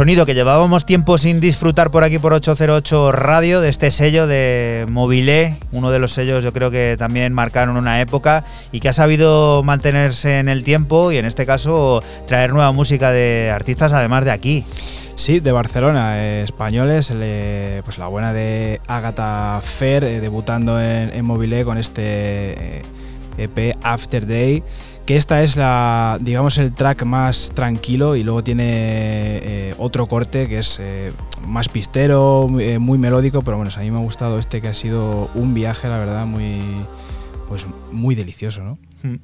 Sonido 0.08 0.26
que 0.26 0.36
llevábamos 0.36 0.86
tiempo 0.86 1.18
sin 1.18 1.42
disfrutar 1.42 1.92
por 1.92 2.06
aquí 2.06 2.18
por 2.18 2.32
808 2.32 3.12
Radio, 3.12 3.60
de 3.60 3.68
este 3.68 3.92
sello 3.92 4.26
de 4.26 4.86
Mobile, 4.88 5.58
uno 5.74 5.92
de 5.92 6.00
los 6.00 6.14
sellos 6.14 6.46
yo 6.46 6.54
creo 6.54 6.72
que 6.72 6.96
también 6.98 7.34
marcaron 7.34 7.76
una 7.76 8.00
época 8.00 8.46
y 8.72 8.80
que 8.80 8.88
ha 8.88 8.94
sabido 8.94 9.64
mantenerse 9.64 10.40
en 10.40 10.48
el 10.48 10.64
tiempo 10.64 11.12
y 11.12 11.18
en 11.18 11.26
este 11.26 11.46
caso 11.46 12.02
traer 12.26 12.54
nueva 12.54 12.72
música 12.72 13.12
de 13.12 13.52
artistas 13.54 13.92
además 13.92 14.24
de 14.24 14.32
aquí. 14.32 14.64
Sí, 15.16 15.42
de 15.42 15.52
Barcelona, 15.52 16.24
eh, 16.24 16.44
españoles, 16.44 17.12
pues 17.84 17.98
la 17.98 18.08
buena 18.08 18.32
de 18.32 18.80
Agatha 18.88 19.60
Fair, 19.62 20.06
eh, 20.06 20.22
debutando 20.22 20.80
en, 20.80 21.14
en 21.14 21.26
Mobile 21.26 21.66
con 21.66 21.78
este 21.78 22.78
eh, 22.78 22.82
EP 23.38 23.76
After 23.84 24.26
Day, 24.26 24.64
que 25.08 25.16
esta 25.16 25.42
es 25.42 25.56
la, 25.56 26.18
digamos, 26.20 26.58
el 26.58 26.74
track 26.74 27.06
más 27.06 27.54
tranquilo 27.56 28.18
y 28.18 28.24
luego 28.24 28.44
tiene 28.44 28.66
eh, 28.68 29.74
otro 29.78 30.06
corte 30.06 30.50
que 30.50 30.60
es 30.60 30.80
eh, 30.82 31.14
más 31.48 31.70
pistero, 31.70 32.50
eh, 32.60 32.78
muy 32.78 32.98
melódico, 32.98 33.42
pero 33.42 33.56
bueno, 33.56 33.72
a 33.74 33.80
mí 33.80 33.90
me 33.90 34.00
ha 34.00 34.02
gustado 34.02 34.38
este 34.38 34.60
que 34.60 34.68
ha 34.68 34.74
sido 34.74 35.32
un 35.34 35.54
viaje, 35.54 35.88
la 35.88 35.98
verdad, 35.98 36.26
muy, 36.26 36.60
pues 37.48 37.66
muy 37.90 38.16
delicioso, 38.16 38.62
¿no? 38.64 38.78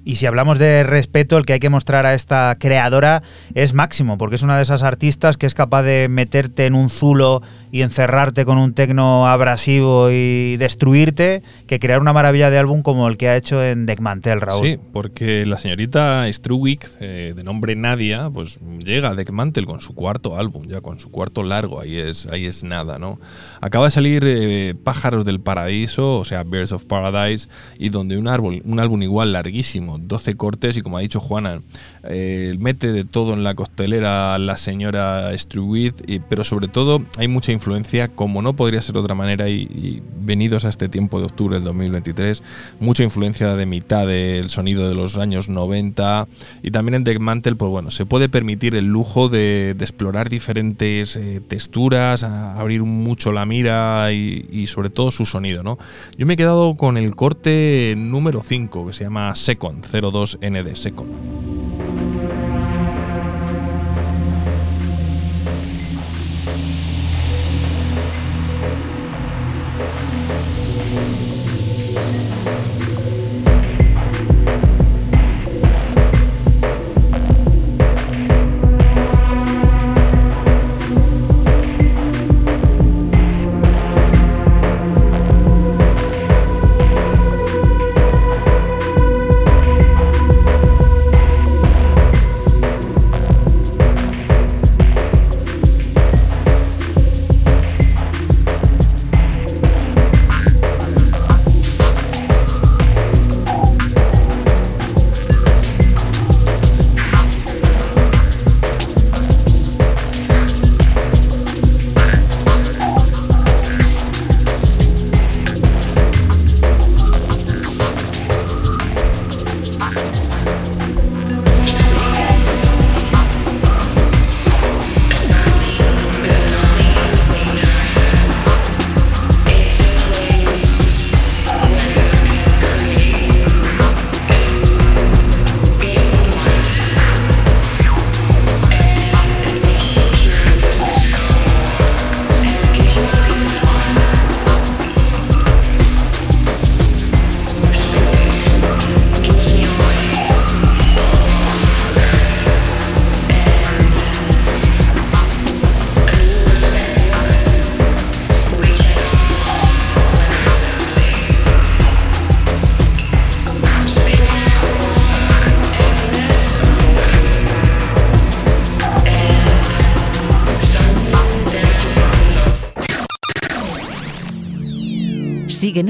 Y 0.05 0.15
si 0.15 0.25
hablamos 0.25 0.59
de 0.59 0.83
respeto, 0.83 1.37
el 1.37 1.45
que 1.45 1.53
hay 1.53 1.59
que 1.59 1.69
mostrar 1.69 2.05
a 2.05 2.13
esta 2.13 2.55
creadora 2.57 3.21
es 3.53 3.73
máximo, 3.73 4.17
porque 4.17 4.35
es 4.35 4.41
una 4.41 4.55
de 4.55 4.63
esas 4.63 4.83
artistas 4.83 5.35
que 5.35 5.47
es 5.47 5.53
capaz 5.53 5.83
de 5.83 6.07
meterte 6.09 6.65
en 6.65 6.75
un 6.75 6.89
zulo 6.89 7.41
y 7.73 7.81
encerrarte 7.81 8.45
con 8.45 8.59
un 8.59 8.75
tecno 8.75 9.27
abrasivo 9.27 10.11
y 10.11 10.57
destruirte 10.57 11.41
que 11.65 11.79
crear 11.79 11.99
una 12.01 12.13
maravilla 12.13 12.51
de 12.51 12.59
álbum 12.59 12.83
como 12.83 13.07
el 13.07 13.17
que 13.17 13.29
ha 13.29 13.35
hecho 13.35 13.63
en 13.63 13.87
Deckmantel, 13.87 14.41
Raúl. 14.41 14.63
Sí, 14.63 14.79
porque 14.91 15.43
la 15.47 15.57
señorita 15.57 16.31
Struwick, 16.31 16.87
eh, 16.99 17.33
de 17.35 17.43
nombre 17.43 17.75
Nadia, 17.75 18.29
pues 18.29 18.59
llega 18.77 19.09
a 19.09 19.15
Deckmantel 19.15 19.65
con 19.65 19.81
su 19.81 19.95
cuarto 19.95 20.37
álbum, 20.37 20.67
ya 20.67 20.81
con 20.81 20.99
su 20.99 21.09
cuarto 21.09 21.41
largo, 21.41 21.81
ahí 21.81 21.97
es, 21.97 22.27
ahí 22.27 22.45
es 22.45 22.63
nada, 22.63 22.99
¿no? 22.99 23.19
Acaba 23.59 23.85
de 23.85 23.91
salir 23.91 24.23
eh, 24.23 24.75
Pájaros 24.83 25.25
del 25.25 25.39
Paraíso, 25.39 26.19
o 26.19 26.25
sea, 26.25 26.43
Birds 26.43 26.73
of 26.73 26.85
Paradise, 26.85 27.49
y 27.79 27.89
donde 27.89 28.19
un, 28.19 28.27
árbol, 28.27 28.61
un 28.65 28.79
álbum 28.79 29.01
igual 29.01 29.33
larguísimo, 29.33 29.97
12 29.97 30.35
cortes, 30.35 30.77
y 30.77 30.81
como 30.81 30.99
ha 30.99 31.01
dicho 31.01 31.19
Juana, 31.19 31.63
eh, 32.03 32.55
mete 32.59 32.91
de 32.91 33.05
todo 33.05 33.33
en 33.33 33.43
la 33.43 33.55
costelera 33.55 34.37
la 34.37 34.57
señora 34.57 35.31
Struwick, 35.37 35.95
y- 36.07 36.19
pero 36.19 36.43
sobre 36.43 36.67
todo 36.67 37.03
hay 37.17 37.27
mucha 37.27 37.51
influencia, 37.51 38.07
como 38.09 38.41
no 38.41 38.55
podría 38.55 38.81
ser 38.81 38.93
de 38.93 38.99
otra 38.99 39.15
manera, 39.15 39.49
y, 39.49 40.01
venidos 40.25 40.63
a 40.63 40.69
este 40.69 40.87
tiempo 40.87 41.19
de 41.19 41.25
octubre 41.25 41.55
del 41.55 41.65
2023, 41.65 42.43
mucha 42.79 43.03
influencia 43.03 43.55
de 43.55 43.65
mitad 43.65 44.07
del 44.07 44.49
sonido 44.49 44.87
de 44.87 44.95
los 44.95 45.17
años 45.17 45.49
90 45.49 46.29
y 46.61 46.71
también 46.71 46.95
en 46.95 47.03
Deckmantel, 47.03 47.57
pues 47.57 47.69
bueno, 47.69 47.91
se 47.91 48.05
puede 48.05 48.29
permitir 48.29 48.75
el 48.75 48.85
lujo 48.85 49.27
de, 49.27 49.71
explorar 49.71 50.29
diferentes 50.29 51.17
eh, 51.17 51.41
texturas, 51.45 52.23
abrir 52.23 52.83
mucho 52.83 53.33
la 53.33 53.45
mira 53.45 54.13
y, 54.13 54.47
y 54.49 54.67
sobre 54.67 54.89
todo 54.89 55.11
su 55.11 55.25
sonido, 55.25 55.61
¿no? 55.61 55.77
Yo 56.17 56.25
me 56.25 56.35
he 56.35 56.37
quedado 56.37 56.75
con 56.75 56.95
el 56.95 57.15
corte 57.15 57.95
número 57.97 58.41
5 58.41 58.87
que 58.87 58.93
se 58.93 59.03
llama 59.03 59.35
Second, 59.35 59.85
02ND 59.85 60.75
Second. 60.75 61.72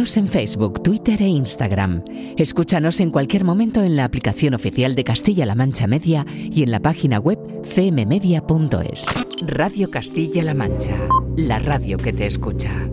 En 0.03 0.27
Facebook, 0.27 0.83
Twitter 0.83 1.21
e 1.21 1.27
Instagram. 1.27 2.03
Escúchanos 2.35 2.99
en 2.99 3.09
cualquier 3.09 3.45
momento 3.45 3.81
en 3.81 3.95
la 3.95 4.03
aplicación 4.03 4.53
oficial 4.53 4.95
de 4.95 5.05
Castilla-La 5.05 5.55
Mancha 5.55 5.87
Media 5.87 6.25
y 6.29 6.61
en 6.61 6.71
la 6.71 6.81
página 6.81 7.19
web 7.19 7.39
cmmedia.es. 7.63 9.05
Radio 9.47 9.89
Castilla-La 9.89 10.53
Mancha, 10.55 10.97
la 11.37 11.57
radio 11.59 11.97
que 11.97 12.11
te 12.11 12.25
escucha. 12.25 12.92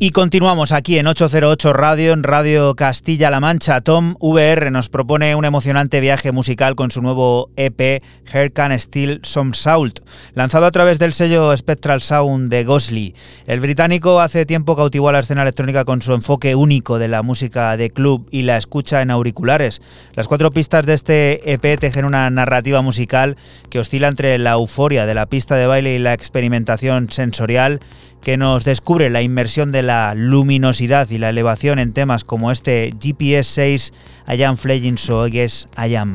Y 0.00 0.10
continuamos 0.10 0.70
aquí 0.70 0.96
en 0.96 1.08
808 1.08 1.72
Radio, 1.72 2.12
en 2.12 2.22
Radio 2.22 2.76
Castilla-La 2.76 3.40
Mancha. 3.40 3.80
Tom 3.80 4.14
VR 4.20 4.70
nos 4.70 4.88
propone 4.88 5.34
un 5.34 5.44
emocionante 5.44 5.98
viaje 5.98 6.30
musical 6.30 6.76
con 6.76 6.92
su 6.92 7.02
nuevo 7.02 7.50
EP, 7.56 8.00
Hair 8.32 8.52
Can 8.52 8.78
Steal 8.78 9.18
Some 9.24 9.56
Salt, 9.56 9.98
lanzado 10.34 10.66
a 10.66 10.70
través 10.70 11.00
del 11.00 11.14
sello 11.14 11.56
Spectral 11.56 12.00
Sound 12.00 12.48
de 12.48 12.62
Gosley. 12.62 13.12
El 13.48 13.58
británico 13.58 14.20
hace 14.20 14.46
tiempo 14.46 14.76
cautivó 14.76 15.08
a 15.08 15.12
la 15.12 15.18
escena 15.18 15.42
electrónica 15.42 15.84
con 15.84 16.00
su 16.00 16.14
enfoque 16.14 16.54
único 16.54 17.00
de 17.00 17.08
la 17.08 17.24
música 17.24 17.76
de 17.76 17.90
club 17.90 18.28
y 18.30 18.42
la 18.42 18.56
escucha 18.56 19.02
en 19.02 19.10
auriculares. 19.10 19.82
Las 20.14 20.28
cuatro 20.28 20.52
pistas 20.52 20.86
de 20.86 20.94
este 20.94 21.52
EP 21.52 21.76
tejen 21.76 22.04
una 22.04 22.30
narrativa 22.30 22.82
musical 22.82 23.36
que 23.68 23.80
oscila 23.80 24.06
entre 24.06 24.38
la 24.38 24.52
euforia 24.52 25.06
de 25.06 25.14
la 25.14 25.26
pista 25.26 25.56
de 25.56 25.66
baile 25.66 25.96
y 25.96 25.98
la 25.98 26.14
experimentación 26.14 27.10
sensorial 27.10 27.80
que 28.22 28.36
nos 28.36 28.64
descubre 28.64 29.10
la 29.10 29.22
inmersión 29.22 29.72
de 29.72 29.82
la 29.82 30.14
luminosidad 30.14 31.08
y 31.10 31.18
la 31.18 31.30
elevación 31.30 31.78
en 31.78 31.92
temas 31.92 32.24
como 32.24 32.50
este 32.50 32.94
GPS 33.00 33.50
6 33.52 33.92
I 34.28 34.42
Am 34.42 34.56
Flaying 34.56 34.98
So 34.98 35.26
I 35.28 35.94
Am. 35.94 36.14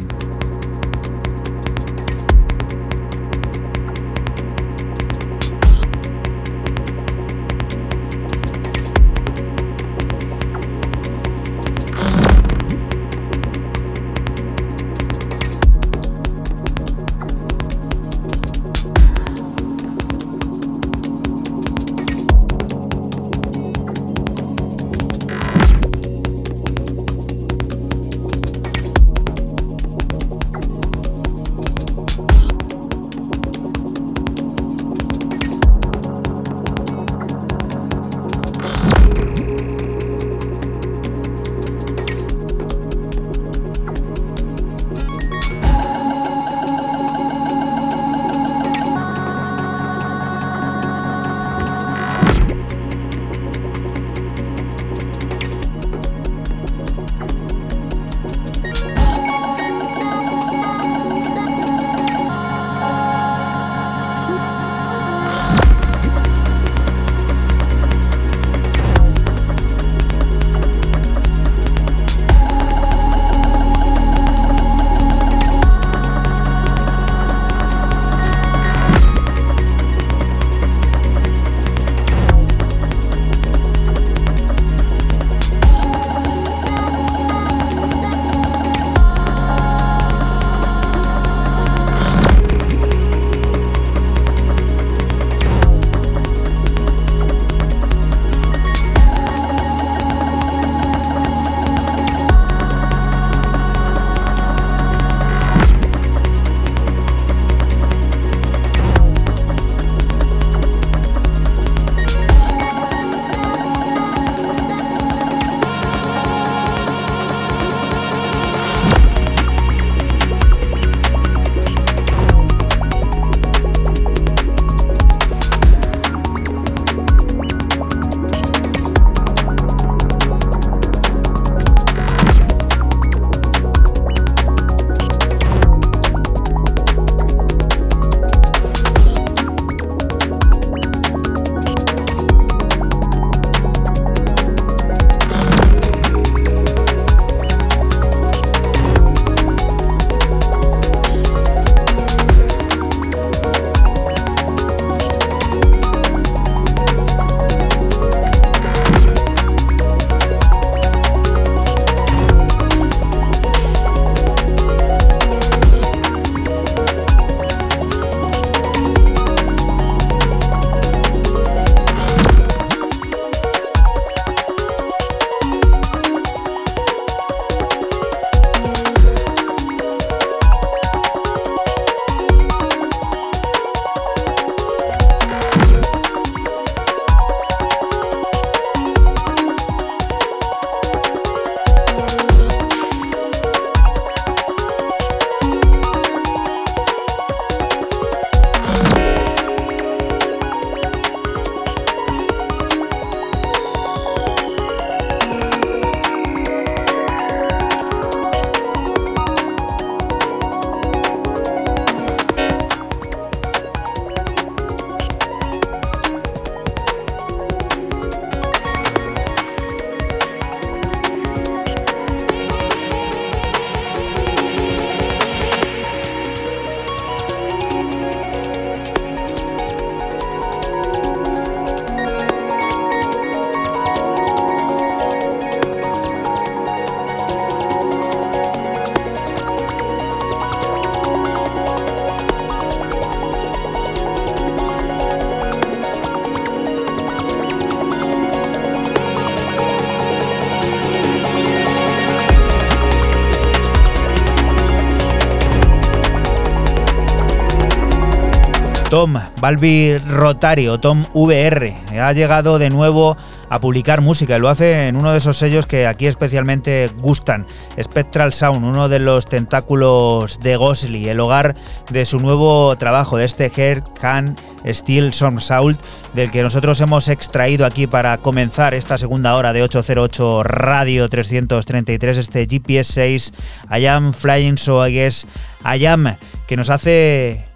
Balbi 259.44 259.98
Rotario, 259.98 260.80
Tom 260.80 261.04
VR, 261.14 261.76
ha 262.00 262.14
llegado 262.14 262.60
de 262.60 262.70
nuevo 262.70 263.18
a 263.50 263.60
publicar 263.60 264.00
música 264.00 264.38
y 264.38 264.40
lo 264.40 264.48
hace 264.48 264.88
en 264.88 264.96
uno 264.96 265.12
de 265.12 265.18
esos 265.18 265.36
sellos 265.36 265.66
que 265.66 265.86
aquí 265.86 266.08
especialmente 266.08 266.90
gustan, 267.00 267.46
Spectral 267.78 268.32
Sound, 268.32 268.64
uno 268.64 268.88
de 268.88 269.00
los 269.00 269.26
tentáculos 269.26 270.40
de 270.40 270.56
Gosli, 270.56 271.10
el 271.10 271.20
hogar 271.20 271.56
de 271.92 272.06
su 272.06 272.20
nuevo 272.20 272.74
trabajo, 272.78 273.18
de 273.18 273.26
este 273.26 273.52
Hair 273.54 273.84
Can 274.00 274.38
Steel 274.66 275.14
Some 275.14 275.42
Sound, 275.42 275.78
del 276.14 276.32
que 276.32 276.42
nosotros 276.42 276.80
hemos 276.80 277.10
extraído 277.10 277.66
aquí 277.66 277.86
para 277.86 278.18
comenzar 278.20 278.74
esta 278.74 278.98
segunda 278.98 279.36
hora 279.36 279.52
de 279.52 279.62
808 279.64 280.44
Radio 280.44 281.10
333, 281.10 282.18
este 282.18 282.48
GPS 282.50 282.94
6, 282.94 283.34
I 283.78 283.88
am 283.88 284.14
flying 284.14 284.58
so 284.58 284.88
I 284.88 284.94
guess 284.94 285.28
I 285.66 285.86
am, 285.86 286.16
que 286.48 286.56
nos 286.56 286.70
hace 286.70 287.53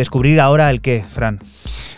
descubrir 0.00 0.40
ahora 0.40 0.70
el 0.70 0.80
qué, 0.80 1.04
Fran. 1.06 1.40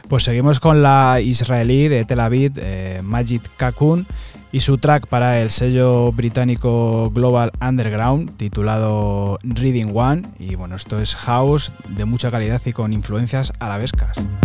Pues 0.08 0.24
seguimos 0.24 0.58
con 0.58 0.82
la 0.82 1.20
israelí 1.20 1.86
de 1.86 2.04
Tel 2.04 2.18
Aviv, 2.18 2.52
eh, 2.56 3.00
Majid 3.02 3.42
Kakun, 3.56 4.06
y 4.50 4.60
su 4.60 4.76
track 4.76 5.06
para 5.06 5.40
el 5.40 5.50
sello 5.50 6.10
británico 6.12 7.10
Global 7.10 7.52
Underground, 7.60 8.36
titulado 8.36 9.38
Reading 9.44 9.92
One. 9.94 10.28
Y 10.40 10.56
bueno, 10.56 10.74
esto 10.74 11.00
es 11.00 11.14
house 11.14 11.72
de 11.88 12.04
mucha 12.04 12.28
calidad 12.30 12.60
y 12.66 12.72
con 12.72 12.92
influencias 12.92 13.52
arabescas. 13.60 14.16
la 14.16 14.41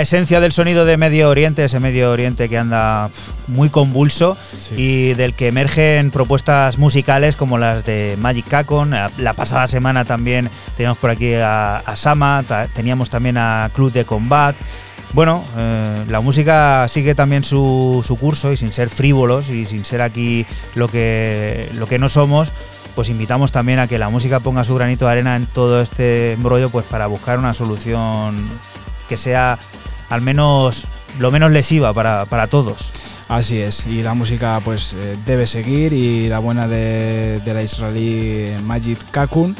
esencia 0.00 0.40
del 0.40 0.52
sonido 0.52 0.84
de 0.84 0.96
Medio 0.96 1.28
Oriente, 1.28 1.64
ese 1.64 1.80
Medio 1.80 2.10
Oriente 2.10 2.48
que 2.48 2.58
anda 2.58 3.10
muy 3.46 3.70
convulso 3.70 4.36
Sí. 4.60 4.74
y 4.76 5.14
del 5.14 5.34
que 5.34 5.48
emergen 5.48 6.10
propuestas 6.10 6.78
musicales 6.78 7.36
como 7.36 7.58
las 7.58 7.84
de 7.84 8.16
Magic 8.18 8.48
Kakon. 8.48 8.90
La, 8.90 9.10
la 9.18 9.34
pasada 9.34 9.66
semana 9.66 10.04
también 10.04 10.50
teníamos 10.76 10.98
por 10.98 11.10
aquí 11.10 11.34
a, 11.34 11.76
a 11.78 11.96
Sama, 11.96 12.44
teníamos 12.74 13.10
también 13.10 13.36
a 13.38 13.70
Club 13.74 13.92
de 13.92 14.04
Combat. 14.04 14.56
Bueno, 15.14 15.44
eh, 15.56 16.04
la 16.08 16.20
música 16.20 16.86
sigue 16.88 17.14
también 17.14 17.42
su, 17.42 18.04
su 18.06 18.16
curso 18.16 18.52
y 18.52 18.58
sin 18.58 18.72
ser 18.72 18.90
frívolos 18.90 19.48
y 19.48 19.64
sin 19.64 19.84
ser 19.86 20.02
aquí 20.02 20.44
lo 20.74 20.88
que, 20.88 21.70
lo 21.72 21.86
que 21.86 21.98
no 21.98 22.10
somos, 22.10 22.52
pues 22.94 23.08
invitamos 23.08 23.50
también 23.50 23.78
a 23.78 23.86
que 23.86 23.98
la 23.98 24.10
música 24.10 24.40
ponga 24.40 24.64
su 24.64 24.74
granito 24.74 25.06
de 25.06 25.12
arena 25.12 25.36
en 25.36 25.46
todo 25.46 25.80
este 25.80 26.32
embrollo 26.32 26.68
pues 26.68 26.84
para 26.84 27.06
buscar 27.06 27.38
una 27.38 27.54
solución 27.54 28.50
que 29.08 29.16
sea 29.16 29.58
al 30.08 30.20
menos 30.20 30.88
lo 31.18 31.30
menos 31.30 31.50
lesiva 31.50 31.92
para, 31.92 32.26
para 32.26 32.46
todos. 32.46 32.92
Así 33.28 33.60
es, 33.60 33.86
y 33.86 34.02
la 34.02 34.14
música 34.14 34.60
pues 34.64 34.94
eh, 34.94 35.16
debe 35.26 35.46
seguir 35.46 35.92
y 35.92 36.28
la 36.28 36.38
buena 36.38 36.66
de, 36.66 37.40
de 37.40 37.54
la 37.54 37.62
israelí 37.62 38.50
Majid 38.62 38.98
Kakun 39.10 39.54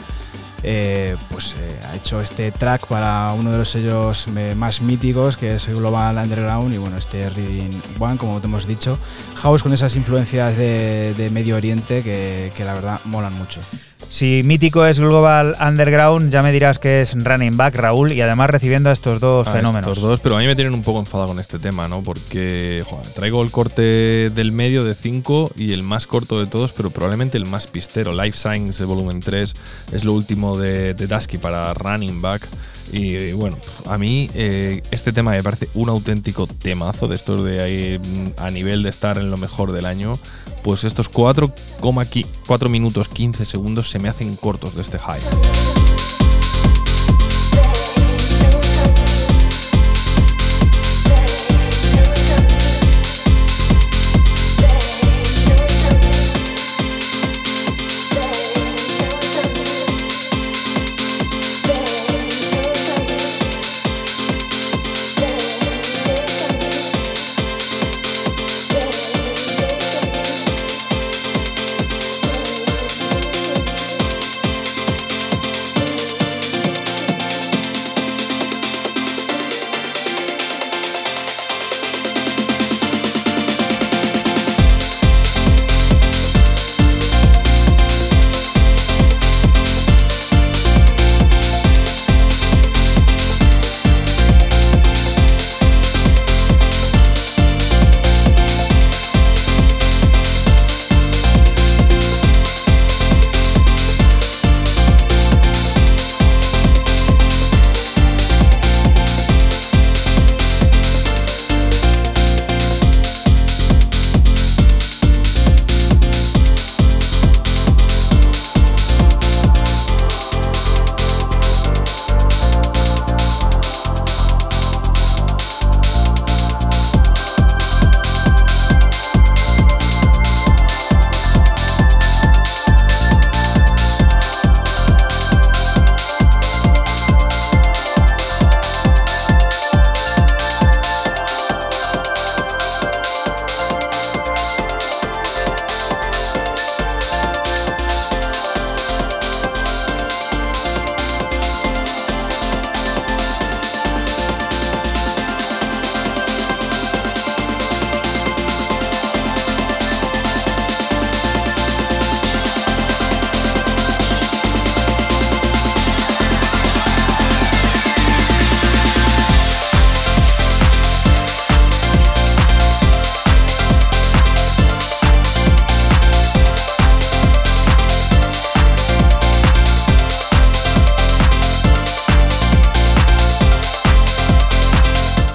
eh, 0.62 1.16
pues 1.30 1.54
eh, 1.58 1.78
ha 1.88 1.94
hecho 1.94 2.20
este 2.20 2.50
track 2.50 2.86
para 2.86 3.32
uno 3.32 3.52
de 3.52 3.58
los 3.58 3.70
sellos 3.70 4.26
eh, 4.36 4.54
más 4.56 4.80
míticos 4.80 5.36
que 5.36 5.54
es 5.54 5.68
Global 5.68 6.16
Underground 6.16 6.74
y 6.74 6.78
bueno, 6.78 6.96
este 6.96 7.30
Reading 7.30 7.80
One, 7.98 8.18
como 8.18 8.40
te 8.40 8.46
hemos 8.46 8.66
dicho, 8.66 8.98
house 9.36 9.62
con 9.62 9.72
esas 9.72 9.94
influencias 9.94 10.56
de, 10.56 11.14
de 11.14 11.30
Medio 11.30 11.56
Oriente 11.56 12.02
que, 12.02 12.52
que 12.54 12.64
la 12.64 12.74
verdad 12.74 13.00
molan 13.04 13.34
mucho. 13.34 13.60
Si 14.08 14.42
mítico 14.42 14.86
es 14.86 14.98
Global 14.98 15.54
Underground, 15.60 16.32
ya 16.32 16.42
me 16.42 16.50
dirás 16.50 16.78
que 16.78 17.02
es 17.02 17.12
Running 17.12 17.58
Back, 17.58 17.74
Raúl, 17.74 18.12
y 18.12 18.22
además 18.22 18.48
recibiendo 18.48 18.88
a 18.88 18.94
estos 18.94 19.20
dos 19.20 19.46
a 19.46 19.52
fenómenos. 19.52 19.90
Estos 19.90 20.02
dos, 20.02 20.20
pero 20.20 20.36
a 20.36 20.40
mí 20.40 20.46
me 20.46 20.54
tienen 20.54 20.72
un 20.72 20.82
poco 20.82 20.98
enfadado 20.98 21.28
con 21.28 21.38
este 21.38 21.58
tema, 21.58 21.88
¿no? 21.88 22.02
Porque 22.02 22.82
joder, 22.88 23.06
traigo 23.08 23.42
el 23.42 23.50
corte 23.50 24.30
del 24.30 24.52
medio 24.52 24.82
de 24.82 24.94
5 24.94 25.52
y 25.56 25.74
el 25.74 25.82
más 25.82 26.06
corto 26.06 26.40
de 26.40 26.46
todos, 26.46 26.72
pero 26.72 26.90
probablemente 26.90 27.36
el 27.36 27.44
más 27.44 27.66
pistero. 27.66 28.12
Life 28.12 28.38
Science 28.38 28.82
volumen 28.84 29.20
3 29.20 29.54
es 29.92 30.04
lo 30.04 30.14
último 30.14 30.47
de, 30.56 30.94
de 30.94 31.38
para 31.38 31.74
Running 31.74 32.20
Back. 32.20 32.48
Y 32.90 33.32
bueno, 33.32 33.58
a 33.86 33.98
mí 33.98 34.30
eh, 34.34 34.82
este 34.90 35.12
tema 35.12 35.32
me 35.32 35.42
parece 35.42 35.68
un 35.74 35.88
auténtico 35.90 36.46
temazo 36.46 37.06
de 37.06 37.16
estos 37.16 37.44
de 37.44 37.60
ahí 37.60 37.98
mm, 37.98 38.40
a 38.40 38.50
nivel 38.50 38.82
de 38.82 38.90
estar 38.90 39.18
en 39.18 39.30
lo 39.30 39.36
mejor 39.36 39.72
del 39.72 39.84
año. 39.84 40.18
Pues 40.62 40.84
estos 40.84 41.10
4,4 41.10 42.68
minutos 42.68 43.08
15 43.08 43.44
segundos 43.44 43.90
se 43.90 43.98
me 43.98 44.08
hacen 44.08 44.36
cortos 44.36 44.74
de 44.74 44.82
este 44.82 44.98
high. 44.98 45.20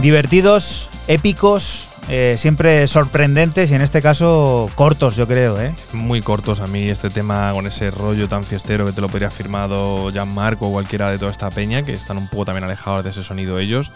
Divertidos, 0.03 0.89
épicos, 1.07 1.87
eh, 2.09 2.35
siempre 2.37 2.87
sorprendentes 2.87 3.71
y 3.71 3.75
en 3.75 3.79
este 3.79 4.01
caso 4.01 4.69
cortos, 4.75 5.15
yo 5.15 5.29
creo. 5.29 5.61
¿eh? 5.61 5.73
Muy 5.93 6.21
cortos 6.21 6.59
a 6.59 6.67
mí 6.67 6.89
este 6.89 7.09
tema 7.09 7.53
con 7.53 7.67
ese 7.67 7.89
rollo 7.89 8.27
tan 8.27 8.43
fiestero 8.43 8.85
que 8.85 8.91
te 8.91 8.99
lo 8.99 9.07
podría 9.07 9.29
haber 9.29 9.37
firmado 9.37 10.09
Jean-Marc 10.09 10.61
o 10.61 10.73
cualquiera 10.73 11.09
de 11.09 11.19
toda 11.19 11.31
esta 11.31 11.49
peña, 11.49 11.83
que 11.83 11.93
están 11.93 12.17
un 12.17 12.27
poco 12.27 12.43
también 12.43 12.65
alejados 12.65 13.05
de 13.05 13.11
ese 13.11 13.23
sonido 13.23 13.59
ellos. 13.59 13.93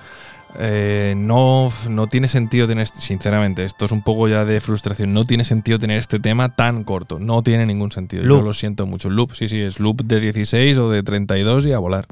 Eh, 0.58 1.14
no, 1.18 1.74
no 1.90 2.08
tiene 2.08 2.30
sentido 2.30 2.70
tener, 2.70 2.88
sinceramente, 2.88 3.66
esto 3.66 3.84
es 3.84 3.92
un 3.92 4.02
poco 4.02 4.30
ya 4.30 4.46
de 4.46 4.62
frustración, 4.62 5.12
no 5.12 5.26
tiene 5.26 5.44
sentido 5.44 5.78
tener 5.78 5.98
este 5.98 6.22
tema 6.22 6.56
tan 6.56 6.86
corto, 6.86 7.20
no 7.20 7.44
tiene 7.44 7.66
ningún 7.66 7.92
sentido. 7.92 8.24
Loop. 8.24 8.40
Yo 8.40 8.46
lo 8.46 8.54
siento 8.54 8.88
mucho. 8.88 9.10
Loop, 9.10 9.34
sí, 9.34 9.50
sí, 9.50 9.60
es 9.60 9.82
loop 9.82 10.04
de 10.06 10.22
16 10.22 10.78
o 10.78 10.90
de 10.90 11.04
32 11.04 11.66
y 11.66 11.74
a 11.74 11.80
volar. 11.80 12.08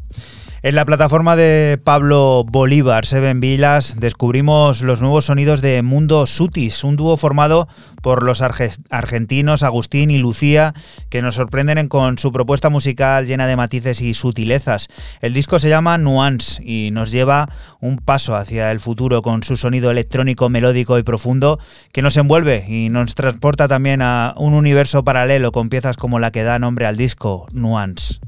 En 0.61 0.73
la 0.73 0.85
plataforma 0.85 1.35
de 1.35 1.79
Pablo 1.83 2.43
Bolívar, 2.47 3.05
Seven 3.05 3.39
Vilas, 3.39 3.97
descubrimos 3.99 4.81
los 4.81 4.99
nuevos 4.99 5.25
sonidos 5.25 5.61
de 5.61 5.83
Mundo 5.83 6.25
Sutis, 6.25 6.83
un 6.83 6.95
dúo 6.95 7.17
formado 7.17 7.67
por 8.01 8.23
los 8.23 8.41
arge- 8.41 8.75
argentinos 8.89 9.61
Agustín 9.61 10.09
y 10.09 10.17
Lucía, 10.17 10.73
que 11.09 11.21
nos 11.21 11.35
sorprenden 11.35 11.87
con 11.87 12.17
su 12.17 12.31
propuesta 12.31 12.69
musical 12.71 13.27
llena 13.27 13.45
de 13.45 13.55
matices 13.55 14.01
y 14.01 14.15
sutilezas. 14.15 14.87
El 15.21 15.35
disco 15.35 15.59
se 15.59 15.69
llama 15.69 15.99
Nuance 15.99 16.63
y 16.63 16.89
nos 16.91 17.11
lleva 17.11 17.47
un 17.79 17.97
paso 17.97 18.35
hacia 18.35 18.71
el 18.71 18.79
futuro 18.79 19.21
con 19.21 19.43
su 19.43 19.57
sonido 19.57 19.91
electrónico, 19.91 20.49
melódico 20.49 20.97
y 20.97 21.03
profundo 21.03 21.59
que 21.91 22.01
nos 22.01 22.17
envuelve 22.17 22.65
y 22.67 22.89
nos 22.89 23.13
transporta 23.13 23.67
también 23.67 24.01
a 24.01 24.33
un 24.35 24.55
universo 24.55 25.03
paralelo 25.03 25.51
con 25.51 25.69
piezas 25.69 25.95
como 25.95 26.17
la 26.17 26.31
que 26.31 26.41
da 26.41 26.57
nombre 26.57 26.87
al 26.87 26.97
disco, 26.97 27.45
Nuance. 27.51 28.19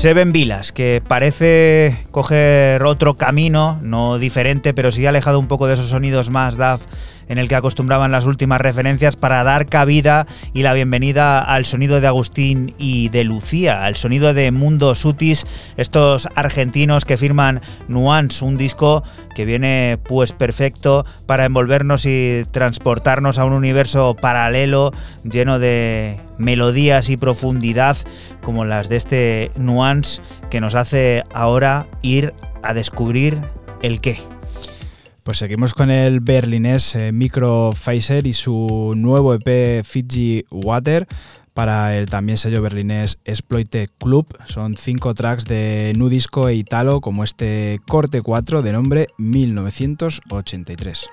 Seven 0.00 0.32
Vilas, 0.32 0.72
que 0.72 1.02
parece 1.06 1.94
coger 2.10 2.82
otro 2.84 3.16
camino, 3.18 3.78
no 3.82 4.16
diferente, 4.16 4.72
pero 4.72 4.90
sí 4.90 5.04
alejado 5.04 5.38
un 5.38 5.46
poco 5.46 5.66
de 5.66 5.74
esos 5.74 5.88
sonidos 5.90 6.30
más 6.30 6.56
DAF 6.56 6.80
en 7.30 7.38
el 7.38 7.48
que 7.48 7.54
acostumbraban 7.54 8.10
las 8.10 8.26
últimas 8.26 8.60
referencias 8.60 9.14
para 9.14 9.44
dar 9.44 9.64
cabida 9.64 10.26
y 10.52 10.62
la 10.62 10.74
bienvenida 10.74 11.38
al 11.38 11.64
sonido 11.64 12.00
de 12.00 12.08
Agustín 12.08 12.74
y 12.76 13.08
de 13.08 13.22
Lucía, 13.22 13.84
al 13.84 13.94
sonido 13.94 14.34
de 14.34 14.50
Mundo 14.50 14.96
Sutis, 14.96 15.46
estos 15.76 16.28
argentinos 16.34 17.04
que 17.04 17.16
firman 17.16 17.60
Nuance, 17.86 18.44
un 18.44 18.56
disco 18.56 19.04
que 19.36 19.44
viene 19.44 19.96
pues 20.02 20.32
perfecto 20.32 21.06
para 21.26 21.44
envolvernos 21.44 22.04
y 22.04 22.44
transportarnos 22.50 23.38
a 23.38 23.44
un 23.44 23.52
universo 23.52 24.16
paralelo 24.20 24.90
lleno 25.22 25.60
de 25.60 26.16
melodías 26.36 27.10
y 27.10 27.16
profundidad 27.16 27.96
como 28.42 28.64
las 28.64 28.88
de 28.88 28.96
este 28.96 29.52
Nuance 29.56 30.20
que 30.50 30.60
nos 30.60 30.74
hace 30.74 31.22
ahora 31.32 31.86
ir 32.02 32.34
a 32.64 32.74
descubrir 32.74 33.38
el 33.82 34.00
qué. 34.00 34.18
Pues 35.22 35.38
seguimos 35.38 35.74
con 35.74 35.90
el 35.90 36.20
berlinés 36.20 36.94
eh, 36.94 37.12
Micro 37.12 37.72
Pfizer 37.72 38.26
y 38.26 38.32
su 38.32 38.94
nuevo 38.96 39.34
EP 39.34 39.84
Fiji 39.84 40.44
Water. 40.50 41.06
para 41.54 41.96
el 41.96 42.08
también 42.08 42.38
sello 42.38 42.62
berlinés 42.62 43.18
Exploited 43.24 43.90
Club. 43.98 44.26
Son 44.46 44.76
cinco 44.76 45.14
tracks 45.14 45.44
de 45.44 45.92
nu 45.96 46.08
disco 46.08 46.48
e 46.48 46.54
italo 46.54 47.00
como 47.00 47.24
este 47.24 47.80
corte 47.86 48.22
4 48.22 48.62
de 48.62 48.72
nombre 48.72 49.08
1983. 49.18 51.10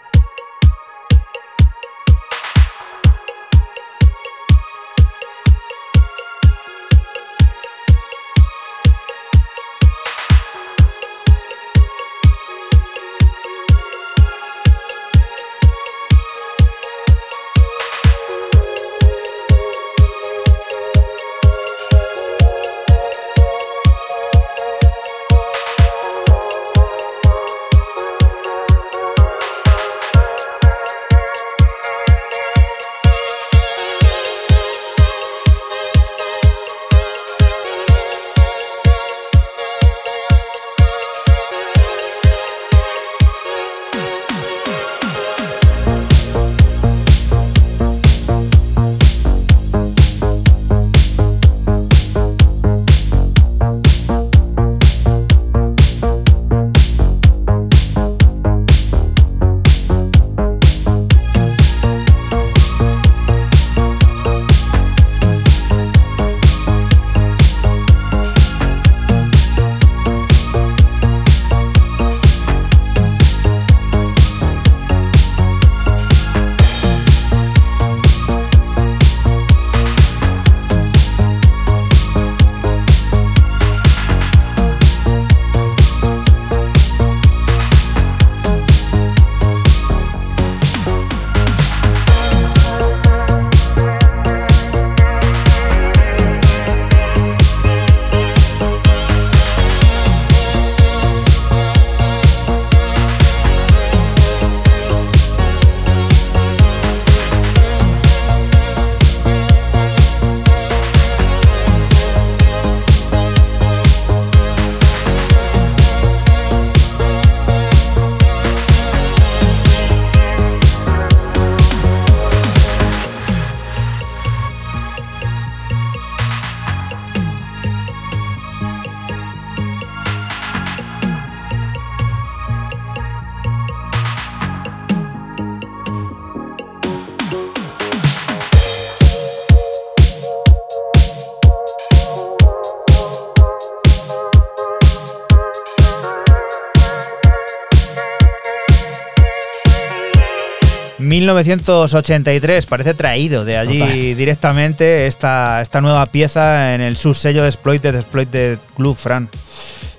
...1983... 151.28 152.66
parece 152.68 152.94
traído 152.94 153.46
de 153.46 153.58
allí 153.58 153.80
Total. 153.80 154.16
directamente 154.18 155.08
esta, 155.08 155.62
esta 155.62 155.82
nueva 155.82 156.06
pieza 156.08 156.74
en 156.76 156.82
el 156.82 156.98
subsello 156.98 157.44
de 157.44 157.50
Exploited, 157.50 157.96
Exploited 157.96 158.58
Club, 158.76 158.96
Fran. 158.96 159.30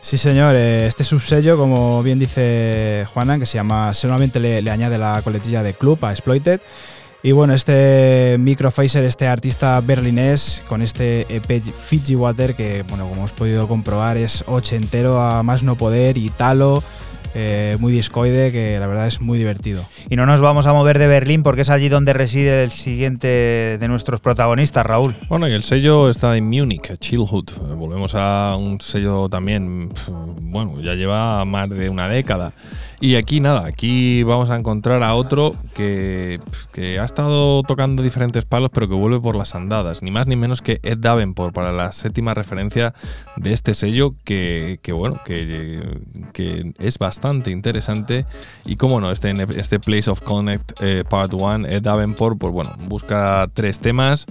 Sí, 0.01 0.17
señor. 0.17 0.55
eh, 0.57 0.87
Este 0.87 1.05
subsello, 1.05 1.57
como 1.57 2.03
bien 2.03 2.19
dice 2.19 3.07
Juana, 3.13 3.39
que 3.39 3.47
se 3.47 3.59
llama, 3.59 3.93
solamente 3.95 4.41
le, 4.41 4.63
le 4.63 4.71
añade 4.71 4.97
la 4.99 5.21
coletilla 5.23 5.63
de 5.63 5.75
club 5.75 6.03
a 6.05 6.13
Exploited. 6.13 6.61
Y 7.23 7.33
bueno, 7.33 7.53
este 7.53 8.37
Microphaser, 8.39 9.03
este 9.05 9.27
artista 9.27 9.81
berlinés, 9.81 10.63
con 10.69 10.83
este 10.83 11.27
EP 11.29 11.61
Fiji 11.87 12.15
Water, 12.15 12.55
que 12.55 12.85
bueno, 12.89 13.05
como 13.09 13.17
hemos 13.17 13.33
podido 13.33 13.67
comprobar, 13.67 14.17
es 14.17 14.45
ochentero 14.47 15.21
a 15.21 15.43
más 15.43 15.65
no 15.65 15.75
poder, 15.75 16.17
italo, 16.17 16.83
eh, 17.35 17.77
muy 17.79 17.93
discoide, 17.93 18.51
que 18.53 18.79
la 18.79 18.87
verdad 18.87 19.07
es 19.07 19.21
muy 19.21 19.39
divertido. 19.39 19.85
Y 20.09 20.17
no 20.17 20.27
nos 20.27 20.41
vamos 20.41 20.67
a 20.67 20.73
mover 20.73 20.99
de 20.99 21.07
Berlín 21.07 21.43
porque 21.43 21.63
es 21.63 21.71
allí 21.71 21.89
donde 21.89 22.13
reside 22.13 22.65
el 22.65 22.73
siguiente 22.73 23.29
de 23.79 23.89
nuestros 23.89 24.21
protagonistas, 24.21 24.85
Raúl. 24.87 25.15
Bueno, 25.29 25.49
y 25.49 25.53
el 25.53 25.63
sello 25.63 26.09
está 26.09 26.37
en 26.37 26.49
Múnich, 26.49 26.99
Chillhood. 26.99 27.51
Eh, 27.51 27.75
Volvemos 27.75 28.15
a 28.15 28.57
un 28.59 28.81
sello 28.81 29.29
también, 29.29 29.91
bueno, 30.41 30.81
ya 30.81 30.95
lleva 30.95 31.45
más 31.45 31.69
de 31.69 31.91
una 31.91 32.09
década. 32.09 32.55
Y 33.01 33.15
aquí 33.15 33.39
nada, 33.39 33.65
aquí 33.65 34.25
vamos 34.25 34.51
a 34.51 34.57
encontrar 34.57 35.05
a 35.05 35.15
otro 35.15 35.55
que, 35.77 36.41
que 36.73 36.99
ha 36.99 37.05
estado 37.05 37.63
tocando 37.63 38.03
diferentes 38.03 38.45
palos, 38.45 38.71
pero 38.75 38.89
que 38.89 38.95
vuelve 38.95 39.21
por 39.21 39.37
las 39.37 39.55
andadas. 39.55 40.03
Ni 40.03 40.11
más 40.11 40.27
ni 40.27 40.35
menos 40.35 40.63
que 40.63 40.81
Ed 40.83 40.99
Davenport, 40.99 41.55
para 41.55 41.71
la 41.71 41.93
séptima 41.93 42.35
referencia 42.35 42.95
de 43.37 43.53
este 43.53 43.75
sello, 43.75 44.15
que, 44.25 44.81
que 44.83 44.93
bueno, 44.93 45.21
que, 45.25 45.81
que 46.33 46.73
es 46.81 46.99
bastante 46.99 47.18
interesante. 47.47 48.27
Y 48.65 48.77
cómo 48.77 49.01
no, 49.01 49.11
este, 49.11 49.35
este 49.57 49.81
Place 49.81 50.11
of 50.11 50.21
Connect 50.23 50.81
eh, 50.81 51.05
Part 51.09 51.35
1, 51.35 51.67
Ed 51.69 51.83
Davenport, 51.83 52.39
pues 52.39 52.53
bueno, 52.53 52.71
busca 52.87 53.49
tres 53.53 53.79
temas. 53.79 54.27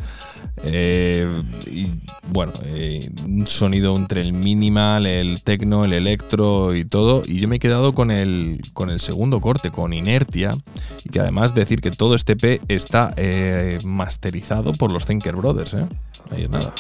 Eh, 0.63 1.43
y 1.67 1.87
bueno, 2.31 2.51
eh, 2.65 3.09
un 3.23 3.45
sonido 3.45 3.95
entre 3.95 4.21
el 4.21 4.33
minimal, 4.33 5.05
el 5.05 5.43
techno, 5.43 5.85
el 5.85 5.93
electro 5.93 6.75
y 6.75 6.85
todo. 6.85 7.21
Y 7.25 7.39
yo 7.39 7.47
me 7.47 7.57
he 7.57 7.59
quedado 7.59 7.93
con 7.93 8.11
el, 8.11 8.61
con 8.73 8.89
el 8.89 8.99
segundo 8.99 9.39
corte, 9.41 9.71
con 9.71 9.93
Inertia. 9.93 10.51
Y 11.03 11.09
que 11.09 11.19
además 11.19 11.53
decir 11.53 11.81
que 11.81 11.91
todo 11.91 12.15
este 12.15 12.35
P 12.35 12.61
está 12.67 13.13
eh, 13.17 13.77
masterizado 13.83 14.71
por 14.73 14.91
los 14.91 15.05
Thinker 15.05 15.35
Brothers. 15.35 15.73
¿eh? 15.75 15.85
Ahí 16.31 16.47
nada. 16.47 16.73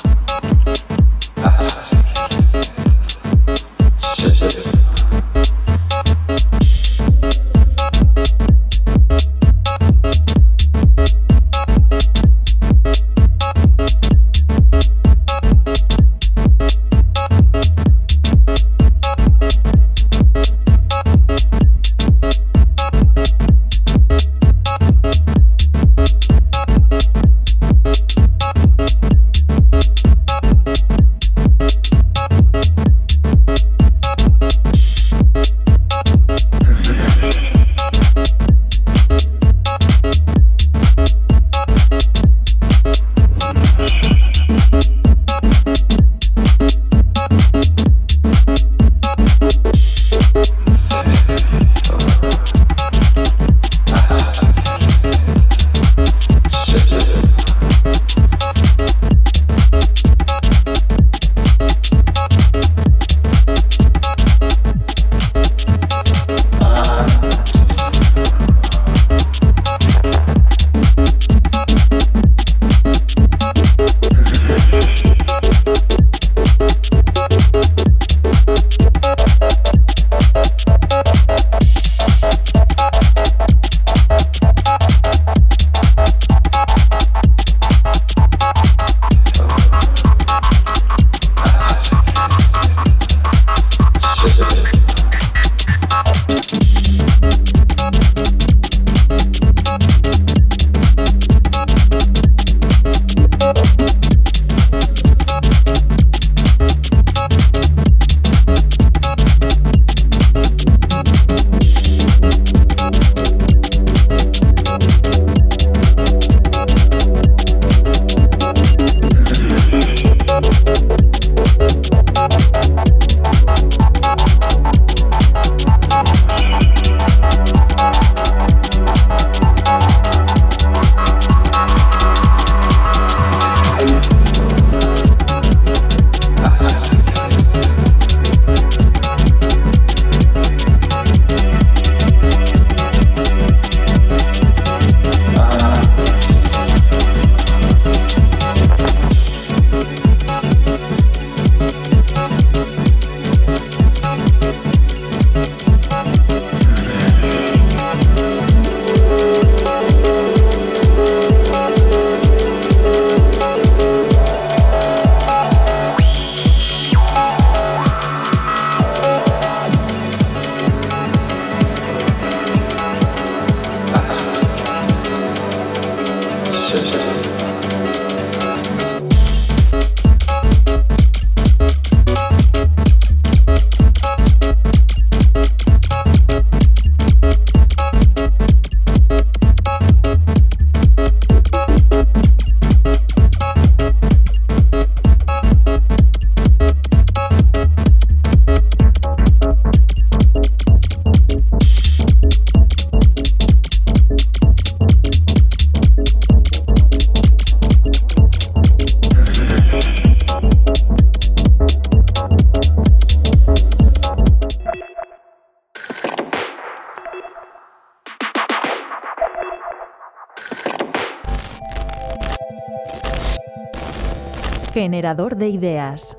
Generador 224.97 225.35
de 225.35 225.49
ideas. 225.49 226.17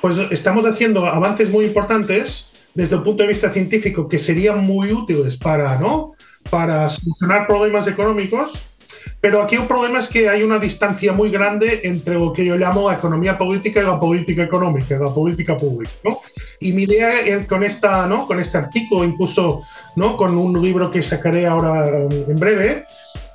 Pues 0.00 0.18
estamos 0.30 0.64
haciendo 0.66 1.04
avances 1.04 1.50
muy 1.50 1.64
importantes 1.64 2.46
desde 2.74 2.94
el 2.94 3.02
punto 3.02 3.24
de 3.24 3.30
vista 3.30 3.50
científico 3.50 4.08
que 4.08 4.20
serían 4.20 4.64
muy 4.64 4.92
útiles 4.92 5.36
para, 5.36 5.80
¿no? 5.80 6.12
para 6.48 6.88
solucionar 6.90 7.48
problemas 7.48 7.88
económicos, 7.88 8.64
pero 9.20 9.42
aquí 9.42 9.56
el 9.56 9.66
problema 9.66 9.98
es 9.98 10.06
que 10.06 10.28
hay 10.28 10.44
una 10.44 10.60
distancia 10.60 11.12
muy 11.12 11.30
grande 11.30 11.80
entre 11.82 12.14
lo 12.14 12.32
que 12.32 12.44
yo 12.44 12.56
llamo 12.56 12.88
la 12.88 12.98
economía 12.98 13.36
política 13.36 13.80
y 13.80 13.84
la 13.84 13.98
política 13.98 14.44
económica, 14.44 14.96
la 14.96 15.12
política 15.12 15.58
pública. 15.58 15.92
Y 16.60 16.70
mi 16.70 16.84
idea 16.84 17.44
con, 17.48 17.64
esta, 17.64 18.06
¿no? 18.06 18.28
con 18.28 18.38
este 18.38 18.58
artículo, 18.58 19.02
incluso 19.02 19.62
¿no? 19.96 20.16
con 20.16 20.38
un 20.38 20.62
libro 20.62 20.88
que 20.88 21.02
sacaré 21.02 21.46
ahora 21.46 21.88
en 21.88 22.36
breve, 22.38 22.84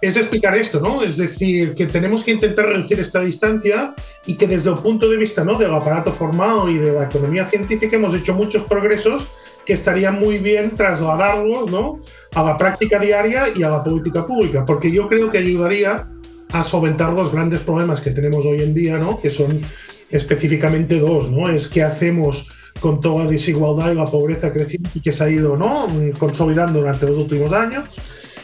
es 0.02 0.18
explicar 0.18 0.56
esto, 0.56 0.80
¿no? 0.80 1.04
Es 1.04 1.18
decir, 1.18 1.76
que 1.76 1.86
tenemos 1.88 2.24
que 2.24 2.32
intentar 2.32 2.68
reducir 2.68 3.00
esta 3.00 3.20
distancia 3.20 3.94
y 4.26 4.36
que 4.36 4.48
desde 4.48 4.70
el 4.70 4.78
punto 4.78 5.10
de 5.10 5.18
vista 5.18 5.44
¿no? 5.44 5.58
del 5.58 5.74
aparato 5.74 6.12
formado 6.12 6.70
y 6.70 6.78
de 6.78 6.94
la 6.94 7.06
economía 7.06 7.48
científica 7.48 7.98
hemos 7.98 8.14
hecho 8.14 8.34
muchos 8.34 8.64
progresos 8.64 9.28
que 9.66 9.74
estaría 9.74 10.12
muy 10.12 10.38
bien 10.38 10.76
trasladarlos 10.76 11.70
¿no? 11.70 12.00
a 12.34 12.44
la 12.44 12.58
práctica 12.58 12.98
diaria 13.00 13.46
y 13.56 13.64
a 13.64 13.70
la 13.70 13.84
política 13.84 14.26
pública, 14.26 14.66
porque 14.66 14.92
yo 14.92 15.08
creo 15.08 15.30
que 15.30 15.40
ayudaría 15.40 16.08
a 16.52 16.64
solventar 16.64 17.14
los 17.14 17.32
grandes 17.32 17.60
problemas 17.62 18.02
que 18.02 18.12
tenemos 18.12 18.46
hoy 18.46 18.62
en 18.62 18.74
día, 18.74 18.98
¿no? 18.98 19.22
que 19.22 19.30
son 19.30 19.62
específicamente 20.10 21.00
dos, 21.00 21.30
¿no? 21.30 21.50
es 21.50 21.68
qué 21.68 21.84
hacemos 21.84 22.48
con 22.80 23.00
toda 23.00 23.26
la 23.26 23.32
desigualdad 23.32 23.92
y 23.92 23.96
la 23.96 24.06
pobreza 24.06 24.52
creciente 24.52 25.02
que 25.04 25.12
se 25.12 25.24
ha 25.24 25.30
ido 25.30 25.58
¿no? 25.58 25.88
consolidando 26.18 26.80
durante 26.80 27.06
los 27.06 27.18
últimos 27.18 27.52
años, 27.52 27.90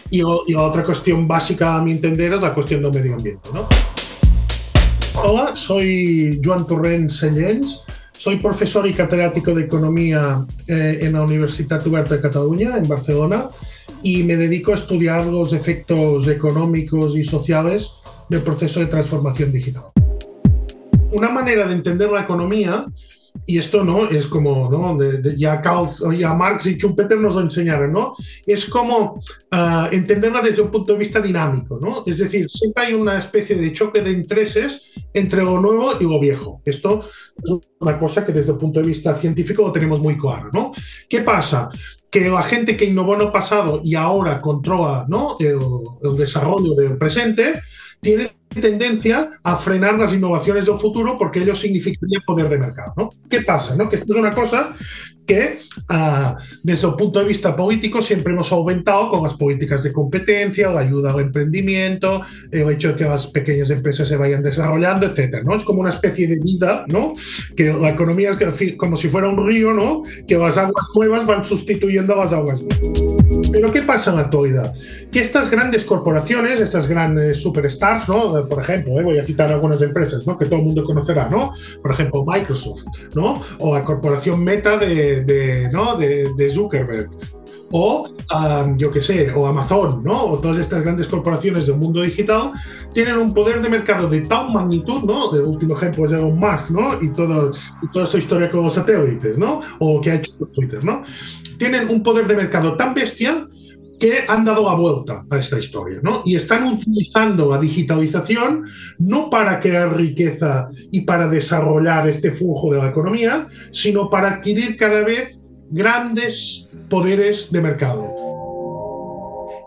y, 0.10 0.22
y 0.22 0.54
la 0.54 0.64
otra 0.64 0.84
cuestión 0.84 1.28
básica 1.28 1.76
a 1.76 1.82
mi 1.82 1.92
entender 1.92 2.34
es 2.34 2.42
la 2.42 2.54
cuestión 2.54 2.82
del 2.82 2.94
medio 2.94 3.16
ambiente. 3.16 3.50
¿no? 3.54 3.68
Hola, 5.16 5.56
soy 5.56 6.42
Joan 6.44 6.68
Torrent 6.68 7.10
Sellens, 7.10 7.82
soy 8.12 8.38
profesor 8.38 8.88
y 8.88 8.94
catedrático 8.94 9.54
de 9.54 9.64
Economía 9.64 10.46
eh, 10.68 11.00
en 11.02 11.14
la 11.14 11.24
Universitat 11.24 11.86
Oberta 11.88 12.16
de 12.16 12.22
Cataluña, 12.22 12.78
en 12.78 12.88
Barcelona, 12.88 13.50
y 14.04 14.24
me 14.24 14.36
dedico 14.36 14.72
a 14.72 14.76
estudiar 14.76 15.26
los 15.26 15.54
efectos 15.54 16.28
económicos 16.28 17.18
y 17.18 17.24
sociales 17.24 17.92
del 18.30 18.42
proceso 18.42 18.80
de 18.80 18.88
transformación 18.88 19.52
digital. 19.52 19.84
Una 21.12 21.30
manera 21.30 21.68
de 21.68 21.76
entender 21.76 22.12
la 22.12 22.22
economía, 22.22 22.86
y 23.46 23.58
esto 23.58 23.84
no 23.84 24.10
es 24.10 24.26
como, 24.28 24.70
¿no? 24.70 24.98
Ya, 25.36 25.62
Karl, 25.62 25.88
ya 26.18 26.34
Marx 26.34 26.66
y 26.68 26.78
Schumpeter 26.78 27.18
nos 27.20 27.36
lo 27.36 27.42
enseñaron, 27.42 27.92
¿no? 27.92 28.16
Es 28.46 28.68
como 28.68 29.22
ah, 29.52 29.90
entenderla 29.92 30.42
desde 30.42 30.62
un 30.62 30.72
punto 30.72 30.94
de 30.94 31.00
vista 31.00 31.20
dinámico, 31.20 31.80
¿no? 31.82 32.04
Es 32.06 32.18
decir, 32.18 32.50
siempre 32.50 32.86
hay 32.86 32.94
una 32.94 33.18
especie 33.18 33.56
de 33.56 33.74
choque 33.74 34.02
de 34.02 34.12
intereses 34.12 34.92
entre 35.14 35.44
lo 35.44 35.60
nuevo 35.60 35.94
y 36.00 36.04
lo 36.04 36.20
viejo. 36.20 36.62
Esto 36.66 37.08
es 37.44 37.52
una 37.80 38.00
cosa 38.00 38.26
que 38.26 38.32
desde 38.32 38.52
el 38.52 38.58
punto 38.58 38.80
de 38.80 38.88
vista 38.88 39.14
científico 39.16 39.64
lo 39.64 39.72
tenemos 39.72 40.00
muy 40.00 40.18
claro, 40.18 40.50
¿no? 40.52 40.72
¿Qué 41.10 41.22
pasa? 41.22 41.70
Que 42.10 42.30
la 42.30 42.44
gente 42.44 42.78
que 42.78 42.86
innovó 42.86 43.16
en 43.16 43.22
el 43.22 43.32
pasado 43.32 43.82
y 43.84 43.96
ahora 43.96 44.40
controla 44.40 45.06
¿no? 45.08 45.36
el 45.40 46.16
desarrollo 46.16 46.74
del 46.74 46.98
presente 46.98 47.62
tiene 48.00 48.32
tendencia 48.62 49.32
a 49.44 49.56
frenar 49.56 49.98
las 49.98 50.14
innovaciones 50.14 50.66
del 50.66 50.80
futuro 50.80 51.18
porque 51.18 51.40
ello 51.40 51.56
significaría 51.56 52.20
poder 52.26 52.50
de 52.50 52.58
mercado. 52.58 52.94
¿no? 52.98 53.10
¿Qué 53.30 53.42
pasa? 53.42 53.76
No? 53.76 53.90
Que 53.90 53.98
esto 53.98 54.14
es 54.14 54.20
una 54.20 54.32
cosa 54.32 54.74
que 55.26 55.60
ah, 55.90 56.38
desde 56.64 56.88
el 56.88 56.96
punto 56.96 57.20
de 57.20 57.26
vista 57.26 57.56
político 57.56 58.02
siempre 58.02 58.34
hemos 58.34 58.52
aumentado 58.52 59.10
con 59.10 59.24
las 59.24 59.34
políticas 59.34 59.84
de 59.84 59.92
competencia, 59.92 60.70
la 60.70 60.82
ayuda 60.82 61.12
al 61.12 61.20
emprendimiento, 61.22 62.22
el 62.52 62.70
hecho 62.70 62.90
de 62.90 62.96
que 62.96 63.06
las 63.06 63.28
pequeñas 63.28 63.70
empresas 63.70 64.08
se 64.08 64.18
vayan 64.18 64.44
desarrollando, 64.44 65.08
etcétera, 65.08 65.44
¿no? 65.44 65.56
Es 65.56 65.64
como 65.64 65.82
una 65.82 65.90
especie 65.90 66.28
de 66.28 66.40
vida, 66.40 66.86
¿no? 66.88 67.14
Que 67.56 67.74
la 67.74 67.90
economía 67.90 68.32
es 68.32 68.76
como 68.78 68.96
si 68.96 69.10
fuera 69.10 69.30
un 69.30 69.46
río, 69.46 69.74
¿no? 69.74 70.04
Que 70.28 70.38
las 70.38 70.58
aguas 70.58 70.88
nuevas 70.96 71.26
van 71.26 71.44
sustituyendo 71.44 72.14
a 72.14 72.26
las 72.26 72.34
aguas 72.34 72.64
viejas. 72.64 73.15
Pero 73.52 73.72
¿qué 73.72 73.82
pasa 73.82 74.12
en 74.12 74.18
la 74.18 74.24
actualidad? 74.24 74.74
Que 75.12 75.20
estas 75.20 75.50
grandes 75.50 75.86
corporaciones, 75.86 76.60
estas 76.60 76.88
grandes 76.88 77.42
superstars, 77.42 78.08
¿no? 78.08 78.48
Por 78.48 78.62
ejemplo, 78.62 79.00
¿eh? 79.00 79.04
voy 79.04 79.18
a 79.18 79.26
citar 79.26 79.52
algunas 79.52 79.82
empresas, 79.82 80.28
¿no? 80.28 80.38
Que 80.38 80.46
todo 80.46 80.60
el 80.60 80.66
mundo 80.66 80.84
conocerá, 80.84 81.28
¿no? 81.30 81.54
Por 81.82 81.92
ejemplo, 81.92 82.26
Microsoft, 82.26 82.84
¿no? 83.16 83.42
O 83.60 83.74
la 83.74 83.84
corporación 83.84 84.44
Meta 84.44 84.78
de, 84.78 85.24
de, 85.24 85.70
¿no? 85.72 85.96
de, 85.96 86.30
de 86.36 86.50
Zuckerberg. 86.50 87.10
O, 87.72 88.08
um, 88.08 88.78
yo 88.78 88.92
qué 88.92 89.02
sé, 89.02 89.32
o 89.34 89.48
Amazon, 89.48 90.04
¿no? 90.04 90.26
O 90.26 90.38
todas 90.38 90.60
estas 90.60 90.84
grandes 90.84 91.08
corporaciones 91.08 91.66
del 91.66 91.78
mundo 91.78 92.02
digital 92.04 92.52
tienen 92.94 93.18
un 93.18 93.34
poder 93.34 93.62
de 93.62 93.70
mercado 93.70 94.08
de 94.08 94.22
tal 94.22 94.54
magnitud, 94.54 95.04
¿no? 95.04 95.36
El 95.36 95.42
último 95.42 95.76
ejemplo 95.76 96.06
es 96.06 96.12
Elon 96.12 96.38
Musk, 96.38 96.70
¿no? 96.70 97.02
Y, 97.02 97.12
todo, 97.12 97.52
y 97.82 97.88
toda 97.92 98.06
su 98.06 98.20
historia 98.20 98.52
con 98.52 98.64
los 98.64 98.76
satélites, 98.76 99.40
¿no? 99.40 99.62
O 99.80 100.00
que 100.00 100.12
ha 100.12 100.16
hecho 100.16 100.32
Twitter, 100.54 100.84
¿no? 100.84 101.04
Tienen 101.58 101.90
un 101.90 102.04
poder 102.04 102.28
de 102.28 102.36
mercado 102.36 102.76
tan 102.76 102.94
bestial 102.94 103.50
que 104.00 104.26
han 104.28 104.44
dado 104.44 104.66
la 104.66 104.76
vuelta 104.76 105.26
a 105.30 105.38
esta 105.38 105.60
historia, 105.60 106.00
¿no? 106.02 106.22
Y 106.26 106.36
están 106.36 106.64
utilizando 106.66 107.50
la 107.50 107.60
digitalización 107.60 108.66
no 109.00 109.30
para 109.30 109.60
crear 109.60 109.96
riqueza 109.96 110.68
y 110.92 111.02
para 111.02 111.28
desarrollar 111.28 112.08
este 112.08 112.32
flujo 112.32 112.74
de 112.74 112.80
la 112.80 112.90
economía, 112.90 113.48
sino 113.72 114.10
para 114.10 114.36
adquirir 114.36 114.78
cada 114.78 115.02
vez 115.04 115.42
grandes 115.70 116.78
poderes 116.90 117.52
de 117.52 117.62
mercado. 117.62 118.14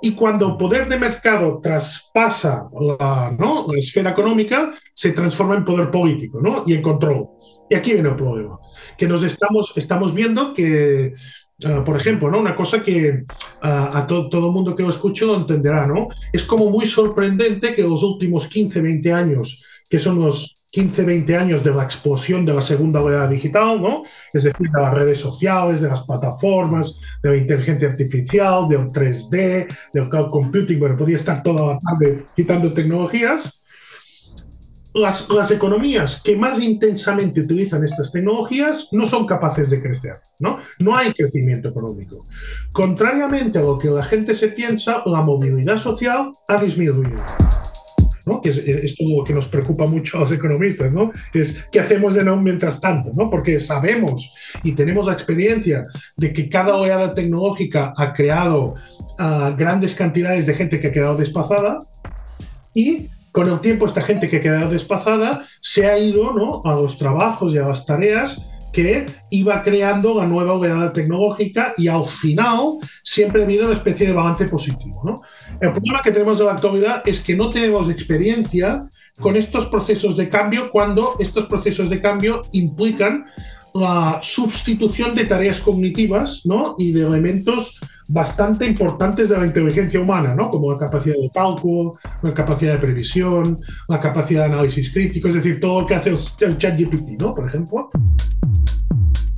Y 0.01 0.13
cuando 0.13 0.51
el 0.51 0.57
poder 0.57 0.89
de 0.89 0.99
mercado 0.99 1.59
traspasa 1.61 2.69
la, 2.81 3.35
¿no? 3.37 3.67
la 3.67 3.79
esfera 3.79 4.11
económica, 4.11 4.73
se 4.95 5.11
transforma 5.11 5.57
en 5.57 5.65
poder 5.65 5.91
político 5.91 6.41
¿no? 6.41 6.63
y 6.67 6.75
en 6.75 6.83
control. 6.83 7.29
Y 7.69 7.75
aquí 7.75 7.93
viene 7.93 8.09
el 8.09 8.17
problema, 8.17 8.59
que 8.97 9.07
nos 9.07 9.23
estamos, 9.25 9.73
estamos 9.77 10.15
viendo 10.15 10.55
que, 10.55 11.13
ah, 11.65 11.83
por 11.85 11.97
ejemplo, 12.01 12.31
¿no? 12.31 12.39
una 12.41 12.57
cosa 12.57 12.83
que 12.83 13.25
ah, 13.63 13.91
a 13.99 14.07
to- 14.07 14.29
todo 14.29 14.47
el 14.49 14.53
mundo 14.53 14.75
que 14.77 14.83
lo 14.83 14.91
escuche 14.91 15.25
lo 15.27 15.37
entenderá, 15.37 15.87
¿no? 15.87 16.09
es 16.33 16.45
como 16.45 16.71
muy 16.71 16.87
sorprendente 16.87 17.75
que 17.75 17.83
los 17.83 18.03
últimos 18.03 18.47
15, 18.49 18.81
20 18.81 19.13
años, 19.13 19.63
que 19.89 19.99
son 19.99 20.21
los 20.21 20.55
15, 20.71 21.03
20 21.03 21.35
años 21.35 21.65
de 21.65 21.73
la 21.75 21.83
explosión 21.85 22.45
de 22.45 22.53
la 22.53 22.61
segunda 22.61 23.01
oleada 23.03 23.27
digital, 23.27 23.81
¿no? 23.81 24.03
es 24.33 24.43
decir, 24.45 24.69
de 24.71 24.81
las 24.83 24.93
redes 24.93 25.19
sociales, 25.19 25.81
de 25.81 25.89
las 25.89 26.03
plataformas, 26.05 26.95
de 27.23 27.31
la 27.31 27.37
inteligencia 27.39 27.89
artificial, 27.89 28.69
del 28.69 28.89
3D, 28.93 29.67
del 29.95 30.09
cloud 30.11 30.31
computing, 30.31 30.79
bueno, 30.79 30.97
podía 30.97 31.17
estar 31.17 31.43
toda 31.43 31.75
la 31.75 31.79
tarde 31.79 32.27
quitando 32.37 32.73
tecnologías. 32.73 33.58
Las, 34.95 35.29
las 35.29 35.51
economías 35.51 36.21
que 36.23 36.37
más 36.37 36.61
intensamente 36.61 37.41
utilizan 37.41 37.85
estas 37.85 38.11
tecnologías 38.11 38.89
no 38.93 39.07
son 39.07 39.27
capaces 39.27 39.71
de 39.71 39.83
crecer, 39.83 40.15
¿no? 40.39 40.59
No 40.79 40.97
hay 40.97 41.13
crecimiento 41.13 41.69
económico. 41.69 42.27
Contrariamente 42.73 43.59
a 43.59 43.63
lo 43.63 43.79
que 43.79 43.91
la 43.91 44.05
gente 44.05 44.35
se 44.35 44.49
piensa, 44.49 45.03
la 45.05 45.21
movilidad 45.21 45.77
social 45.77 46.33
ha 46.49 46.57
disminuido. 46.61 47.23
¿no? 48.29 48.41
Que 48.43 48.51
es, 48.51 48.59
es 48.59 48.97
lo 49.01 49.25
que 49.25 49.33
nos 49.33 49.49
preocupa 49.49 49.87
mucho 49.87 50.19
a 50.19 50.21
los 50.21 50.33
economistas, 50.33 50.93
¿no? 50.93 51.11
Es 51.33 51.65
qué 51.73 51.81
hacemos 51.81 52.15
de 52.15 52.25
nuevo 52.25 52.41
mientras 52.41 52.81
tanto, 52.81 53.11
¿no? 53.15 53.31
Porque 53.31 53.59
sabemos 53.59 54.33
y 54.63 54.73
tenemos 54.73 55.07
la 55.07 55.15
experiencia 55.15 55.87
de 56.17 56.33
que 56.33 56.49
cada 56.49 56.77
oleada 56.77 57.15
tecnológica 57.15 57.95
ha 57.97 58.13
creado 58.13 58.75
ah, 59.19 59.55
grandes 59.57 59.95
cantidades 59.95 60.47
de 60.47 60.55
gente 60.55 60.79
que 60.79 60.89
ha 60.89 60.93
quedado 60.93 61.17
desplazada 61.17 61.81
y 62.75 63.09
con 63.39 63.49
el 63.49 63.61
tiempo 63.61 63.87
esta 63.87 64.03
gente 64.03 64.29
que 64.29 64.39
ha 64.39 64.43
quedado 64.43 64.69
desplazada 64.69 65.45
se 65.61 65.87
ha 65.87 65.97
ido 65.97 66.33
¿no? 66.33 66.61
a 66.65 66.75
los 66.75 66.99
trabajos 66.99 67.55
y 67.55 67.59
a 67.59 67.69
las 67.69 67.87
tareas 67.87 68.51
que 68.73 69.07
iba 69.31 69.63
creando 69.63 70.19
la 70.19 70.27
nueva 70.27 70.55
oleada 70.55 70.93
tecnológica 70.93 71.73
y 71.77 71.87
al 71.87 72.05
final 72.05 72.79
siempre 73.05 73.41
ha 73.41 73.45
habido 73.45 73.67
una 73.67 73.77
especie 73.77 74.09
de 74.09 74.13
balance 74.13 74.49
positivo. 74.49 75.03
¿no? 75.05 75.23
El 75.61 75.71
problema 75.71 76.03
que 76.03 76.11
tenemos 76.11 76.41
en 76.41 76.47
la 76.47 76.53
actualidad 76.55 77.03
es 77.07 77.21
que 77.21 77.37
no 77.37 77.49
tenemos 77.49 77.89
experiencia 77.89 78.89
con 79.21 79.37
estos 79.37 79.67
procesos 79.67 80.17
de 80.17 80.29
cambio 80.29 80.73
cuando 80.73 81.15
estos 81.21 81.47
procesos 81.47 81.89
de 81.91 82.01
cambio 82.01 82.41
implican 82.51 83.25
la 83.73 84.19
sustitución 84.21 85.15
de 85.15 85.27
tareas 85.27 85.61
cognitivas 85.61 86.45
¿no? 86.45 86.75
y 86.77 86.91
de 86.91 87.03
elementos 87.03 87.79
bastante 88.09 88.67
importantes 88.67 89.29
de 89.29 89.37
la 89.37 89.47
inteligencia 89.47 90.01
humana, 90.01 90.35
¿no? 90.35 90.51
como 90.51 90.73
la 90.73 90.79
capacidad 90.79 91.15
de 91.15 91.31
cálculo, 91.33 91.99
la 92.23 92.33
capacidad 92.33 92.73
de 92.73 92.79
previsión, 92.79 93.61
la 93.87 94.01
capacidad 94.01 94.49
de 94.49 94.55
análisis 94.55 94.91
crítico, 94.93 95.29
es 95.29 95.35
decir, 95.35 95.61
todo 95.61 95.83
lo 95.83 95.87
que 95.87 95.95
hace 95.95 96.11
el, 96.11 96.59
ChatGPT, 96.59 97.21
¿no? 97.21 97.35
por 97.35 97.47
ejemplo. 97.49 97.91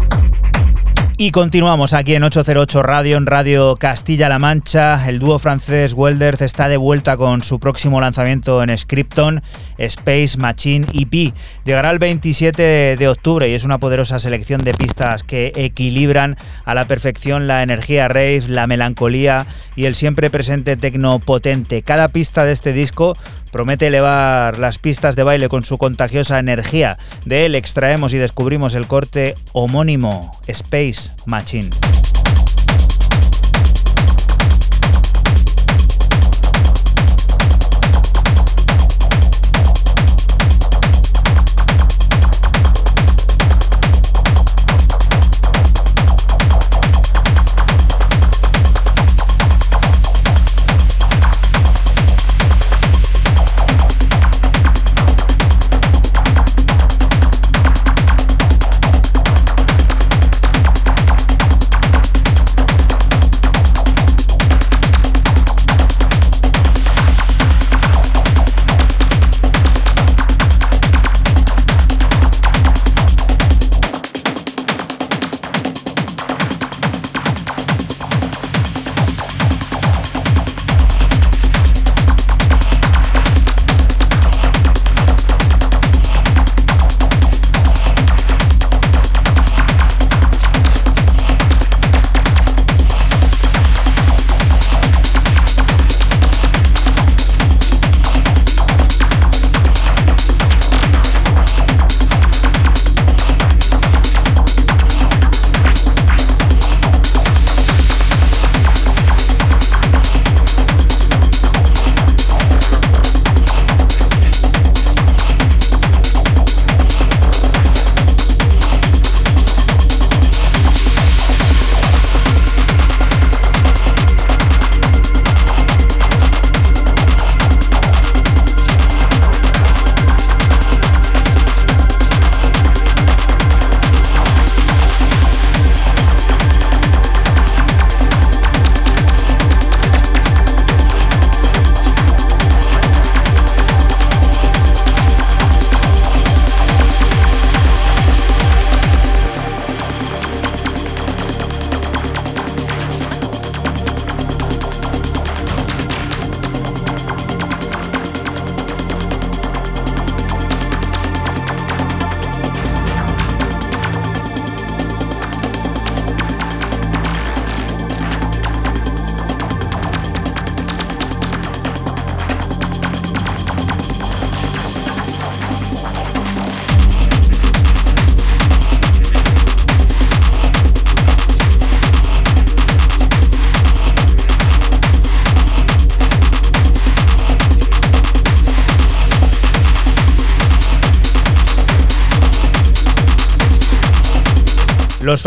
Y 1.19 1.31
continuamos 1.31 1.93
aquí 1.93 2.13
en 2.13 2.21
808 2.21 2.83
Radio, 2.83 3.17
en 3.17 3.25
Radio 3.25 3.75
Castilla-La 3.75 4.37
Mancha. 4.37 5.09
El 5.09 5.17
dúo 5.17 5.39
francés 5.39 5.93
Welders 5.93 6.43
está 6.43 6.69
de 6.69 6.77
vuelta 6.77 7.17
con 7.17 7.41
su 7.41 7.59
próximo 7.59 7.99
lanzamiento 7.99 8.61
en 8.61 8.77
Scripton, 8.77 9.41
Space 9.79 10.37
Machine 10.37 10.85
EP. 10.93 11.33
Llegará 11.65 11.89
el 11.89 11.97
27 11.97 12.97
de 12.97 13.07
octubre 13.07 13.49
y 13.49 13.55
es 13.55 13.63
una 13.63 13.79
poderosa 13.79 14.19
selección 14.19 14.63
de 14.63 14.75
pistas 14.75 15.23
que 15.23 15.53
equilibran 15.55 16.37
a 16.65 16.75
la 16.75 16.85
perfección 16.85 17.47
la 17.47 17.63
energía 17.63 18.07
rave, 18.07 18.43
la 18.47 18.67
melancolía 18.67 19.47
y 19.75 19.85
el 19.85 19.95
siempre 19.95 20.29
presente 20.29 20.77
tecno 20.77 21.17
potente. 21.17 21.81
Cada 21.81 22.09
pista 22.09 22.45
de 22.45 22.51
este 22.51 22.73
disco 22.73 23.17
promete 23.57 23.87
elevar 23.87 24.59
las 24.59 24.77
pistas 24.77 25.15
de 25.15 25.23
baile 25.23 25.49
con 25.49 25.65
su 25.65 25.79
contagiosa 25.79 26.37
energía. 26.37 26.99
De 27.25 27.47
él 27.47 27.55
extraemos 27.55 28.13
y 28.13 28.19
descubrimos 28.19 28.75
el 28.75 28.85
corte 28.85 29.33
homónimo 29.51 30.29
Space 30.45 31.09
Machine. 31.25 31.71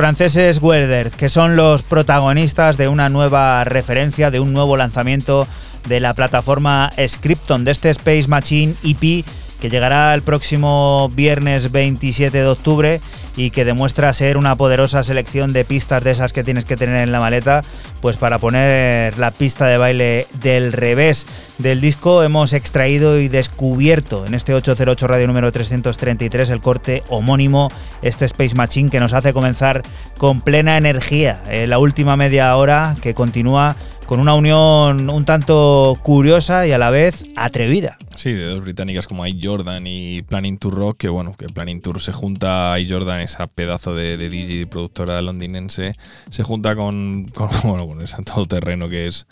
Franceses 0.00 0.62
Werder, 0.62 1.10
que 1.10 1.28
son 1.28 1.56
los 1.56 1.82
protagonistas 1.82 2.78
de 2.78 2.88
una 2.88 3.10
nueva 3.10 3.62
referencia, 3.64 4.30
de 4.30 4.40
un 4.40 4.54
nuevo 4.54 4.78
lanzamiento 4.78 5.46
de 5.86 6.00
la 6.00 6.14
plataforma 6.14 6.90
Scripton, 7.06 7.66
de 7.66 7.72
este 7.72 7.90
Space 7.90 8.26
Machine 8.26 8.76
EP 8.82 9.26
que 9.60 9.68
llegará 9.68 10.14
el 10.14 10.22
próximo 10.22 11.10
viernes 11.14 11.70
27 11.70 12.36
de 12.36 12.46
octubre 12.46 13.00
y 13.36 13.50
que 13.50 13.64
demuestra 13.64 14.12
ser 14.12 14.36
una 14.36 14.56
poderosa 14.56 15.02
selección 15.02 15.52
de 15.52 15.64
pistas 15.64 16.02
de 16.02 16.10
esas 16.10 16.32
que 16.32 16.42
tienes 16.42 16.64
que 16.64 16.76
tener 16.76 16.96
en 16.96 17.12
la 17.12 17.20
maleta, 17.20 17.62
pues 18.00 18.16
para 18.16 18.38
poner 18.38 19.18
la 19.18 19.30
pista 19.30 19.66
de 19.66 19.76
baile 19.76 20.26
del 20.42 20.72
revés 20.72 21.26
del 21.58 21.80
disco 21.80 22.22
hemos 22.22 22.54
extraído 22.54 23.20
y 23.20 23.28
descubierto 23.28 24.24
en 24.24 24.34
este 24.34 24.54
808 24.54 25.06
radio 25.06 25.26
número 25.26 25.52
333 25.52 26.50
el 26.50 26.60
corte 26.60 27.02
homónimo, 27.08 27.70
este 28.02 28.24
Space 28.24 28.54
Machine 28.54 28.90
que 28.90 29.00
nos 29.00 29.12
hace 29.12 29.32
comenzar 29.32 29.82
con 30.18 30.40
plena 30.40 30.76
energía 30.76 31.40
en 31.48 31.70
la 31.70 31.78
última 31.78 32.16
media 32.16 32.56
hora 32.56 32.96
que 33.00 33.14
continúa 33.14 33.76
con 34.06 34.20
una 34.20 34.34
unión 34.34 35.08
un 35.08 35.24
tanto 35.24 35.96
curiosa 36.02 36.66
y 36.66 36.72
a 36.72 36.78
la 36.78 36.90
vez 36.90 37.24
atrevida. 37.36 37.96
Sí, 38.16 38.32
de 38.32 38.44
dos 38.44 38.62
británicas 38.62 39.06
como 39.06 39.26
I 39.26 39.40
Jordan 39.42 39.86
y 39.86 40.22
Planning 40.22 40.58
to 40.58 40.70
Rock, 40.70 40.98
que 40.98 41.08
bueno, 41.08 41.32
que 41.32 41.46
Planning 41.46 41.80
Tour 41.80 42.00
se 42.00 42.12
junta 42.12 42.72
a 42.72 42.80
I 42.80 42.90
Jordan, 42.90 43.20
esa 43.20 43.46
pedazo 43.46 43.94
de, 43.94 44.16
de 44.16 44.28
DJ 44.28 44.66
productora 44.66 45.22
londinense, 45.22 45.94
se 46.30 46.42
junta 46.42 46.74
con, 46.74 47.28
con, 47.28 47.48
bueno, 47.64 47.86
con 47.86 48.02
ese 48.02 48.22
todoterreno 48.22 48.88
que 48.88 49.06
es 49.06 49.26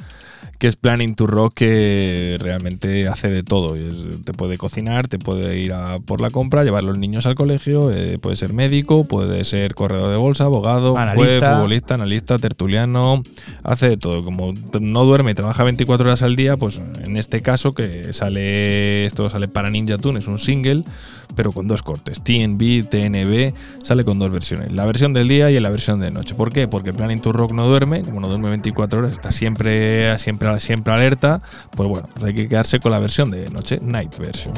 que 0.59 0.67
es 0.67 0.77
Planning 0.77 1.15
to 1.15 1.27
Rock 1.27 1.55
que 1.55 2.37
realmente 2.41 3.07
hace 3.07 3.31
de 3.31 3.43
todo. 3.45 3.77
Te 4.25 4.33
puede 4.33 4.59
cocinar, 4.59 5.07
te 5.07 5.19
puede 5.19 5.59
ir 5.59 5.73
a 5.73 6.01
por 6.01 6.21
la 6.21 6.31
compra, 6.31 6.65
llevar 6.65 6.83
los 6.83 6.99
niños 6.99 7.27
al 7.27 7.37
colegio, 7.37 7.93
eh, 7.93 8.19
puede 8.19 8.37
ser 8.37 8.53
médico, 8.53 9.05
puede 9.05 9.45
ser 9.45 9.75
corredor 9.75 10.11
de 10.11 10.17
bolsa, 10.17 10.45
abogado, 10.45 10.93
juez, 10.95 11.11
Analista. 11.11 11.55
futbolista, 11.55 11.95
analista, 11.95 12.39
tertuliano, 12.39 13.23
hace 13.63 13.89
de 13.89 13.97
todo. 13.97 14.25
Como 14.25 14.53
no 14.81 15.05
duerme 15.05 15.31
y 15.31 15.35
trabaja 15.35 15.63
24 15.63 16.07
horas 16.07 16.23
al 16.23 16.35
día, 16.35 16.57
pues 16.57 16.83
en 17.05 17.17
este 17.17 17.41
caso 17.41 17.73
que 17.73 18.13
esto 18.69 19.29
sale 19.31 19.49
para 19.49 19.71
Ninja 19.71 19.99
Tune, 19.99 20.19
es 20.19 20.27
un 20.27 20.39
single, 20.39 20.85
pero 21.35 21.53
con 21.53 21.69
dos 21.69 21.83
cortes, 21.83 22.21
TNB, 22.23 22.89
TNB, 22.89 23.53
sale 23.83 24.05
con 24.05 24.19
dos 24.19 24.31
versiones, 24.31 24.73
la 24.73 24.87
versión 24.87 25.13
del 25.13 25.29
día 25.29 25.51
y 25.51 25.61
la 25.61 25.71
versión 25.71 26.01
de 26.01 26.11
noche. 26.11 26.35
¿Por 26.35 26.53
qué? 26.53 26.69
Porque 26.69 26.93
Planning 26.93 27.21
to 27.21 27.33
Rock 27.33 27.53
no 27.53 27.67
duerme, 27.67 28.03
como 28.03 28.21
no 28.21 28.29
duerme 28.29 28.51
24 28.51 29.01
horas, 29.01 29.13
está 29.13 29.33
siempre, 29.33 30.19
siempre, 30.19 30.59
siempre 30.61 30.93
alerta, 30.93 31.43
pues 31.77 31.89
bueno, 31.89 32.09
pues 32.13 32.25
hay 32.25 32.35
que 32.35 32.49
quedarse 32.49 32.81
con 32.81 32.93
la 32.93 32.99
versión 32.99 33.31
de 33.31 33.51
noche, 33.51 33.79
night 33.83 34.17
version. 34.19 34.55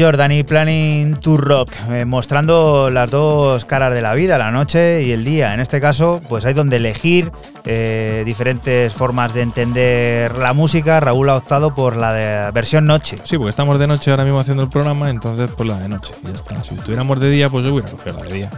Jordan 0.00 0.32
y 0.32 0.42
Planning 0.44 1.16
to 1.16 1.36
Rock, 1.36 1.72
eh, 1.90 2.06
mostrando 2.06 2.88
las 2.88 3.10
dos 3.10 3.66
caras 3.66 3.92
de 3.92 4.00
la 4.00 4.14
vida, 4.14 4.38
la 4.38 4.50
noche 4.50 5.02
y 5.02 5.12
el 5.12 5.24
día. 5.24 5.52
En 5.52 5.60
este 5.60 5.78
caso, 5.78 6.22
pues 6.26 6.46
hay 6.46 6.54
donde 6.54 6.76
elegir 6.76 7.30
eh, 7.66 8.22
diferentes 8.24 8.94
formas 8.94 9.34
de 9.34 9.42
entender 9.42 10.38
la 10.38 10.54
música. 10.54 11.00
Raúl 11.00 11.28
ha 11.28 11.36
optado 11.36 11.74
por 11.74 11.96
la 11.96 12.14
de 12.14 12.50
versión 12.52 12.86
noche. 12.86 13.16
Sí, 13.24 13.36
porque 13.36 13.50
estamos 13.50 13.78
de 13.78 13.86
noche 13.86 14.10
ahora 14.10 14.24
mismo 14.24 14.40
haciendo 14.40 14.62
el 14.62 14.70
programa, 14.70 15.10
entonces 15.10 15.50
pues 15.54 15.68
la 15.68 15.76
de 15.76 15.88
noche. 15.88 16.14
Ya 16.22 16.30
está. 16.30 16.64
Si 16.64 16.74
estuviéramos 16.74 17.20
de 17.20 17.28
día, 17.28 17.50
pues 17.50 17.66
yo 17.66 17.74
hubiera 17.74 17.90
cogido 17.90 18.18
la 18.20 18.24
de 18.24 18.32
día. 18.32 18.50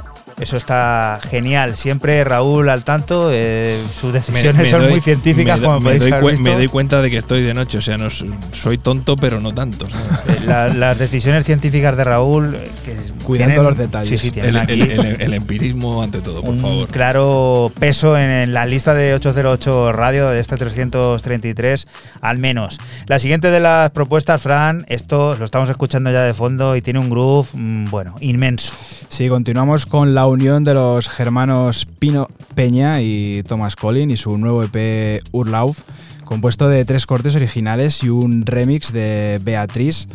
Eso 0.42 0.56
está 0.56 1.20
genial. 1.30 1.76
Siempre 1.76 2.24
Raúl 2.24 2.68
al 2.68 2.82
tanto. 2.82 3.30
eh, 3.32 3.80
sus 3.98 4.12
decisiones 4.12 4.54
Me- 4.56 4.62
me 4.64 4.68
son 4.70 4.80
doy- 4.82 4.90
muy 4.90 5.00
científicas, 5.00 5.56
me 5.58 5.62
do- 5.62 5.66
como 5.68 5.78
me 5.78 5.84
podéis 5.84 6.02
doy 6.02 6.12
haber 6.12 6.24
cuen- 6.24 6.30
visto. 6.32 6.42
Me 6.42 6.54
doy 6.54 6.66
cuenta 6.68 7.00
de 7.00 7.10
que 7.10 7.16
estoy 7.18 7.42
de 7.42 7.54
noche, 7.54 7.78
o 7.78 7.80
sea, 7.80 7.96
no 7.96 8.08
soy 8.10 8.78
tonto, 8.78 9.16
pero 9.16 9.40
no 9.40 9.52
tanto. 9.54 9.86
Eh, 9.86 10.40
la- 10.46 10.68
las 10.68 10.98
decisiones 10.98 11.44
científicas 11.44 11.96
de 11.96 12.02
Raúl, 12.04 12.56
eh, 12.56 12.70
que 12.84 12.92
Cuidando 13.24 13.52
tienen- 13.54 13.64
los 13.64 13.78
detalles. 13.78 14.08
Sí, 14.08 14.18
sí, 14.18 14.30
tienen 14.32 14.50
El, 14.50 14.56
aquí 14.60 14.72
el- 14.80 14.90
el- 14.90 15.20
el 15.22 15.34
empirismo 15.34 16.02
ante 16.02 16.20
todo, 16.20 16.40
por 16.42 16.50
un 16.54 16.60
favor. 16.60 16.88
claro 16.88 17.72
peso 17.78 18.18
en, 18.18 18.28
en 18.30 18.52
la 18.52 18.66
lista 18.66 18.94
de 18.94 19.14
808 19.14 19.92
radio 19.92 20.28
de 20.30 20.40
este 20.40 20.56
333, 20.56 21.86
al 22.20 22.38
menos. 22.38 22.78
La 23.06 23.18
siguiente 23.20 23.50
de 23.50 23.60
las 23.60 23.90
propuestas, 23.92 24.42
Fran, 24.42 24.84
esto 24.88 25.36
lo 25.38 25.44
estamos 25.44 25.70
escuchando 25.70 26.10
ya 26.10 26.22
de 26.22 26.34
fondo 26.34 26.74
y 26.76 26.82
tiene 26.82 26.98
un 26.98 27.10
groove, 27.10 27.48
mm, 27.52 27.90
bueno, 27.90 28.16
inmenso. 28.20 28.72
Sí, 29.12 29.28
continuamos 29.28 29.84
con 29.84 30.14
la 30.14 30.26
unión 30.26 30.64
de 30.64 30.72
los 30.72 31.10
germanos 31.10 31.86
Pino 31.98 32.30
Peña 32.54 33.02
y 33.02 33.42
Thomas 33.42 33.76
Collin 33.76 34.10
y 34.10 34.16
su 34.16 34.38
nuevo 34.38 34.64
EP 34.64 35.22
Urlauf, 35.32 35.80
compuesto 36.24 36.66
de 36.66 36.86
tres 36.86 37.04
cortes 37.04 37.36
originales 37.36 38.02
y 38.02 38.08
un 38.08 38.46
remix 38.46 38.90
de 38.90 39.38
Beatriz. 39.44 40.08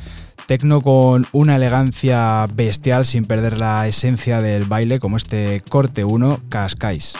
Tecno 0.47 0.81
con 0.81 1.27
una 1.31 1.57
elegancia 1.57 2.47
bestial 2.47 3.05
sin 3.05 3.25
perder 3.25 3.59
la 3.59 3.87
esencia 3.87 4.41
del 4.41 4.63
baile, 4.63 4.99
como 4.99 5.17
este 5.17 5.61
corte 5.69 6.03
1, 6.03 6.39
Cascais. 6.49 7.13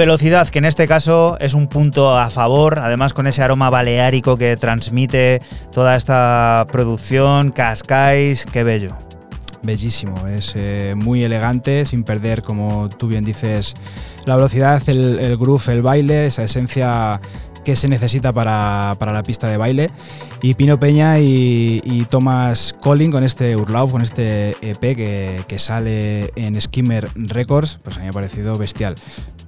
Velocidad, 0.00 0.48
que 0.48 0.60
en 0.60 0.64
este 0.64 0.88
caso 0.88 1.36
es 1.40 1.52
un 1.52 1.68
punto 1.68 2.18
a 2.18 2.30
favor, 2.30 2.78
además 2.78 3.12
con 3.12 3.26
ese 3.26 3.42
aroma 3.42 3.68
baleárico 3.68 4.38
que 4.38 4.56
transmite 4.56 5.42
toda 5.72 5.94
esta 5.94 6.66
producción, 6.72 7.50
Cascais, 7.50 8.46
qué 8.46 8.64
bello. 8.64 8.96
Bellísimo, 9.62 10.26
es 10.26 10.54
eh, 10.56 10.94
muy 10.96 11.22
elegante, 11.22 11.84
sin 11.84 12.02
perder, 12.02 12.42
como 12.42 12.88
tú 12.88 13.08
bien 13.08 13.26
dices, 13.26 13.74
la 14.24 14.36
velocidad, 14.36 14.82
el, 14.86 15.18
el 15.18 15.36
groove, 15.36 15.68
el 15.68 15.82
baile, 15.82 16.28
esa 16.28 16.44
esencia 16.44 17.20
que 17.64 17.76
se 17.76 17.88
necesita 17.88 18.32
para, 18.32 18.96
para 18.98 19.12
la 19.12 19.22
pista 19.22 19.48
de 19.48 19.56
baile. 19.56 19.90
Y 20.42 20.54
Pino 20.54 20.80
Peña 20.80 21.18
y, 21.18 21.80
y 21.84 22.04
Thomas 22.04 22.74
Collin 22.80 23.10
con 23.10 23.24
este 23.24 23.56
Urlaub, 23.56 23.90
con 23.90 24.02
este 24.02 24.56
EP 24.62 24.80
que, 24.80 25.44
que 25.46 25.58
sale 25.58 26.30
en 26.36 26.58
Skimmer 26.58 27.10
Records, 27.14 27.78
pues 27.82 27.96
a 27.96 28.00
mí 28.00 28.04
me 28.04 28.10
ha 28.10 28.12
parecido 28.12 28.56
bestial. 28.56 28.94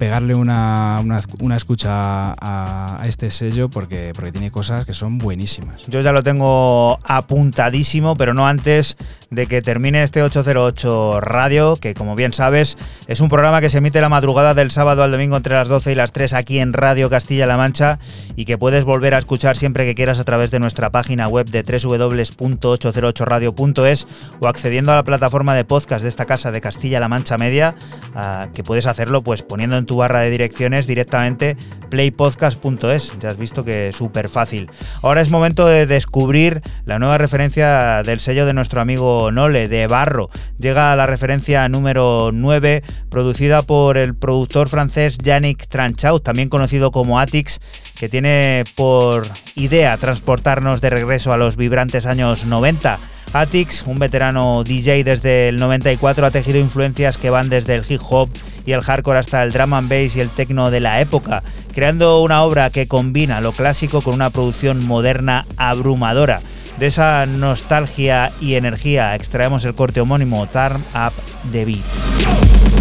Pegarle 0.03 0.35
una, 0.35 1.01
una, 1.39 1.55
escucha 1.55 2.33
a, 2.33 3.01
a 3.01 3.07
este 3.07 3.31
sello 3.31 3.69
porque, 3.69 4.11
porque 4.13 4.33
tiene 4.33 4.51
cosas 4.51 4.85
que 4.85 4.93
son 4.93 5.17
buenísimas. 5.17 5.83
Yo 5.87 6.01
ya 6.01 6.11
lo 6.11 6.23
tengo 6.23 6.99
apuntadísimo, 7.03 8.17
pero 8.17 8.33
no 8.33 8.45
antes 8.45 8.97
de 9.29 9.47
que 9.47 9.61
termine 9.61 10.03
este 10.03 10.21
808 10.21 11.21
Radio, 11.21 11.77
que 11.77 11.93
como 11.93 12.15
bien 12.15 12.33
sabes 12.33 12.77
es 13.07 13.21
un 13.21 13.29
programa 13.29 13.61
que 13.61 13.69
se 13.69 13.77
emite 13.77 14.01
la 14.01 14.09
madrugada 14.09 14.53
del 14.53 14.71
sábado 14.71 15.03
al 15.03 15.11
domingo 15.11 15.37
entre 15.37 15.53
las 15.55 15.69
12 15.69 15.93
y 15.93 15.95
las 15.95 16.11
3 16.11 16.33
aquí 16.33 16.59
en 16.59 16.73
Radio 16.73 17.09
Castilla-La 17.09 17.55
Mancha 17.55 17.99
y 18.35 18.43
que 18.45 18.57
puedes 18.57 18.83
volver 18.83 19.13
a 19.15 19.19
escuchar 19.19 19.55
siempre 19.55 19.85
que 19.85 19.95
quieras 19.95 20.19
a 20.19 20.25
través 20.25 20.51
de 20.51 20.59
nuestra 20.59 20.89
página 20.89 21.29
web 21.29 21.49
de 21.49 21.63
www.808radio.es 21.63 24.07
o 24.39 24.47
accediendo 24.47 24.91
a 24.91 24.95
la 24.95 25.03
plataforma 25.03 25.55
de 25.55 25.63
podcast 25.65 26.03
de 26.03 26.09
esta 26.09 26.25
casa 26.25 26.51
de 26.51 26.61
Castilla-La 26.61 27.07
Mancha 27.07 27.37
Media, 27.37 27.75
ah, 28.15 28.49
que 28.53 28.63
puedes 28.63 28.85
hacerlo 28.85 29.23
pues 29.23 29.43
poniendo 29.43 29.77
en 29.77 29.85
tu 29.85 29.92
barra 29.95 30.21
de 30.21 30.29
direcciones 30.29 30.87
directamente 30.87 31.57
playpodcast.es. 31.93 33.13
Ya 33.19 33.29
has 33.29 33.37
visto 33.37 33.63
que 33.63 33.89
es 33.89 33.95
súper 33.95 34.27
fácil. 34.27 34.71
Ahora 35.03 35.21
es 35.21 35.29
momento 35.29 35.67
de 35.67 35.85
descubrir 35.85 36.61
la 36.85 36.97
nueva 36.97 37.19
referencia 37.19 38.01
del 38.01 38.19
sello 38.19 38.47
de 38.47 38.53
nuestro 38.53 38.81
amigo 38.81 39.31
Nole, 39.31 39.67
de 39.67 39.85
Barro. 39.85 40.31
Llega 40.57 40.95
la 40.95 41.05
referencia 41.05 41.69
número 41.69 42.31
9, 42.33 42.81
producida 43.09 43.61
por 43.61 43.97
el 43.97 44.15
productor 44.15 44.69
francés 44.69 45.19
Yannick 45.19 45.67
Tranchaut, 45.67 46.23
también 46.23 46.49
conocido 46.49 46.89
como 46.89 47.19
Atix, 47.19 47.59
que 47.93 48.09
tiene 48.09 48.63
por 48.75 49.27
idea 49.55 49.95
transportarnos 49.97 50.81
de 50.81 50.89
regreso 50.89 51.31
a 51.31 51.37
los 51.37 51.57
vibrantes 51.57 52.07
años 52.07 52.45
90. 52.45 52.97
Atix, 53.33 53.83
un 53.87 53.99
veterano 53.99 54.63
DJ 54.63 55.03
desde 55.03 55.49
el 55.49 55.57
94, 55.57 56.25
ha 56.25 56.31
tejido 56.31 56.59
influencias 56.59 57.17
que 57.17 57.29
van 57.29 57.49
desde 57.49 57.75
el 57.75 57.85
hip 57.87 58.01
hop 58.07 58.29
y 58.65 58.71
el 58.71 58.81
hardcore 58.81 59.19
hasta 59.19 59.43
el 59.43 59.51
drum 59.51 59.73
and 59.73 59.89
bass 59.89 60.15
y 60.15 60.21
el 60.21 60.29
techno 60.29 60.71
de 60.71 60.79
la 60.79 61.01
época, 61.01 61.43
creando 61.73 62.21
una 62.21 62.43
obra 62.43 62.69
que 62.69 62.87
combina 62.87 63.41
lo 63.41 63.51
clásico 63.51 64.01
con 64.01 64.13
una 64.13 64.29
producción 64.29 64.85
moderna 64.85 65.45
abrumadora. 65.57 66.41
De 66.79 66.87
esa 66.87 67.25
nostalgia 67.25 68.31
y 68.41 68.55
energía 68.55 69.15
extraemos 69.15 69.63
el 69.65 69.75
corte 69.75 70.01
homónimo 70.01 70.47
Turn 70.47 70.83
Up 70.95 71.13
the 71.51 71.65
Beat. 71.65 72.72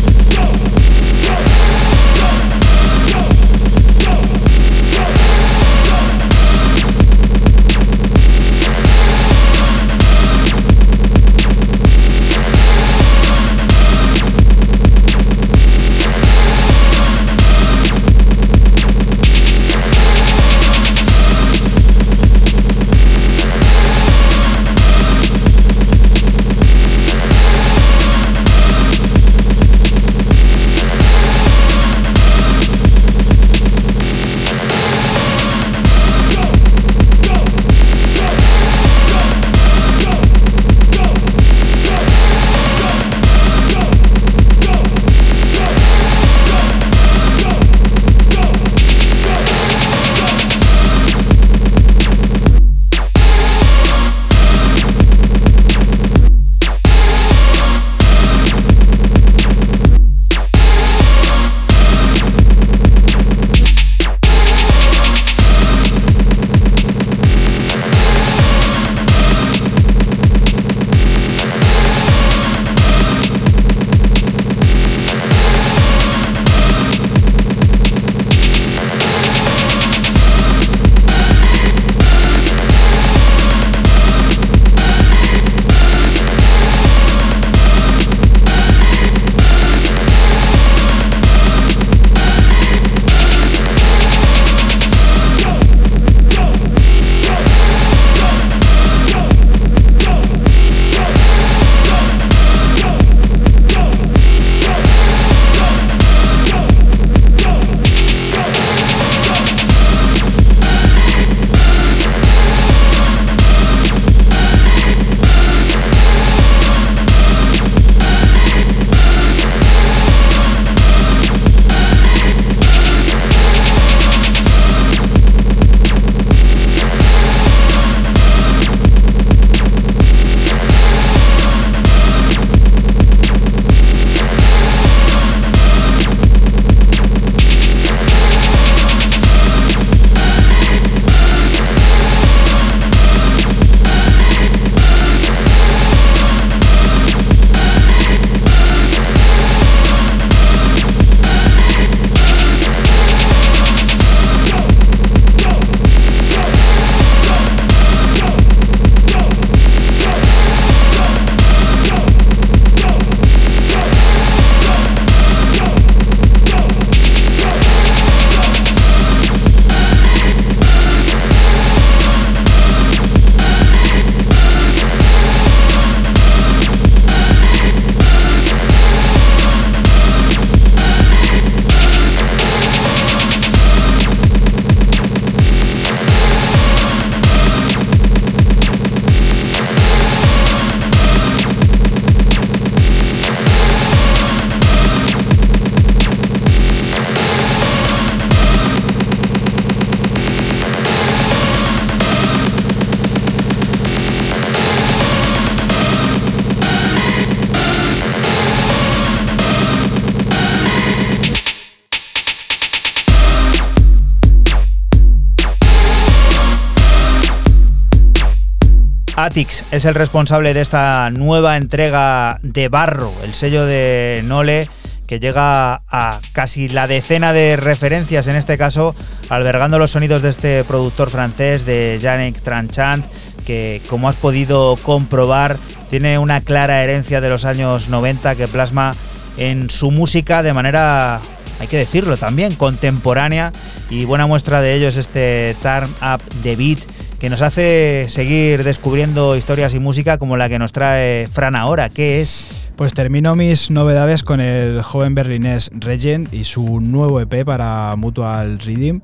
Es 219.35 219.87
el 219.87 219.95
responsable 219.95 220.53
de 220.53 220.61
esta 220.61 221.09
nueva 221.09 221.57
entrega 221.57 222.39
de 222.43 222.69
Barro, 222.69 223.11
el 223.25 223.33
sello 223.33 223.65
de 223.65 224.21
Nole 224.27 224.69
que 225.07 225.21
llega 225.21 225.83
a 225.89 226.21
casi 226.35 226.69
la 226.69 226.87
decena 226.87 227.33
de 227.33 227.57
referencias, 227.57 228.27
en 228.27 228.37
este 228.37 228.59
caso 228.59 228.95
albergando 229.31 229.79
los 229.79 229.93
sonidos 229.93 230.21
de 230.21 230.29
este 230.29 230.65
productor 230.65 231.09
francés, 231.09 231.65
de 231.65 231.99
Yannick 232.03 232.43
Tranchant, 232.43 233.07
que 233.47 233.81
como 233.89 234.11
has 234.11 234.17
podido 234.17 234.77
comprobar 234.83 235.57
tiene 235.89 236.19
una 236.19 236.43
clara 236.43 236.83
herencia 236.83 237.23
de 237.23 237.31
los 237.31 237.47
años 237.47 237.89
90 237.89 238.35
que 238.35 238.49
plasma 238.49 238.95
en 239.39 239.71
su 239.71 239.91
música 239.91 240.43
de 240.43 240.53
manera, 240.53 241.21
hay 241.59 241.69
que 241.69 241.79
decirlo 241.79 242.19
también, 242.19 242.55
contemporánea. 242.55 243.51
Y 243.89 244.05
buena 244.05 244.27
muestra 244.27 244.61
de 244.61 244.75
ello 244.75 244.89
es 244.89 244.97
este 244.97 245.57
Turn 245.63 245.91
Up 246.03 246.21
the 246.43 246.55
Beat 246.55 246.81
que 247.23 247.31
nos 247.31 247.41
hace 247.41 248.07
seguir 248.09 248.65
descubriendo 248.65 249.37
historias 249.37 249.75
y 249.75 249.79
música 249.79 250.19
como 250.19 250.37
la 250.37 250.49
que 250.49 250.59
nos 250.59 250.73
trae 250.73 251.29
Fran 251.29 251.55
ahora, 251.55 251.89
¿qué 251.89 252.21
es? 252.21 252.73
Pues 252.75 252.95
termino 252.95 253.37
mis 253.37 253.71
novedades 253.71 254.25
con 254.25 254.41
el 254.41 254.83
joven 254.83 255.15
berlinés 255.15 255.71
Regent 255.73 256.35
y 256.35 256.43
su 256.43 256.81
nuevo 256.81 257.21
EP 257.21 257.45
para 257.45 257.95
Mutual 257.95 258.59
Reading 258.59 259.03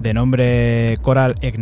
de 0.00 0.14
nombre 0.14 0.96
Coral 1.02 1.34
Egg 1.42 1.58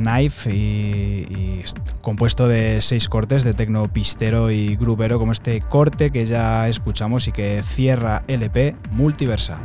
y, 0.46 0.50
y 0.52 1.64
compuesto 2.02 2.46
de 2.46 2.82
seis 2.82 3.08
cortes 3.08 3.42
de 3.42 3.52
tecno 3.52 3.92
pistero 3.92 4.52
y 4.52 4.76
grupero 4.76 5.18
como 5.18 5.32
este 5.32 5.58
corte 5.58 6.12
que 6.12 6.24
ya 6.24 6.68
escuchamos 6.68 7.26
y 7.26 7.32
que 7.32 7.64
cierra 7.64 8.22
el 8.28 8.44
EP 8.44 8.76
Multiversa. 8.92 9.58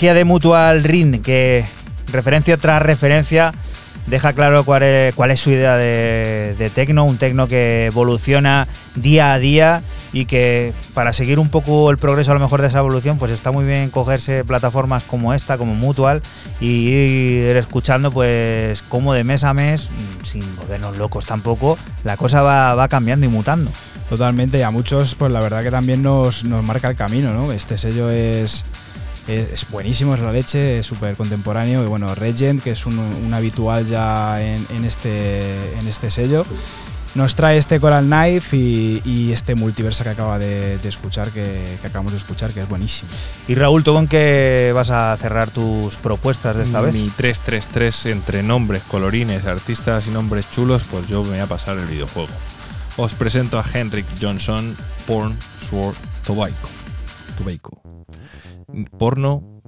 De 0.00 0.24
Mutual 0.24 0.82
Rin, 0.82 1.20
que 1.20 1.62
referencia 2.10 2.56
tras 2.56 2.80
referencia 2.80 3.52
deja 4.06 4.32
claro 4.32 4.64
cuál 4.64 4.82
es, 4.82 5.40
su 5.40 5.50
idea 5.50 5.76
de, 5.76 6.54
de 6.58 6.70
tecno, 6.70 7.04
un 7.04 7.18
tecno 7.18 7.46
que 7.46 7.84
evoluciona 7.84 8.66
día 8.94 9.34
a 9.34 9.38
día 9.38 9.82
y 10.14 10.24
que 10.24 10.72
para 10.94 11.12
seguir 11.12 11.38
un 11.38 11.50
poco 11.50 11.90
el 11.90 11.98
progreso 11.98 12.30
a 12.30 12.34
lo 12.34 12.40
mejor 12.40 12.62
de 12.62 12.68
esa 12.68 12.78
evolución, 12.78 13.18
pues 13.18 13.30
está 13.30 13.52
muy 13.52 13.66
bien 13.66 13.90
cogerse 13.90 14.42
plataformas 14.42 15.04
como 15.04 15.34
esta, 15.34 15.58
como 15.58 15.74
Mutual, 15.74 16.22
y 16.62 16.88
ir 16.88 17.56
escuchando 17.58 18.10
pues 18.10 18.80
como 18.80 19.12
de 19.12 19.22
mes 19.22 19.44
a 19.44 19.52
mes, 19.52 19.90
sin 20.22 20.56
volvernos 20.56 20.96
locos 20.96 21.26
tampoco, 21.26 21.76
la 22.04 22.16
cosa 22.16 22.40
va, 22.40 22.74
va 22.74 22.88
cambiando 22.88 23.26
y 23.26 23.28
mutando. 23.28 23.70
Totalmente, 24.08 24.58
y 24.58 24.62
a 24.62 24.72
muchos, 24.72 25.14
pues 25.14 25.30
la 25.30 25.40
verdad 25.40 25.62
que 25.62 25.70
también 25.70 26.02
nos, 26.02 26.42
nos 26.42 26.64
marca 26.64 26.88
el 26.88 26.96
camino, 26.96 27.32
¿no? 27.32 27.52
Este 27.52 27.78
sello 27.78 28.10
es, 28.10 28.64
es, 29.28 29.50
es 29.50 29.70
buenísimo, 29.70 30.14
es 30.14 30.20
la 30.20 30.32
leche, 30.32 30.78
es 30.78 30.86
súper 30.86 31.16
contemporáneo. 31.16 31.82
Y 31.82 31.86
bueno, 31.86 32.14
Regent, 32.14 32.62
que 32.62 32.72
es 32.72 32.86
un, 32.86 32.98
un 32.98 33.34
habitual 33.34 33.86
ya 33.86 34.40
en, 34.42 34.66
en 34.70 34.84
este, 34.84 35.78
en 35.78 35.86
este 35.86 36.10
sello, 36.10 36.44
nos 37.14 37.34
trae 37.34 37.56
este 37.58 37.80
Coral 37.80 38.06
Knife 38.06 38.56
y, 38.56 39.02
y 39.04 39.32
este 39.32 39.54
multiverso 39.54 40.04
que 40.04 40.10
acaba 40.10 40.38
de, 40.38 40.78
de 40.78 40.88
escuchar, 40.88 41.30
que, 41.30 41.76
que 41.80 41.86
acabamos 41.86 42.12
de 42.12 42.18
escuchar, 42.18 42.52
que 42.52 42.62
es 42.62 42.68
buenísimo. 42.68 43.10
Y 43.48 43.54
Raúl, 43.54 43.82
¿tú 43.82 43.92
con 43.92 44.06
qué 44.06 44.70
vas 44.74 44.90
a 44.90 45.16
cerrar 45.16 45.50
tus 45.50 45.96
propuestas 45.96 46.56
de 46.56 46.64
esta 46.64 46.80
vez? 46.80 46.94
Mi 46.94 47.08
333 47.08 48.06
entre 48.06 48.42
nombres, 48.42 48.82
colorines, 48.88 49.44
artistas 49.44 50.06
y 50.06 50.10
nombres 50.10 50.50
chulos, 50.50 50.84
pues 50.88 51.08
yo 51.08 51.22
me 51.24 51.30
voy 51.30 51.38
a 51.40 51.46
pasar 51.46 51.76
el 51.78 51.86
videojuego. 51.86 52.30
Os 52.96 53.14
presento 53.14 53.58
a 53.58 53.64
Henrik 53.64 54.06
Johnson, 54.20 54.76
Porn, 55.06 55.36
Sword, 55.68 55.96
Tobacco. 56.24 56.68
Tobacco. 57.36 57.80
Porno, 58.98 59.62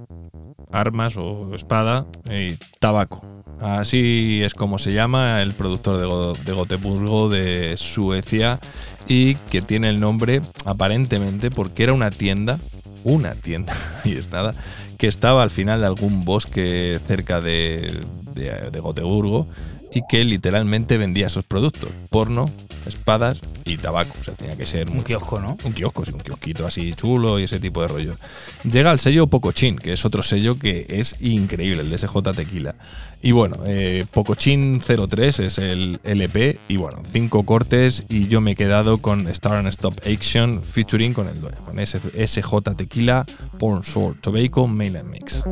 armas 0.71 1.17
o 1.17 1.53
espada 1.55 2.05
y 2.29 2.55
tabaco. 2.79 3.21
Así 3.61 4.41
es 4.43 4.53
como 4.53 4.79
se 4.79 4.93
llama 4.93 5.41
el 5.41 5.53
productor 5.53 5.97
de, 5.97 6.43
de 6.43 6.51
Gotemburgo 6.51 7.29
de 7.29 7.75
Suecia 7.77 8.59
y 9.07 9.35
que 9.35 9.61
tiene 9.61 9.89
el 9.89 9.99
nombre 9.99 10.41
aparentemente 10.65 11.51
porque 11.51 11.83
era 11.83 11.93
una 11.93 12.09
tienda, 12.09 12.59
una 13.03 13.31
tienda, 13.33 13.73
y 14.03 14.17
es 14.17 14.31
nada, 14.31 14.53
que 14.97 15.07
estaba 15.07 15.43
al 15.43 15.49
final 15.49 15.81
de 15.81 15.87
algún 15.87 16.25
bosque 16.25 16.99
cerca 17.05 17.39
de, 17.39 17.99
de, 18.33 18.69
de 18.71 18.79
Gotemburgo 18.79 19.47
y 19.93 20.01
que 20.09 20.23
literalmente 20.23 20.97
vendía 20.97 21.27
esos 21.27 21.45
productos, 21.45 21.89
porno, 22.09 22.45
espadas 22.85 23.39
y 23.65 23.77
tabaco. 23.77 24.15
O 24.19 24.23
sea, 24.23 24.33
tenía 24.33 24.55
que 24.57 24.65
ser 24.65 24.89
Un 24.89 24.95
mucho. 24.97 25.07
kiosco, 25.07 25.39
¿no? 25.39 25.57
Un 25.63 25.73
kiosco, 25.73 26.05
sí, 26.05 26.11
un 26.11 26.19
kiosquito 26.19 26.65
así 26.65 26.93
chulo 26.93 27.39
y 27.39 27.43
ese 27.43 27.59
tipo 27.59 27.81
de 27.81 27.87
rollo. 27.87 28.15
Llega 28.63 28.91
al 28.91 28.99
sello 28.99 29.27
Pocochin, 29.27 29.77
que 29.77 29.93
es 29.93 30.05
otro 30.05 30.23
sello 30.23 30.57
que 30.57 30.85
es 30.89 31.21
increíble, 31.21 31.81
el 31.81 31.89
de 31.89 31.97
SJ 31.97 32.33
Tequila. 32.35 32.75
Y 33.21 33.31
bueno, 33.31 33.55
eh, 33.65 34.05
Pocochin 34.11 34.81
03 34.81 35.39
es 35.39 35.57
el 35.57 35.99
LP 36.03 36.59
y 36.67 36.75
bueno, 36.75 37.01
cinco 37.09 37.43
cortes 37.43 38.05
y 38.09 38.27
yo 38.27 38.41
me 38.41 38.51
he 38.51 38.55
quedado 38.57 38.97
con 38.97 39.27
Star 39.29 39.53
and 39.53 39.69
Stop 39.69 39.93
Action 40.05 40.61
featuring 40.61 41.13
con 41.13 41.27
el 41.29 41.39
dueño, 41.39 41.57
con 41.63 41.77
SJ 41.79 42.75
Tequila, 42.75 43.25
Porn 43.59 43.83
Sword 43.83 44.17
Tobacco, 44.19 44.67
Mainland 44.67 45.09
Mix. 45.09 45.43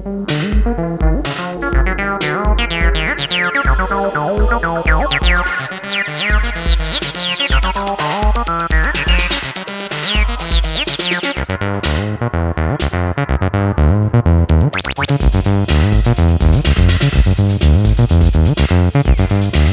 Thank 19.22 19.71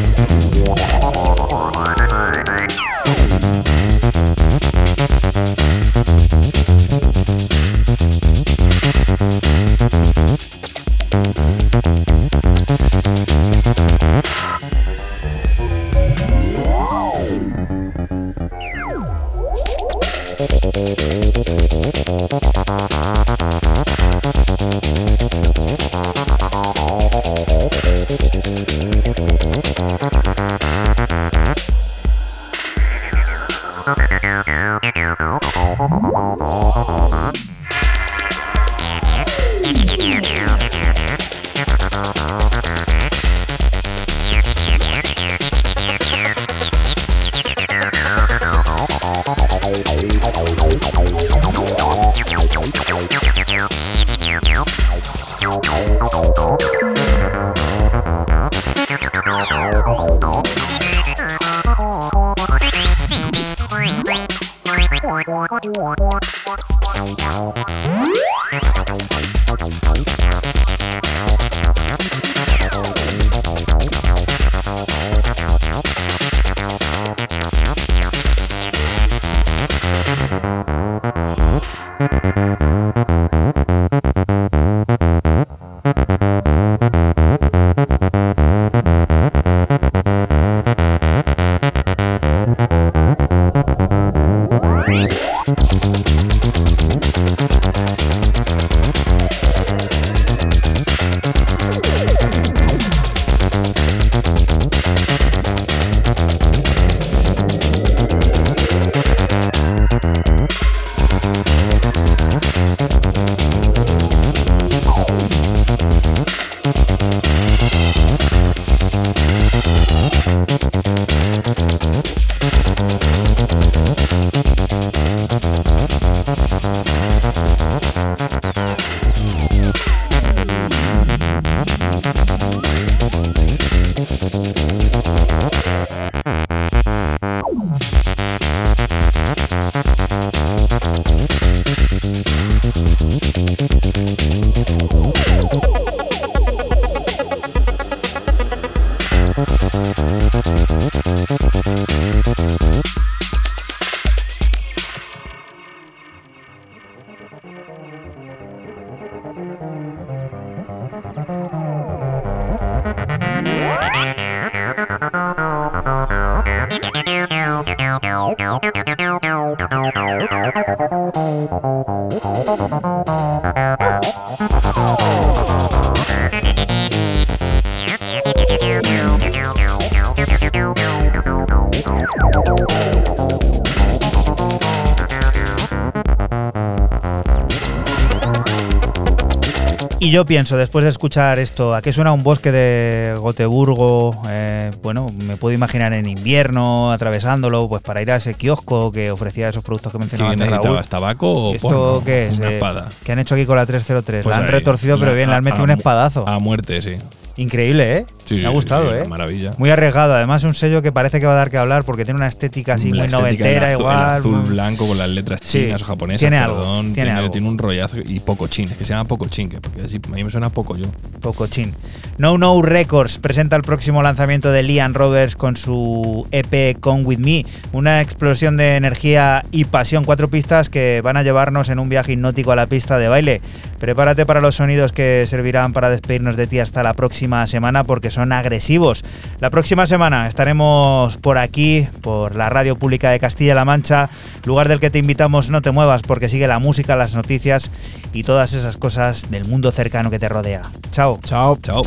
Y 190.00 190.12
yo 190.12 190.24
pienso, 190.24 190.56
después 190.56 190.84
de 190.84 190.90
escuchar 190.90 191.40
esto, 191.40 191.74
¿a 191.74 191.82
qué 191.82 191.92
suena 191.92 192.12
un 192.12 192.22
bosque 192.22 192.52
de 192.52 193.14
Gotemburgo? 193.18 194.22
Eh, 194.28 194.70
bueno, 194.80 195.08
me 195.24 195.36
puedo 195.36 195.52
imaginar 195.54 195.92
en 195.92 196.06
invierno, 196.06 196.92
atravesándolo, 196.92 197.68
pues 197.68 197.82
para 197.82 198.00
ir 198.00 198.12
a 198.12 198.16
ese 198.16 198.34
kiosco 198.34 198.92
que 198.92 199.10
ofrecía 199.10 199.48
esos 199.48 199.64
productos 199.64 199.90
que 199.92 199.98
¿Qué 199.98 200.02
mencionaba 200.02 200.30
antes 200.30 200.50
Raúl. 200.50 200.82
¿Tabaco 200.88 201.32
o 201.32 201.54
¿Esto 201.54 201.68
porno? 201.68 202.04
qué 202.04 202.28
es? 202.28 202.38
Una 202.38 202.48
Eh, 202.50 202.54
espada. 202.54 202.88
¿Qué 203.02 203.10
han 203.10 203.18
hecho 203.18 203.34
aquí 203.34 203.44
con 203.44 203.56
la 203.56 203.66
303? 203.66 204.22
Pues 204.22 204.30
la 204.36 204.38
han 204.40 204.46
ahí, 204.46 204.52
retorcido, 204.52 205.00
pero 205.00 205.14
bien, 205.14 205.30
le 205.30 205.34
han 205.34 205.38
a- 205.40 205.42
metido 205.42 205.62
a 205.62 205.64
un 205.64 205.70
espadazo. 205.70 206.28
A 206.28 206.38
muerte, 206.38 206.80
sí. 206.80 206.96
Increíble, 207.36 207.98
¿eh? 207.98 208.06
Sí, 208.24 208.34
me 208.34 208.40
sí, 208.40 208.46
ha 208.46 208.50
gustado, 208.50 208.90
sí, 208.90 208.98
¿eh? 208.98 209.04
maravilla. 209.08 209.52
Muy 209.58 209.70
arriesgado, 209.70 210.12
además 210.14 210.42
un 210.42 210.54
sello 210.54 210.82
que 210.82 210.90
parece 210.90 211.20
que 211.20 211.26
va 211.26 211.32
a 211.32 211.36
dar 211.36 211.50
que 211.52 211.56
hablar 211.58 211.84
porque 211.84 212.04
tiene 212.04 212.18
una 212.18 212.26
estética 212.26 212.74
así 212.74 212.90
La 212.90 212.96
muy 212.96 213.06
estética, 213.06 213.18
noventera, 213.20 213.66
azul- 213.72 213.78
igual. 213.80 213.96
Azul 213.96 214.36
muy- 214.38 214.48
blanco 214.50 214.88
con 214.88 214.98
las 214.98 215.08
letras 215.08 215.40
chinas 215.40 215.80
o 215.82 215.84
japonesas, 215.84 216.18
tiene 216.20 216.36
algo, 216.38 216.82
tiene 216.92 217.10
algo. 217.12 217.30
tiene 217.30 217.48
un 217.48 217.56
rollazo 217.58 217.98
y 218.04 218.18
poco 218.20 218.48
chin. 218.48 218.68
Es 218.68 218.76
que 218.76 218.84
se 218.84 218.92
llama 218.92 219.06
poco 219.06 219.26
chin, 219.28 219.48
que 219.48 219.60
porque 219.60 219.82
así 219.88 220.00
a 220.06 220.14
mí 220.14 220.24
me 220.24 220.30
suena 220.30 220.50
poco 220.50 220.76
yo. 220.76 220.86
Poco 221.20 221.46
chin. 221.46 221.74
No 222.16 222.38
No 222.38 222.62
Records 222.62 223.18
presenta 223.18 223.56
el 223.56 223.62
próximo 223.62 224.02
lanzamiento 224.02 224.52
de 224.52 224.62
Liam 224.62 224.94
Roberts 224.94 225.36
con 225.36 225.56
su 225.56 226.26
EP 226.30 226.78
Come 226.78 227.04
With 227.04 227.18
Me, 227.18 227.44
una 227.72 228.00
explosión 228.00 228.56
de 228.56 228.76
energía 228.76 229.44
y 229.50 229.64
pasión, 229.64 230.04
cuatro 230.04 230.28
pistas 230.28 230.68
que 230.68 231.00
van 231.02 231.16
a 231.16 231.22
llevarnos 231.22 231.68
en 231.68 231.78
un 231.78 231.88
viaje 231.88 232.12
hipnótico 232.12 232.52
a 232.52 232.56
la 232.56 232.66
pista 232.66 232.98
de 232.98 233.08
baile. 233.08 233.40
Prepárate 233.78 234.26
para 234.26 234.40
los 234.40 234.56
sonidos 234.56 234.92
que 234.92 235.24
servirán 235.26 235.72
para 235.72 235.90
despedirnos 235.90 236.36
de 236.36 236.46
ti 236.46 236.58
hasta 236.58 236.82
la 236.82 236.94
próxima 236.94 237.46
semana 237.46 237.84
porque 237.84 238.10
son 238.10 238.32
agresivos. 238.32 239.04
La 239.40 239.50
próxima 239.50 239.86
semana 239.86 240.26
estaremos 240.26 241.16
por 241.16 241.38
aquí, 241.38 241.88
por 242.00 242.34
la 242.34 242.50
Radio 242.50 242.76
Pública 242.76 243.10
de 243.10 243.18
Castilla-La 243.18 243.64
Mancha, 243.64 244.10
lugar 244.44 244.68
del 244.68 244.80
que 244.80 244.90
te 244.90 244.98
invitamos 244.98 245.50
no 245.50 245.62
te 245.62 245.70
muevas 245.70 246.02
porque 246.02 246.28
sigue 246.28 246.46
la 246.46 246.58
música, 246.58 246.96
las 246.96 247.14
noticias 247.14 247.70
y 248.12 248.22
todas 248.22 248.52
esas 248.52 248.76
cosas 248.76 249.30
del 249.30 249.44
mundo 249.44 249.70
cercano 249.78 250.10
que 250.10 250.18
te 250.18 250.28
rodea. 250.28 250.62
Chao. 250.90 251.20
Chao. 251.22 251.56
Chao. 251.62 251.82